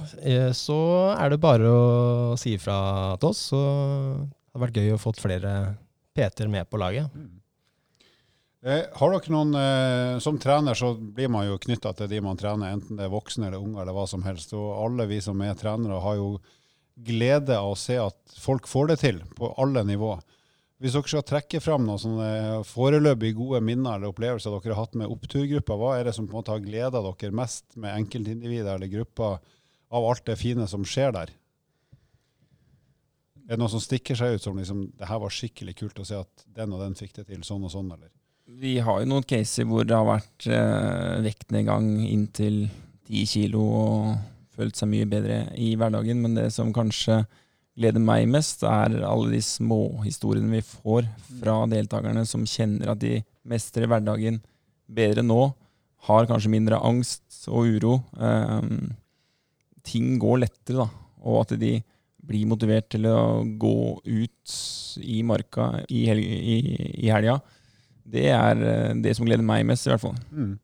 så 0.59 0.79
er 1.15 1.31
det 1.31 1.39
bare 1.39 1.69
å 1.71 2.35
si 2.35 2.57
ifra 2.57 3.15
til 3.23 3.31
oss. 3.31 3.45
Så 3.53 3.61
det 3.63 4.51
hadde 4.51 4.65
vært 4.65 4.81
gøy 4.81 4.91
å 4.97 4.99
få 4.99 5.13
flere 5.15 5.53
PT-er 6.11 6.51
med 6.51 6.67
på 6.67 6.81
laget. 6.83 7.07
Eh, 8.63 8.85
har 8.95 9.11
dere 9.11 9.33
noen, 9.35 9.55
eh, 9.59 10.19
Som 10.19 10.39
trener 10.39 10.75
så 10.75 10.95
blir 10.95 11.29
man 11.29 11.49
jo 11.49 11.59
knytta 11.59 11.93
til 11.99 12.09
de 12.09 12.21
man 12.23 12.37
trener, 12.39 12.77
enten 12.77 12.97
det 12.97 13.09
er 13.09 13.11
voksne 13.11 13.49
eller 13.49 13.59
unge 13.59 13.81
eller 13.83 13.93
hva 13.93 14.07
som 14.07 14.23
helst. 14.23 14.53
Og 14.55 14.85
alle 14.85 15.09
vi 15.11 15.19
som 15.21 15.41
er 15.43 15.59
trenere, 15.59 16.01
har 16.01 16.17
jo 16.17 16.39
glede 16.95 17.57
av 17.59 17.73
å 17.73 17.79
se 17.79 17.97
at 17.99 18.37
folk 18.39 18.69
får 18.69 18.93
det 18.93 18.99
til 19.01 19.19
på 19.35 19.51
alle 19.59 19.83
nivå. 19.83 20.15
Hvis 20.79 20.95
dere 20.95 21.11
skal 21.11 21.27
trekke 21.27 21.61
fram 21.63 21.87
noen 21.87 21.99
sånne 21.99 22.63
foreløpig 22.67 23.35
gode 23.35 23.61
minner 23.63 23.97
eller 23.97 24.13
opplevelser 24.13 24.51
dere 24.55 24.75
har 24.75 24.85
hatt 24.85 24.95
med 24.95 25.11
oppturgruppa, 25.11 25.79
hva 25.79 25.99
er 25.99 26.05
det 26.05 26.15
som 26.15 26.27
på 26.27 26.37
en 26.37 26.43
måte 26.43 26.55
har 26.55 26.63
gleda 26.63 27.03
dere 27.03 27.35
mest 27.35 27.77
med 27.77 27.97
enkeltindivider 27.97 28.77
eller 28.77 28.91
grupper 28.91 29.39
av 29.91 30.07
alt 30.07 30.27
det 30.27 30.39
fine 30.39 30.69
som 30.71 30.87
skjer 30.87 31.15
der? 31.19 31.35
Er 33.43 33.57
det 33.57 33.63
noe 33.63 33.71
som 33.73 33.83
stikker 33.83 34.15
seg 34.15 34.37
ut 34.37 34.43
som 34.43 34.59
liksom, 34.59 34.93
det 34.99 35.09
her 35.11 35.19
var 35.19 35.35
skikkelig 35.35 35.75
kult 35.81 35.99
å 35.99 36.07
se 36.07 36.19
at 36.23 36.45
den 36.47 36.75
og 36.75 36.83
den 36.83 36.95
fikk 36.99 37.17
det 37.19 37.31
til 37.31 37.43
sånn 37.47 37.67
og 37.67 37.75
sånn, 37.75 37.91
eller? 37.91 38.11
Vi 38.43 38.79
har 38.83 39.01
jo 39.01 39.07
noen 39.07 39.27
caser 39.27 39.67
hvor 39.69 39.87
det 39.87 39.95
har 39.95 40.09
vært 40.09 40.47
eh, 40.51 41.21
vektnedgang 41.23 41.87
inntil 42.09 42.65
10 43.07 43.29
kilo 43.31 43.63
og 43.63 44.09
følt 44.57 44.77
seg 44.79 44.91
mye 44.91 45.07
bedre 45.09 45.45
i 45.55 45.73
hverdagen, 45.79 46.19
men 46.25 46.35
det 46.37 46.49
som 46.55 46.73
kanskje 46.75 47.23
gleder 47.79 48.03
meg 48.03 48.27
mest, 48.29 48.65
er 48.67 48.99
alle 49.07 49.31
de 49.33 49.41
småhistoriene 49.47 50.59
vi 50.59 50.65
får 50.67 51.07
fra 51.39 51.63
deltakerne 51.71 52.25
som 52.29 52.45
kjenner 52.49 52.93
at 52.93 53.01
de 53.01 53.21
mestrer 53.49 53.89
hverdagen 53.89 54.43
bedre 54.93 55.25
nå, 55.25 55.41
har 56.09 56.27
kanskje 56.27 56.51
mindre 56.53 56.83
angst 56.83 57.47
og 57.47 57.79
uro. 57.79 57.95
Eh, 58.19 58.69
ting 59.87 60.19
går 60.21 60.43
lettere, 60.43 60.83
da. 60.83 60.89
Og 61.23 61.45
at 61.45 61.55
de 61.63 61.77
blir 62.23 62.51
motivert 62.51 62.91
til 62.91 63.07
å 63.07 63.43
gå 63.47 63.77
ut 64.03 64.55
i 65.03 65.23
marka 65.27 65.73
i, 65.87 66.05
hel 66.11 66.19
i, 66.23 66.57
i 67.07 67.11
helga. 67.11 67.39
Det 68.05 68.29
er 68.35 68.67
eh, 68.67 68.93
det 69.03 69.17
som 69.17 69.27
gleder 69.29 69.47
meg 69.47 69.67
mest, 69.69 69.87
i 69.87 69.93
hvert 69.93 70.03
fall. 70.03 70.19
Mm. 70.31 70.57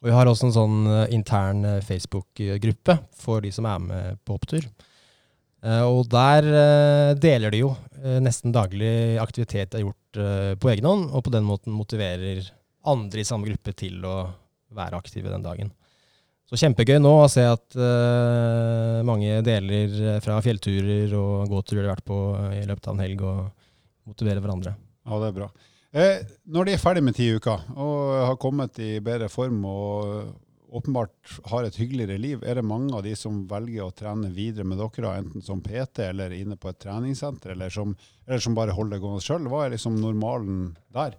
Og 0.00 0.08
vi 0.08 0.14
har 0.16 0.28
også 0.28 0.48
en 0.48 0.54
sånn 0.54 0.78
eh, 0.88 1.10
intern 1.12 1.64
eh, 1.68 1.82
Facebook-gruppe 1.84 2.96
for 3.20 3.44
de 3.44 3.52
som 3.52 3.68
er 3.68 3.82
med 3.84 4.20
på 4.24 4.38
opptur. 4.38 4.64
Eh, 5.60 5.82
og 5.84 6.08
der 6.12 6.46
deler 7.20 7.52
de 7.52 7.60
jo 7.66 7.74
nesten 8.24 8.54
daglig 8.54 9.20
aktivitet 9.20 9.74
de 9.74 9.82
har 9.82 9.90
gjort 9.90 9.98
på 10.58 10.70
egen 10.72 10.86
hånd, 10.88 11.10
og 11.12 11.26
på 11.26 11.32
den 11.34 11.44
måten 11.44 11.74
motiverer 11.76 12.40
andre 12.88 13.20
i 13.20 13.26
samme 13.28 13.44
gruppe 13.46 13.74
til 13.76 14.00
å 14.08 14.24
være 14.74 14.96
aktive 14.96 15.30
den 15.30 15.44
dagen. 15.44 15.68
Så 16.48 16.58
kjempegøy 16.58 16.96
nå 16.98 17.12
å 17.20 17.28
se 17.30 17.44
at 17.46 17.76
uh, 17.78 19.04
mange 19.06 19.36
deler 19.46 20.18
fra 20.24 20.40
fjellturer 20.42 21.12
og 21.14 21.52
gåturer 21.52 21.84
de 21.84 21.86
har 21.92 22.00
vært 22.00 22.08
på 22.08 22.18
i 22.56 22.64
løpet 22.66 22.88
av 22.88 22.96
en 22.96 23.04
helg, 23.04 23.22
og 23.22 24.08
motiverer 24.10 24.42
hverandre. 24.42 24.74
Ja, 25.10 25.18
det 25.18 25.32
er 25.32 25.36
bra. 25.40 25.48
Eh, 25.90 26.20
når 26.46 26.68
de 26.68 26.76
er 26.76 26.82
ferdig 26.82 27.02
med 27.02 27.16
ti 27.18 27.26
uker 27.34 27.64
og 27.74 28.12
har 28.28 28.36
kommet 28.38 28.78
i 28.78 28.92
bedre 29.02 29.26
form 29.32 29.58
og 29.66 30.36
åpenbart 30.70 31.32
har 31.50 31.66
et 31.66 31.74
hyggeligere 31.80 32.14
liv, 32.22 32.44
er 32.46 32.60
det 32.60 32.62
mange 32.62 32.94
av 32.94 33.02
de 33.02 33.16
som 33.18 33.40
velger 33.50 33.88
å 33.88 33.90
trene 33.90 34.28
videre 34.30 34.62
med 34.70 34.78
dere, 34.78 35.16
enten 35.18 35.42
som 35.42 35.58
PT 35.64 36.04
eller 36.12 36.30
inne 36.36 36.54
på 36.54 36.70
et 36.70 36.78
treningssenter, 36.78 37.56
eller 37.56 37.74
som, 37.74 37.96
eller 38.28 38.38
som 38.44 38.54
bare 38.54 38.76
holder 38.76 39.00
det 39.00 39.02
gående 39.02 39.24
sjøl? 39.24 39.48
Hva 39.50 39.64
er 39.66 39.74
liksom 39.74 39.98
normalen 39.98 40.76
der? 40.94 41.18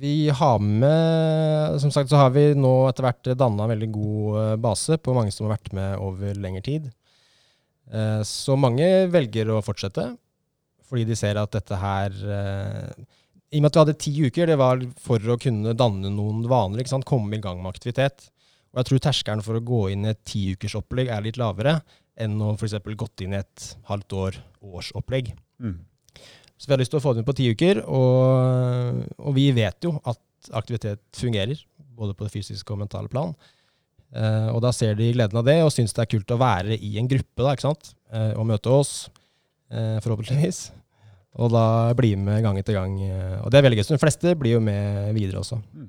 Vi 0.00 0.30
har 0.32 0.58
med 0.64 1.78
Som 1.80 1.90
sagt 1.92 2.08
så 2.08 2.16
har 2.16 2.30
vi 2.32 2.54
nå 2.56 2.70
etter 2.88 3.04
hvert 3.04 3.28
danna 3.36 3.66
en 3.66 3.72
veldig 3.74 3.90
god 3.92 4.38
eh, 4.40 4.52
base 4.64 4.96
på 4.96 5.12
mange 5.14 5.30
som 5.34 5.44
har 5.46 5.58
vært 5.58 5.74
med 5.76 5.98
over 6.00 6.38
lengre 6.40 6.62
tid. 6.64 6.86
Eh, 7.92 8.22
Så 8.24 8.56
mange 8.56 8.88
velger 9.12 9.52
å 9.52 9.60
fortsette, 9.62 10.14
fordi 10.88 11.06
de 11.08 11.16
ser 11.18 11.40
at 11.40 11.54
dette 11.54 11.78
her 11.80 12.14
eh, 12.36 13.04
I 13.54 13.60
og 13.60 13.64
med 13.64 13.70
at 13.70 13.76
vi 13.76 13.82
hadde 13.82 13.96
ti 14.04 14.14
uker, 14.26 14.50
det 14.50 14.58
var 14.60 14.82
for 15.00 15.32
å 15.32 15.38
kunne 15.40 15.76
danne 15.78 16.12
noen 16.12 16.44
vaner, 16.50 16.82
ikke 16.82 16.94
sant? 16.96 17.08
komme 17.08 17.36
i 17.36 17.42
gang 17.42 17.60
med 17.62 17.72
aktivitet. 17.74 18.28
Og 18.74 18.80
jeg 18.80 18.88
tror 18.88 19.02
terskelen 19.06 19.44
for 19.46 19.58
å 19.58 19.64
gå 19.64 19.82
inn 19.94 20.06
i 20.06 20.10
et 20.10 20.22
tiukersopplegg 20.26 21.12
er 21.14 21.22
litt 21.24 21.38
lavere 21.38 21.78
enn 22.20 22.34
å 22.42 22.52
f.eks. 22.54 22.76
gått 22.98 23.24
inn 23.24 23.34
i 23.34 23.40
et 23.40 23.66
halvt 23.88 24.16
år 24.18 24.38
årsopplegg. 24.62 25.32
Mm. 25.62 25.78
Så 26.58 26.68
vi 26.68 26.74
har 26.74 26.82
lyst 26.82 26.94
til 26.94 27.00
å 27.00 27.04
få 27.04 27.14
det 27.14 27.22
med 27.22 27.28
på 27.30 27.36
ti 27.38 27.48
uker, 27.50 27.82
og, 27.90 29.02
og 29.18 29.34
vi 29.36 29.48
vet 29.54 29.86
jo 29.86 29.96
at 30.06 30.20
aktivitet 30.54 31.02
fungerer, 31.16 31.58
både 31.94 32.14
på 32.16 32.26
det 32.26 32.34
fysiske 32.34 32.74
og 32.74 32.82
mentale 32.82 33.10
plan. 33.10 33.34
Eh, 34.14 34.48
og 34.52 34.60
da 34.62 34.70
ser 34.74 34.94
de 34.98 35.10
gleden 35.14 35.40
av 35.40 35.46
det, 35.46 35.58
og 35.64 35.72
syns 35.74 35.94
det 35.94 36.04
er 36.04 36.10
kult 36.14 36.34
å 36.34 36.40
være 36.40 36.78
i 36.78 36.94
en 37.00 37.10
gruppe, 37.10 37.42
da, 37.42 37.54
ikke 37.54 37.66
sant? 37.66 37.94
Eh, 38.14 38.32
og 38.38 38.46
møte 38.50 38.72
oss, 38.74 38.94
forhåpentligvis. 40.04 40.70
Og 41.34 41.50
da 41.50 41.92
bli 41.98 42.14
med 42.16 42.42
gang 42.44 42.58
etter 42.60 42.74
gang. 42.76 42.92
eh, 43.02 43.40
og 43.42 43.50
det 43.50 43.58
er 43.58 43.62
veldig 43.66 43.78
gøy. 43.80 43.84
Så 43.88 43.94
de 43.96 44.02
fleste 44.02 44.34
blir 44.38 44.52
jo 44.54 44.60
med 44.60 45.14
videre 45.16 45.40
også. 45.40 45.58
Mm. 45.74 45.88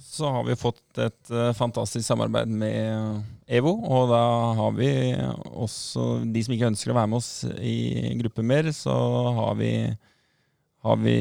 Så 0.00 0.26
har 0.32 0.44
vi 0.46 0.56
fått 0.58 0.98
et 0.98 1.30
eh, 1.30 1.52
fantastisk 1.56 2.06
samarbeid 2.06 2.48
med 2.48 3.22
EVO, 3.52 3.72
og 3.84 4.08
da 4.10 4.20
har 4.58 4.72
vi 4.76 4.88
også 5.60 6.24
de 6.32 6.42
som 6.44 6.54
ikke 6.56 6.70
ønsker 6.72 6.92
å 6.92 6.96
være 6.96 7.10
med 7.12 7.18
oss 7.20 7.30
i 7.60 8.14
gruppe 8.20 8.42
mer, 8.46 8.68
så 8.74 8.94
har 9.36 9.54
vi, 9.60 9.70
har 10.86 10.96
vi 11.04 11.16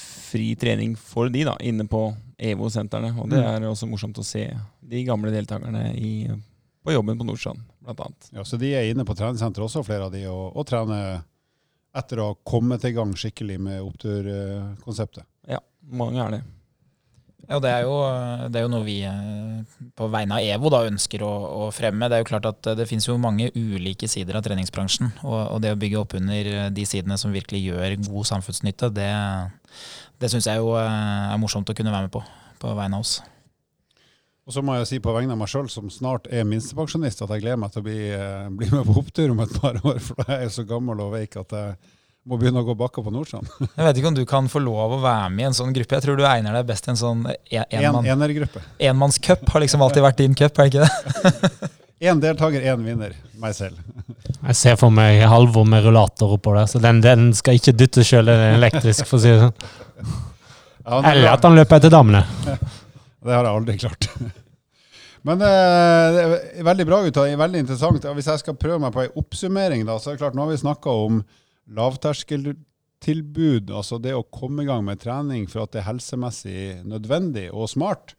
fri 0.00 0.50
trening 0.60 0.96
for 0.98 1.30
de 1.32 1.44
da, 1.46 1.54
inne 1.62 1.86
på 1.88 2.08
EVO-sentrene. 2.38 3.14
Og 3.22 3.30
det 3.30 3.38
Mm. 3.40 3.48
er 3.64 3.68
også 3.70 3.88
morsomt 3.88 4.18
å 4.18 4.24
se 4.26 4.48
de 4.82 5.04
gamle 5.06 5.30
deltakerne 5.32 5.94
i, 5.96 6.26
på 6.84 6.92
jobben 6.92 7.16
på 7.18 7.24
Nordstrand, 7.28 7.62
blant 7.84 8.02
annet. 8.06 8.32
Ja, 8.34 8.44
så 8.48 8.58
de 8.60 8.72
er 8.74 8.90
inne 8.90 9.06
på 9.06 9.16
treningssenteret 9.18 9.68
også, 9.68 9.84
flere 9.86 10.08
av 10.08 10.14
de, 10.14 10.24
og, 10.30 10.56
og 10.56 10.66
trener 10.68 11.22
etter 11.94 12.20
å 12.20 12.32
ha 12.32 12.40
kommet 12.46 12.84
i 12.88 12.94
gang 12.94 13.14
skikkelig 13.16 13.60
med 13.62 13.84
oppturkonseptet. 13.84 15.26
Ja, 15.50 15.60
mange 15.94 16.20
er 16.24 16.36
det. 16.36 16.42
Ja, 17.44 17.58
det 17.60 17.70
er, 17.70 17.82
jo, 17.84 17.96
det 18.48 18.56
er 18.56 18.64
jo 18.64 18.70
noe 18.72 18.86
vi 18.86 19.02
eh, 19.04 19.80
på 19.94 20.06
vegne 20.08 20.38
av 20.38 20.46
EVO 20.48 20.70
da 20.72 20.78
ønsker 20.88 21.22
å, 21.26 21.32
å 21.66 21.66
fremme. 21.76 22.08
Det 22.08 22.16
er 22.16 22.22
jo 22.22 22.28
klart 22.30 22.48
at 22.48 22.70
eh, 22.70 22.76
det 22.78 22.86
finnes 22.88 23.04
jo 23.04 23.18
mange 23.20 23.50
ulike 23.52 24.08
sider 24.08 24.38
av 24.38 24.46
treningsbransjen. 24.46 25.12
Og, 25.26 25.36
og 25.42 25.60
det 25.60 25.74
å 25.74 25.78
bygge 25.78 26.00
opp 26.00 26.16
under 26.16 26.48
de 26.72 26.86
sidene 26.88 27.20
som 27.20 27.36
virkelig 27.36 27.60
gjør 27.66 27.98
god 28.06 28.30
samfunnsnytte, 28.32 28.88
det, 28.96 29.10
det 30.24 30.32
syns 30.32 30.48
jeg 30.48 30.64
jo 30.64 30.72
eh, 30.80 30.88
er 31.34 31.42
morsomt 31.42 31.68
å 31.68 31.76
kunne 31.76 31.92
være 31.92 32.08
med 32.08 32.16
på 32.16 32.24
på 32.64 32.74
vegne 32.78 32.98
av 32.98 33.04
oss. 33.04 33.18
Og 34.44 34.52
så 34.52 34.60
må 34.60 34.74
jeg 34.76 34.86
si 34.90 34.98
på 35.00 35.12
vegne 35.16 35.32
av 35.32 35.38
meg 35.40 35.48
sjøl, 35.48 35.70
som 35.72 35.86
snart 35.88 36.26
er 36.28 36.44
minstepensjonist, 36.44 37.22
at 37.24 37.30
jeg 37.32 37.40
gleder 37.46 37.56
meg 37.62 37.70
til 37.72 37.80
å 37.80 37.84
bli, 37.86 37.98
eh, 38.12 38.48
bli 38.52 38.66
med 38.74 38.84
på 38.90 38.98
opptur 39.00 39.30
om 39.32 39.38
et 39.40 39.54
par 39.60 39.78
år. 39.80 40.00
For 40.04 40.20
jeg 40.28 40.48
er 40.50 40.52
så 40.52 40.64
gammel 40.68 41.00
og 41.00 41.14
veik 41.16 41.38
at 41.40 41.54
jeg 41.56 41.76
må 42.28 42.36
begynne 42.40 42.60
å 42.60 42.66
gå 42.68 42.74
bakka 42.76 43.00
på 43.04 43.12
Nordstrand. 43.12 43.48
Jeg 43.76 43.84
vet 43.84 43.98
ikke 44.00 44.08
om 44.08 44.14
du 44.16 44.22
kan 44.28 44.46
få 44.48 44.60
lov 44.64 44.94
å 44.96 45.00
være 45.02 45.30
med 45.32 45.42
i 45.42 45.46
en 45.50 45.56
sånn 45.56 45.72
gruppe. 45.76 45.96
Jeg 45.98 46.04
tror 46.06 46.16
du 46.16 46.22
egner 46.24 46.54
deg 46.56 46.68
best 46.70 46.86
i 46.88 46.92
en 46.94 46.96
sånn 47.00 47.24
en- 47.28 47.64
En, 47.68 47.82
enmann- 47.82 48.08
energruppe. 48.14 48.62
enmannscup. 48.80 49.42
Har 49.52 49.60
liksom 49.64 49.82
alltid 49.84 50.04
vært 50.06 50.20
din 50.22 50.34
cup, 50.36 50.58
er 50.58 50.68
det 50.68 50.72
ikke 50.72 50.86
det? 50.86 51.70
Én 52.08 52.20
deltaker, 52.20 52.64
én 52.68 52.84
vinner. 52.84 53.12
Meg 53.40 53.52
selv. 53.56 53.76
Jeg 54.48 54.56
ser 54.60 54.76
for 54.80 54.92
meg 54.92 55.20
Halvor 55.28 55.64
med 55.68 55.84
rullator 55.84 56.32
oppå 56.36 56.52
der, 56.56 56.68
så 56.68 56.80
den, 56.84 57.00
den 57.04 57.30
skal 57.36 57.56
ikke 57.60 57.72
dytte 57.76 58.04
sjøl, 58.04 58.28
elektrisk, 58.28 59.04
for 59.08 59.16
å 59.16 59.22
si 59.24 59.32
det 59.32 59.40
sånn. 59.40 59.54
Ja, 60.84 60.98
er 61.00 61.10
Eller 61.14 61.30
at 61.32 61.44
han 61.48 61.56
løper 61.56 61.76
etter 61.80 61.92
damene. 61.92 62.24
Det 63.24 63.36
har 63.36 63.46
jeg 63.46 63.58
aldri 63.58 63.78
klart. 63.84 64.08
Men 65.24 65.40
eh, 65.40 66.06
det 66.12 66.24
er 66.60 66.66
veldig 66.66 66.86
bra, 66.88 67.00
gutta. 67.06 67.24
Veldig 67.40 67.64
interessant. 67.64 68.04
Hvis 68.18 68.28
jeg 68.28 68.42
skal 68.42 68.60
prøve 68.60 68.82
meg 68.82 68.92
på 68.92 69.06
ei 69.06 69.12
oppsummering, 69.16 69.86
da, 69.88 69.96
så 69.96 70.10
er 70.10 70.18
det 70.18 70.24
klart, 70.24 70.36
nå 70.36 70.44
har 70.44 70.52
vi 70.52 70.60
snakka 70.60 70.92
om 71.06 71.22
lavterskeltilbud, 71.74 73.72
altså 73.72 73.96
det 74.04 74.12
å 74.12 74.26
komme 74.28 74.64
i 74.64 74.68
gang 74.68 74.84
med 74.84 75.00
trening 75.00 75.46
for 75.48 75.64
at 75.64 75.72
det 75.72 75.80
er 75.80 75.88
helsemessig 75.88 76.84
nødvendig 76.84 77.48
og 77.52 77.70
smart. 77.72 78.12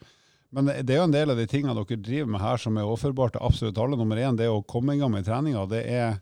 Men 0.55 0.71
det 0.71 0.93
er 0.93 1.01
jo 1.01 1.09
en 1.09 1.13
del 1.13 1.33
av 1.33 1.37
de 1.37 1.45
tingene 1.51 1.75
dere 1.77 1.99
driver 1.99 2.31
med 2.31 2.41
her 2.41 2.61
som 2.61 2.77
er 2.79 2.87
overførbart 2.87 3.35
til 3.35 3.43
absolutt 3.45 3.79
alle. 3.81 3.99
Nummer 3.99 4.17
én, 4.21 4.37
det 4.39 4.47
å 4.49 4.63
komme 4.65 4.95
i 4.95 5.01
gang 5.01 5.11
med 5.13 5.27
treninga, 5.27 5.65
det 5.69 5.83
er 5.91 6.09
eh, 6.15 6.21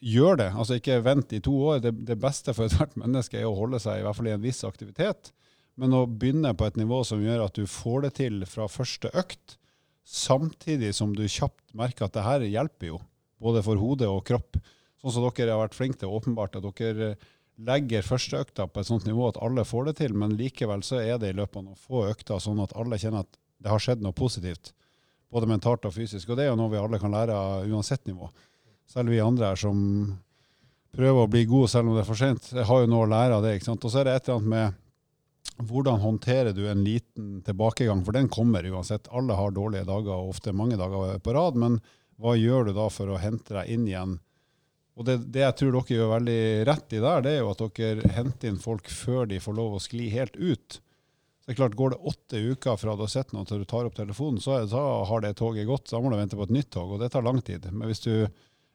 Gjør 0.00 0.38
det. 0.40 0.48
Altså 0.56 0.78
ikke 0.78 1.02
vent 1.04 1.32
i 1.36 1.42
to 1.44 1.52
år. 1.74 1.82
Det, 1.84 1.92
det 2.08 2.16
beste 2.20 2.54
for 2.56 2.70
ethvert 2.70 2.96
menneske 3.00 3.36
er 3.36 3.48
å 3.48 3.56
holde 3.58 3.80
seg 3.82 4.00
i 4.00 4.06
hvert 4.06 4.16
fall 4.16 4.30
i 4.30 4.34
en 4.36 4.44
viss 4.44 4.62
aktivitet. 4.64 5.32
Men 5.80 5.96
å 5.96 6.04
begynne 6.04 6.52
på 6.52 6.66
et 6.68 6.76
nivå 6.76 7.00
som 7.08 7.22
gjør 7.24 7.46
at 7.46 7.56
du 7.56 7.64
får 7.64 8.04
det 8.04 8.12
til 8.18 8.42
fra 8.48 8.66
første 8.68 9.08
økt, 9.16 9.56
samtidig 10.04 10.92
som 10.96 11.14
du 11.16 11.22
kjapt 11.24 11.72
merker 11.76 12.06
at 12.06 12.16
det 12.16 12.26
her 12.26 12.44
hjelper 12.44 12.90
jo, 12.90 12.98
både 13.40 13.62
for 13.64 13.80
hode 13.80 14.08
og 14.10 14.24
kropp. 14.28 14.58
Sånn 15.00 15.14
som 15.14 15.24
dere 15.24 15.54
har 15.54 15.62
vært 15.62 15.78
flinke 15.78 16.02
til, 16.02 16.12
åpenbart, 16.12 16.58
at 16.58 16.66
dere 16.76 17.14
legger 17.60 18.04
første 18.04 18.40
økta 18.40 18.66
på 18.68 18.80
et 18.80 18.88
sånt 18.88 19.06
nivå 19.08 19.28
at 19.28 19.40
alle 19.44 19.64
får 19.68 19.88
det 19.88 19.96
til, 20.00 20.16
men 20.16 20.36
likevel 20.36 20.84
så 20.84 21.00
er 21.00 21.20
det 21.20 21.32
i 21.32 21.38
løpet 21.38 21.60
av 21.60 21.66
noen 21.66 21.80
få 21.80 22.06
økter 22.08 22.40
sånn 22.40 22.60
at 22.64 22.74
alle 22.76 22.98
kjenner 23.00 23.24
at 23.24 23.40
det 23.60 23.72
har 23.72 23.82
skjedd 23.82 24.04
noe 24.04 24.16
positivt, 24.16 24.72
både 25.32 25.48
mentalt 25.48 25.84
og 25.88 25.94
fysisk. 25.94 26.28
Og 26.28 26.38
det 26.38 26.46
er 26.46 26.52
jo 26.52 26.58
noe 26.60 26.72
vi 26.72 26.80
alle 26.80 27.00
kan 27.00 27.12
lære 27.12 27.36
av 27.36 27.68
uansett 27.68 28.04
nivå. 28.08 28.28
Selv 28.90 29.12
vi 29.12 29.20
andre 29.22 29.52
her 29.52 29.60
som 29.60 29.80
prøver 30.96 31.24
å 31.24 31.30
bli 31.30 31.44
gode 31.48 31.68
selv 31.70 31.90
om 31.90 31.96
det 31.96 32.04
er 32.04 32.08
for 32.08 32.18
sent, 32.18 32.48
har 32.56 32.84
jo 32.84 32.88
noe 32.90 33.06
å 33.06 33.10
lære 33.12 33.36
av 33.36 33.44
det. 33.44 33.56
ikke 33.56 33.68
sant? 33.68 33.84
Og 33.84 33.92
så 33.92 34.00
er 34.00 34.08
det 34.08 34.16
et 34.16 34.28
eller 34.28 34.40
annet 34.40 34.54
med 34.54 34.79
hvordan 35.68 36.00
håndterer 36.02 36.54
du 36.56 36.64
en 36.68 36.82
liten 36.84 37.40
tilbakegang, 37.46 38.04
for 38.06 38.16
den 38.16 38.28
kommer 38.32 38.66
uansett. 38.70 39.08
Alle 39.14 39.36
har 39.38 39.54
dårlige 39.54 39.88
dager, 39.88 40.12
og 40.16 40.34
ofte 40.34 40.54
mange 40.56 40.78
dager 40.80 41.18
på 41.22 41.34
rad, 41.36 41.58
men 41.60 41.78
hva 42.20 42.36
gjør 42.36 42.68
du 42.68 42.74
da 42.76 42.88
for 42.92 43.10
å 43.10 43.20
hente 43.20 43.56
deg 43.56 43.72
inn 43.72 43.86
igjen? 43.88 44.18
Og 45.00 45.06
det, 45.08 45.16
det 45.32 45.44
jeg 45.44 45.56
tror 45.56 45.76
dere 45.78 45.96
gjør 45.96 46.12
veldig 46.12 46.40
rett 46.68 46.94
i 46.96 47.00
der, 47.00 47.24
det 47.24 47.32
er 47.32 47.42
jo 47.42 47.52
at 47.54 47.62
dere 47.78 48.12
henter 48.16 48.50
inn 48.50 48.60
folk 48.60 48.90
før 48.92 49.28
de 49.30 49.40
får 49.40 49.56
lov 49.56 49.78
å 49.78 49.82
skli 49.82 50.10
helt 50.12 50.36
ut. 50.36 50.80
Så 51.40 51.48
det 51.48 51.54
er 51.54 51.60
klart, 51.62 51.78
Går 51.78 51.94
det 51.94 52.02
åtte 52.10 52.42
uker 52.52 52.76
fra 52.76 52.94
du 52.98 53.06
har 53.06 53.12
sett 53.12 53.32
noe 53.32 53.48
til 53.48 53.62
du 53.62 53.68
tar 53.68 53.88
opp 53.88 53.96
telefonen, 53.96 54.42
så, 54.44 54.58
så 54.68 54.82
har 55.08 55.24
det 55.24 55.32
toget 55.38 55.68
gått. 55.68 55.88
Så 55.88 55.96
da 55.96 56.02
må 56.04 56.12
du 56.12 56.18
vente 56.20 56.36
på 56.36 56.44
et 56.44 56.52
nytt 56.58 56.68
tog, 56.74 56.92
og 56.94 57.00
det 57.00 57.08
tar 57.14 57.24
lang 57.24 57.40
tid. 57.46 57.64
Men 57.72 57.88
hvis 57.88 58.04
du 58.04 58.12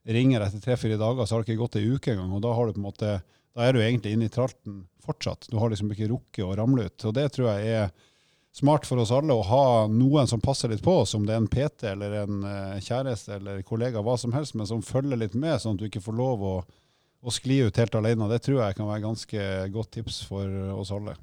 ringer 0.06 0.42
etter 0.46 0.64
tre-fire 0.64 0.98
dager, 1.02 1.26
så 1.26 1.36
har 1.36 1.44
det 1.44 1.54
ikke 1.54 1.62
gått 1.62 1.78
ei 1.80 1.86
uke 1.94 2.16
engang. 2.16 2.34
Og 2.34 2.42
da, 2.42 2.56
har 2.58 2.66
du 2.66 2.74
på 2.74 2.82
en 2.82 2.88
måte, 2.88 3.14
da 3.56 3.64
er 3.64 3.74
du 3.76 3.80
egentlig 3.82 4.16
inne 4.16 4.28
i 4.28 4.34
tralten 4.34 4.84
fortsatt. 5.06 5.48
Du 5.50 5.58
har 5.62 5.72
liksom 5.72 5.92
ikke 5.94 6.10
rukket 6.12 6.44
å 6.44 6.56
ramle 6.58 6.90
ut. 6.90 7.06
Og 7.08 7.14
det 7.16 7.30
tror 7.36 7.54
jeg 7.54 7.78
er 7.80 7.94
smart 8.56 8.88
for 8.88 9.00
oss 9.00 9.14
alle 9.16 9.36
å 9.36 9.46
ha 9.48 9.66
noen 9.92 10.28
som 10.28 10.42
passer 10.44 10.72
litt 10.72 10.84
på 10.84 10.94
oss, 11.02 11.14
om 11.16 11.26
det 11.28 11.36
er 11.36 11.42
en 11.42 11.52
PT 11.52 11.88
eller 11.92 12.18
en 12.22 12.44
eh, 12.48 12.84
kjæreste 12.84 13.38
eller 13.38 13.64
kollega, 13.68 14.04
hva 14.04 14.16
som 14.20 14.36
helst, 14.36 14.56
men 14.56 14.68
som 14.68 14.84
følger 14.84 15.20
litt 15.20 15.36
med, 15.36 15.58
sånn 15.62 15.76
at 15.76 15.84
du 15.84 15.90
ikke 15.90 16.04
får 16.04 16.16
lov 16.20 16.44
å, 16.44 16.54
å 17.20 17.34
skli 17.36 17.62
ut 17.68 17.80
helt 17.80 17.96
alene. 18.00 18.30
Det 18.32 18.42
tror 18.48 18.62
jeg 18.62 18.78
kan 18.78 18.92
være 18.92 19.08
ganske 19.08 19.50
godt 19.76 19.92
tips 19.98 20.22
for 20.30 20.62
oss 20.76 20.94
alle. 20.96 21.18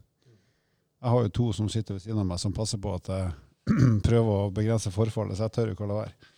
Jeg 1.02 1.14
har 1.14 1.24
jo 1.24 1.32
to 1.34 1.52
som 1.56 1.70
sitter 1.72 1.96
ved 1.96 2.04
siden 2.04 2.20
av 2.22 2.28
meg, 2.28 2.40
som 2.40 2.52
passer 2.56 2.80
på 2.80 2.92
at 2.96 3.08
jeg 3.12 3.32
prøver 4.08 4.44
å 4.44 4.52
begrense 4.54 4.92
forfallet, 4.94 5.36
så 5.36 5.48
jeg 5.48 5.56
tør 5.56 5.72
ikke 5.72 5.88
å 5.88 5.92
la 5.92 6.04
være. 6.04 6.30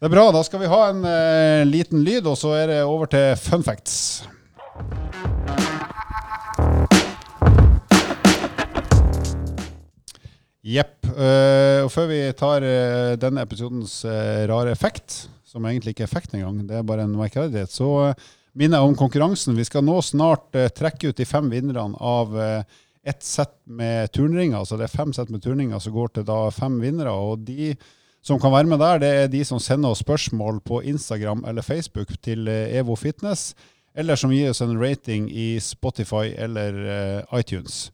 Det 0.00 0.08
er 0.08 0.12
bra. 0.14 0.30
Da 0.32 0.40
skal 0.46 0.62
vi 0.62 0.68
ha 0.72 0.84
en 0.88 1.02
eh, 1.04 1.62
liten 1.68 2.02
lyd, 2.06 2.26
og 2.30 2.38
så 2.40 2.54
er 2.56 2.70
det 2.70 2.84
over 2.88 3.10
til 3.10 3.34
fun 3.36 3.66
facts. 3.66 3.96
Jepp. 10.60 11.00
Uh, 11.10 11.86
og 11.86 11.90
før 11.92 12.10
vi 12.10 12.20
tar 12.38 12.64
uh, 12.64 13.16
denne 13.20 13.42
episodens 13.44 14.00
uh, 14.06 14.46
rare 14.50 14.74
effekt, 14.74 15.24
som 15.48 15.64
egentlig 15.66 15.94
ikke 15.94 16.04
er 16.06 16.10
effekt 16.10 16.36
engang, 16.36 16.60
det 16.68 16.78
er 16.78 16.86
bare 16.86 17.06
en 17.08 17.16
merkeverdighet, 17.18 17.72
så 17.72 18.12
minner 18.58 18.78
jeg 18.78 18.90
om 18.90 18.98
konkurransen. 18.98 19.56
Vi 19.58 19.66
skal 19.66 19.82
nå 19.86 19.96
snart 20.04 20.52
trekke 20.76 21.10
ut 21.10 21.18
de 21.18 21.26
fem 21.26 21.48
vinnerne 21.50 21.98
av 21.98 22.34
ett 22.34 23.22
sett 23.22 23.54
med 23.64 24.10
turnringer. 24.14 24.58
Så 24.58 24.60
altså, 24.60 24.78
det 24.78 24.86
er 24.88 24.94
fem 24.94 25.14
sett 25.14 25.30
med 25.30 25.42
turnringer 25.42 25.82
som 25.82 25.94
går 25.94 26.10
til 26.14 26.26
da 26.26 26.38
fem 26.54 26.80
vinnere. 26.82 27.14
og 27.14 27.46
de 27.46 27.72
som 28.26 28.40
kan 28.42 28.52
være 28.52 28.68
med 28.68 28.82
der, 28.82 28.98
det 29.02 29.10
er 29.10 29.30
de 29.32 29.44
som 29.46 29.62
sender 29.62 29.94
oss 29.94 30.02
spørsmål 30.02 30.58
på 30.66 30.82
Instagram 30.82 31.44
eller 31.48 31.66
Facebook 31.66 32.10
til 32.22 32.50
EVO 32.50 32.98
Fitness 32.98 33.54
eller 33.94 34.16
som 34.16 34.32
gir 34.32 34.50
oss 34.50 34.60
en 34.60 34.78
rating 34.80 35.30
i 35.30 35.60
Spotify 35.60 36.34
eller 36.36 36.76
eh, 36.96 37.38
iTunes. 37.40 37.90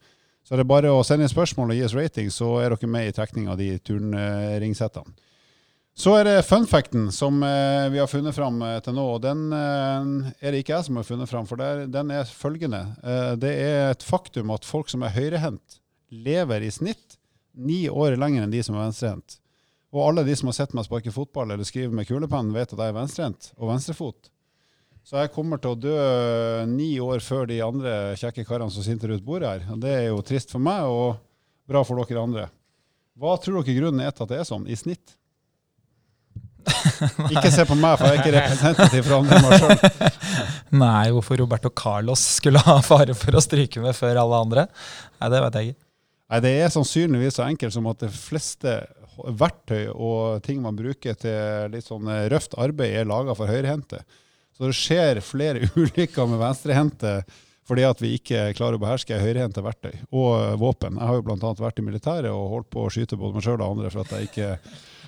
Så 0.47 0.55
er 0.55 0.63
det 0.63 0.71
bare 0.71 0.93
å 0.95 1.05
sende 1.05 1.27
inn 1.27 1.33
spørsmål 1.33 1.73
og 1.73 1.79
gi 1.79 1.87
oss 1.87 1.97
rating, 1.97 2.29
så 2.31 2.53
er 2.63 2.75
dere 2.75 2.91
med 2.91 3.09
i 3.09 3.15
trekning 3.17 3.49
av 3.51 3.59
de 3.59 3.73
turnringsettene. 3.83 5.17
Så 5.97 6.13
er 6.19 6.27
det 6.29 6.45
funfacten 6.45 7.09
som 7.15 7.41
eh, 7.43 7.87
vi 7.89 8.03
har 8.03 8.11
funnet 8.11 8.37
fram 8.37 8.61
eh, 8.63 8.77
til 8.85 8.99
nå. 8.99 9.07
og 9.17 9.23
Den 9.25 9.49
er 9.57 10.53
det 10.53 10.61
ikke 10.61 10.77
jeg 10.77 10.89
som 10.91 11.01
har 11.01 11.09
funnet 11.09 11.31
fram, 11.31 11.49
for 11.49 11.87
den 11.89 12.13
er 12.13 12.29
følgende. 12.29 12.83
Det 13.41 13.55
er 13.65 13.95
et 13.95 14.05
faktum 14.05 14.53
at 14.53 14.69
folk 14.69 14.93
som 14.93 15.07
er 15.07 15.17
høyrehendt, 15.17 15.81
lever 16.13 16.63
i 16.63 16.71
snitt 16.71 17.17
ni 17.57 17.87
år 17.89 18.15
lenger 18.21 18.45
enn 18.45 18.53
de 18.53 18.61
som 18.63 18.77
er 18.77 18.85
venstrehendt. 18.85 19.41
Og 19.97 20.03
alle 20.05 20.27
de 20.27 20.35
som 20.37 20.51
har 20.51 20.59
sett 20.59 20.75
meg 20.77 20.85
sparke 20.87 21.13
fotball 21.15 21.55
eller 21.55 21.67
skrive 21.67 21.95
med 21.97 22.07
kulepenn, 22.09 22.53
vet 22.55 22.75
at 22.75 22.79
jeg 22.79 22.93
er 22.93 22.99
venstrehendt 22.99 23.51
og 23.57 23.71
venstrefot. 23.73 24.31
Så 25.07 25.21
jeg 25.21 25.31
kommer 25.31 25.61
til 25.63 25.71
å 25.71 25.79
dø 25.79 25.99
ni 26.67 26.97
år 26.99 27.21
før 27.23 27.45
de 27.47 27.61
andre 27.63 27.91
kjekke 28.19 28.43
karene 28.49 28.75
som 28.75 28.83
sitter 28.83 29.13
rundt 29.13 29.23
bordet 29.23 29.53
her. 29.53 29.69
Og 29.71 29.79
det 29.85 29.93
er 29.95 30.09
jo 30.09 30.25
trist 30.27 30.51
for 30.51 30.59
meg 30.59 30.83
og 30.91 31.21
bra 31.71 31.85
for 31.87 32.03
dere 32.03 32.25
andre. 32.25 32.47
Hva 33.15 33.37
tror 33.39 33.61
dere 33.61 33.77
grunnen 33.77 34.03
er 34.03 34.11
til 34.11 34.27
at 34.27 34.33
det 34.33 34.41
er 34.43 34.49
sånn, 34.49 34.67
i 34.67 34.75
snitt? 34.75 35.15
Ikke 37.31 37.53
se 37.55 37.63
på 37.71 37.79
meg, 37.79 37.95
for 38.01 38.11
jeg 38.11 38.17
er 38.17 38.25
ikke 38.25 38.35
representativ 38.35 39.07
for 39.07 39.21
andre 39.21 39.39
enn 39.39 39.47
meg 39.47 39.63
sjøl. 39.63 40.13
Nei, 40.83 41.05
hvorfor 41.15 41.39
Roberto 41.45 41.71
Carlos 41.71 42.27
skulle 42.41 42.67
ha 42.67 42.81
fare 42.83 43.15
for 43.15 43.39
å 43.39 43.45
stryke 43.47 43.87
med 43.87 43.95
før 43.95 44.19
alle 44.25 44.43
andre? 44.49 44.67
Nei, 45.21 45.31
det 45.31 45.47
vet 45.47 45.61
jeg 45.61 45.71
ikke. 45.71 45.83
Nei, 46.35 46.45
Det 46.49 46.55
er 46.65 46.75
sannsynligvis 46.75 47.39
så 47.39 47.47
enkelt 47.47 47.79
som 47.79 47.87
at 47.95 48.03
de 48.03 48.11
fleste 48.11 48.81
verktøy 49.39 49.87
og 49.95 50.43
ting 50.43 50.59
man 50.67 50.75
bruker 50.75 51.15
til 51.15 51.71
litt 51.71 51.87
sånn 51.87 52.11
røft 52.35 52.59
arbeid, 52.59 53.05
er 53.05 53.07
laga 53.15 53.39
for 53.39 53.47
høyrehendte. 53.47 54.03
Så 54.57 54.71
det 54.71 54.77
skjer 54.79 55.21
flere 55.25 55.69
ulykker 55.81 56.31
med 56.31 56.41
venstrehendte 56.41 57.19
fordi 57.67 57.83
at 57.83 57.99
vi 57.99 58.13
ikke 58.15 58.53
klarer 58.55 58.79
å 58.79 58.83
beherske 58.83 59.17
høyrehendte 59.19 59.63
verktøy 59.65 59.97
og 60.15 60.53
våpen. 60.61 61.01
Jeg 61.01 61.09
har 61.11 61.17
jo 61.19 61.25
bl.a. 61.27 61.49
vært 61.59 61.81
i 61.83 61.87
militæret 61.87 62.31
og 62.31 62.53
holdt 62.53 62.69
på 62.71 62.85
å 62.87 62.93
skyte 62.95 63.19
både 63.19 63.35
meg 63.35 63.43
sjøl 63.43 63.59
og 63.59 63.73
andre 63.73 63.91
for 63.91 64.05
at 64.05 64.13
jeg 64.15 64.29
ikke 64.29 64.51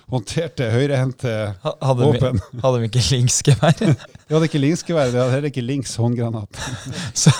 håndterte 0.09 0.67
høyrehendte 0.73 1.31
Hadde 1.63 2.01
vi, 2.01 2.09
våpen. 2.09 2.41
hadde 2.65 2.81
vi 2.81 2.89
ikke 2.89 3.05
linksgevær? 3.13 3.79
Vi 4.29 4.35
hadde 4.35 4.49
ikke 4.49 4.61
linksgevær, 4.61 5.07
vi 5.09 5.17
hadde 5.17 5.33
heller 5.33 5.49
ikke 5.49 5.63
links 5.65 5.95
håndgranat. 5.97 6.59
Så, 7.17 7.31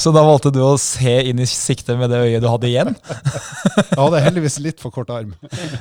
så 0.00 0.12
da 0.14 0.22
valgte 0.24 0.48
du 0.54 0.62
å 0.64 0.70
se 0.80 1.18
inn 1.28 1.42
i 1.42 1.48
sikte 1.50 1.98
med 2.00 2.08
det 2.14 2.22
øyet 2.24 2.40
du 2.40 2.48
hadde 2.48 2.70
igjen? 2.70 2.94
Jeg 2.94 3.98
hadde 3.98 4.22
heldigvis 4.24 4.56
litt 4.64 4.80
for 4.80 4.94
kort 4.94 5.12
arm. 5.12 5.34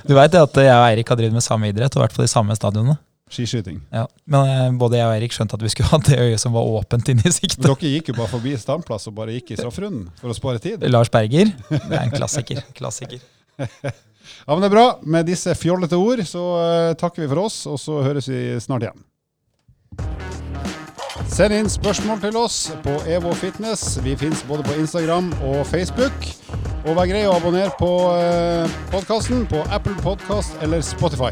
Du 0.03 0.11
veit 0.17 0.35
at 0.35 0.59
jeg 0.59 0.73
og 0.73 0.83
Eirik 0.89 1.13
har 1.13 1.21
drevet 1.21 1.37
med 1.37 1.45
samme 1.45 1.71
idrett, 1.71 1.95
og 1.95 2.03
vært 2.03 2.17
på 2.17 2.25
de 2.25 2.31
samme 2.33 2.57
stadionene. 2.59 2.97
Skiskyting. 3.33 3.81
Ja. 3.93 4.05
Men 4.29 4.49
eh, 4.53 4.77
både 4.79 4.99
jeg 4.99 5.09
og 5.09 5.15
Eirik 5.17 5.33
skjønte 5.35 5.57
at 5.57 5.65
vi 5.65 5.71
skulle 5.73 5.89
ha 5.93 5.99
det 6.05 6.19
øyet 6.21 6.43
som 6.43 6.53
var 6.55 6.69
åpent 6.79 7.09
inne 7.13 7.25
i 7.27 7.33
sikte. 7.33 7.63
Dere 7.65 7.93
gikk 7.97 8.13
jo 8.13 8.17
bare 8.19 8.31
forbi 8.31 8.55
standplass 8.61 9.09
og 9.09 9.17
bare 9.17 9.35
gikk 9.39 9.55
i 9.55 9.59
strafferunden 9.59 10.07
for 10.21 10.33
å 10.33 10.37
spare 10.37 10.61
tid. 10.63 10.85
Lars 10.93 11.11
Berger. 11.13 11.53
Det 11.73 11.83
er 11.89 12.01
en 12.05 12.13
klassiker. 12.13 12.63
klassiker. 12.77 13.23
Ja, 14.47 14.53
men 14.55 14.61
det 14.63 14.69
er 14.69 14.73
bra. 14.75 14.85
Med 15.03 15.27
disse 15.27 15.51
fjollete 15.55 15.97
ord 15.99 16.21
så 16.27 16.43
eh, 16.63 16.93
takker 16.99 17.25
vi 17.25 17.29
for 17.31 17.43
oss, 17.43 17.57
og 17.69 17.75
så 17.79 17.99
høres 18.05 18.29
vi 18.31 18.39
snart 18.63 18.87
igjen. 18.87 19.03
Send 21.33 21.55
inn 21.55 21.69
spørsmål 21.71 22.19
til 22.21 22.37
oss 22.37 22.57
på 22.83 22.93
Evo 23.09 23.33
Fitness. 23.37 23.97
Vi 24.03 24.15
fins 24.19 24.43
både 24.47 24.65
på 24.67 24.75
Instagram 24.81 25.31
og 25.49 25.63
Facebook. 25.69 26.27
Og 26.83 26.97
vær 26.97 27.07
grei 27.09 27.23
å 27.27 27.35
abonnere 27.37 27.71
på 27.79 27.91
eh, 28.17 28.79
podkasten 28.91 29.45
på 29.49 29.63
Apple 29.71 29.95
Podkast 30.03 30.59
eller 30.65 30.83
Spotify. 30.83 31.31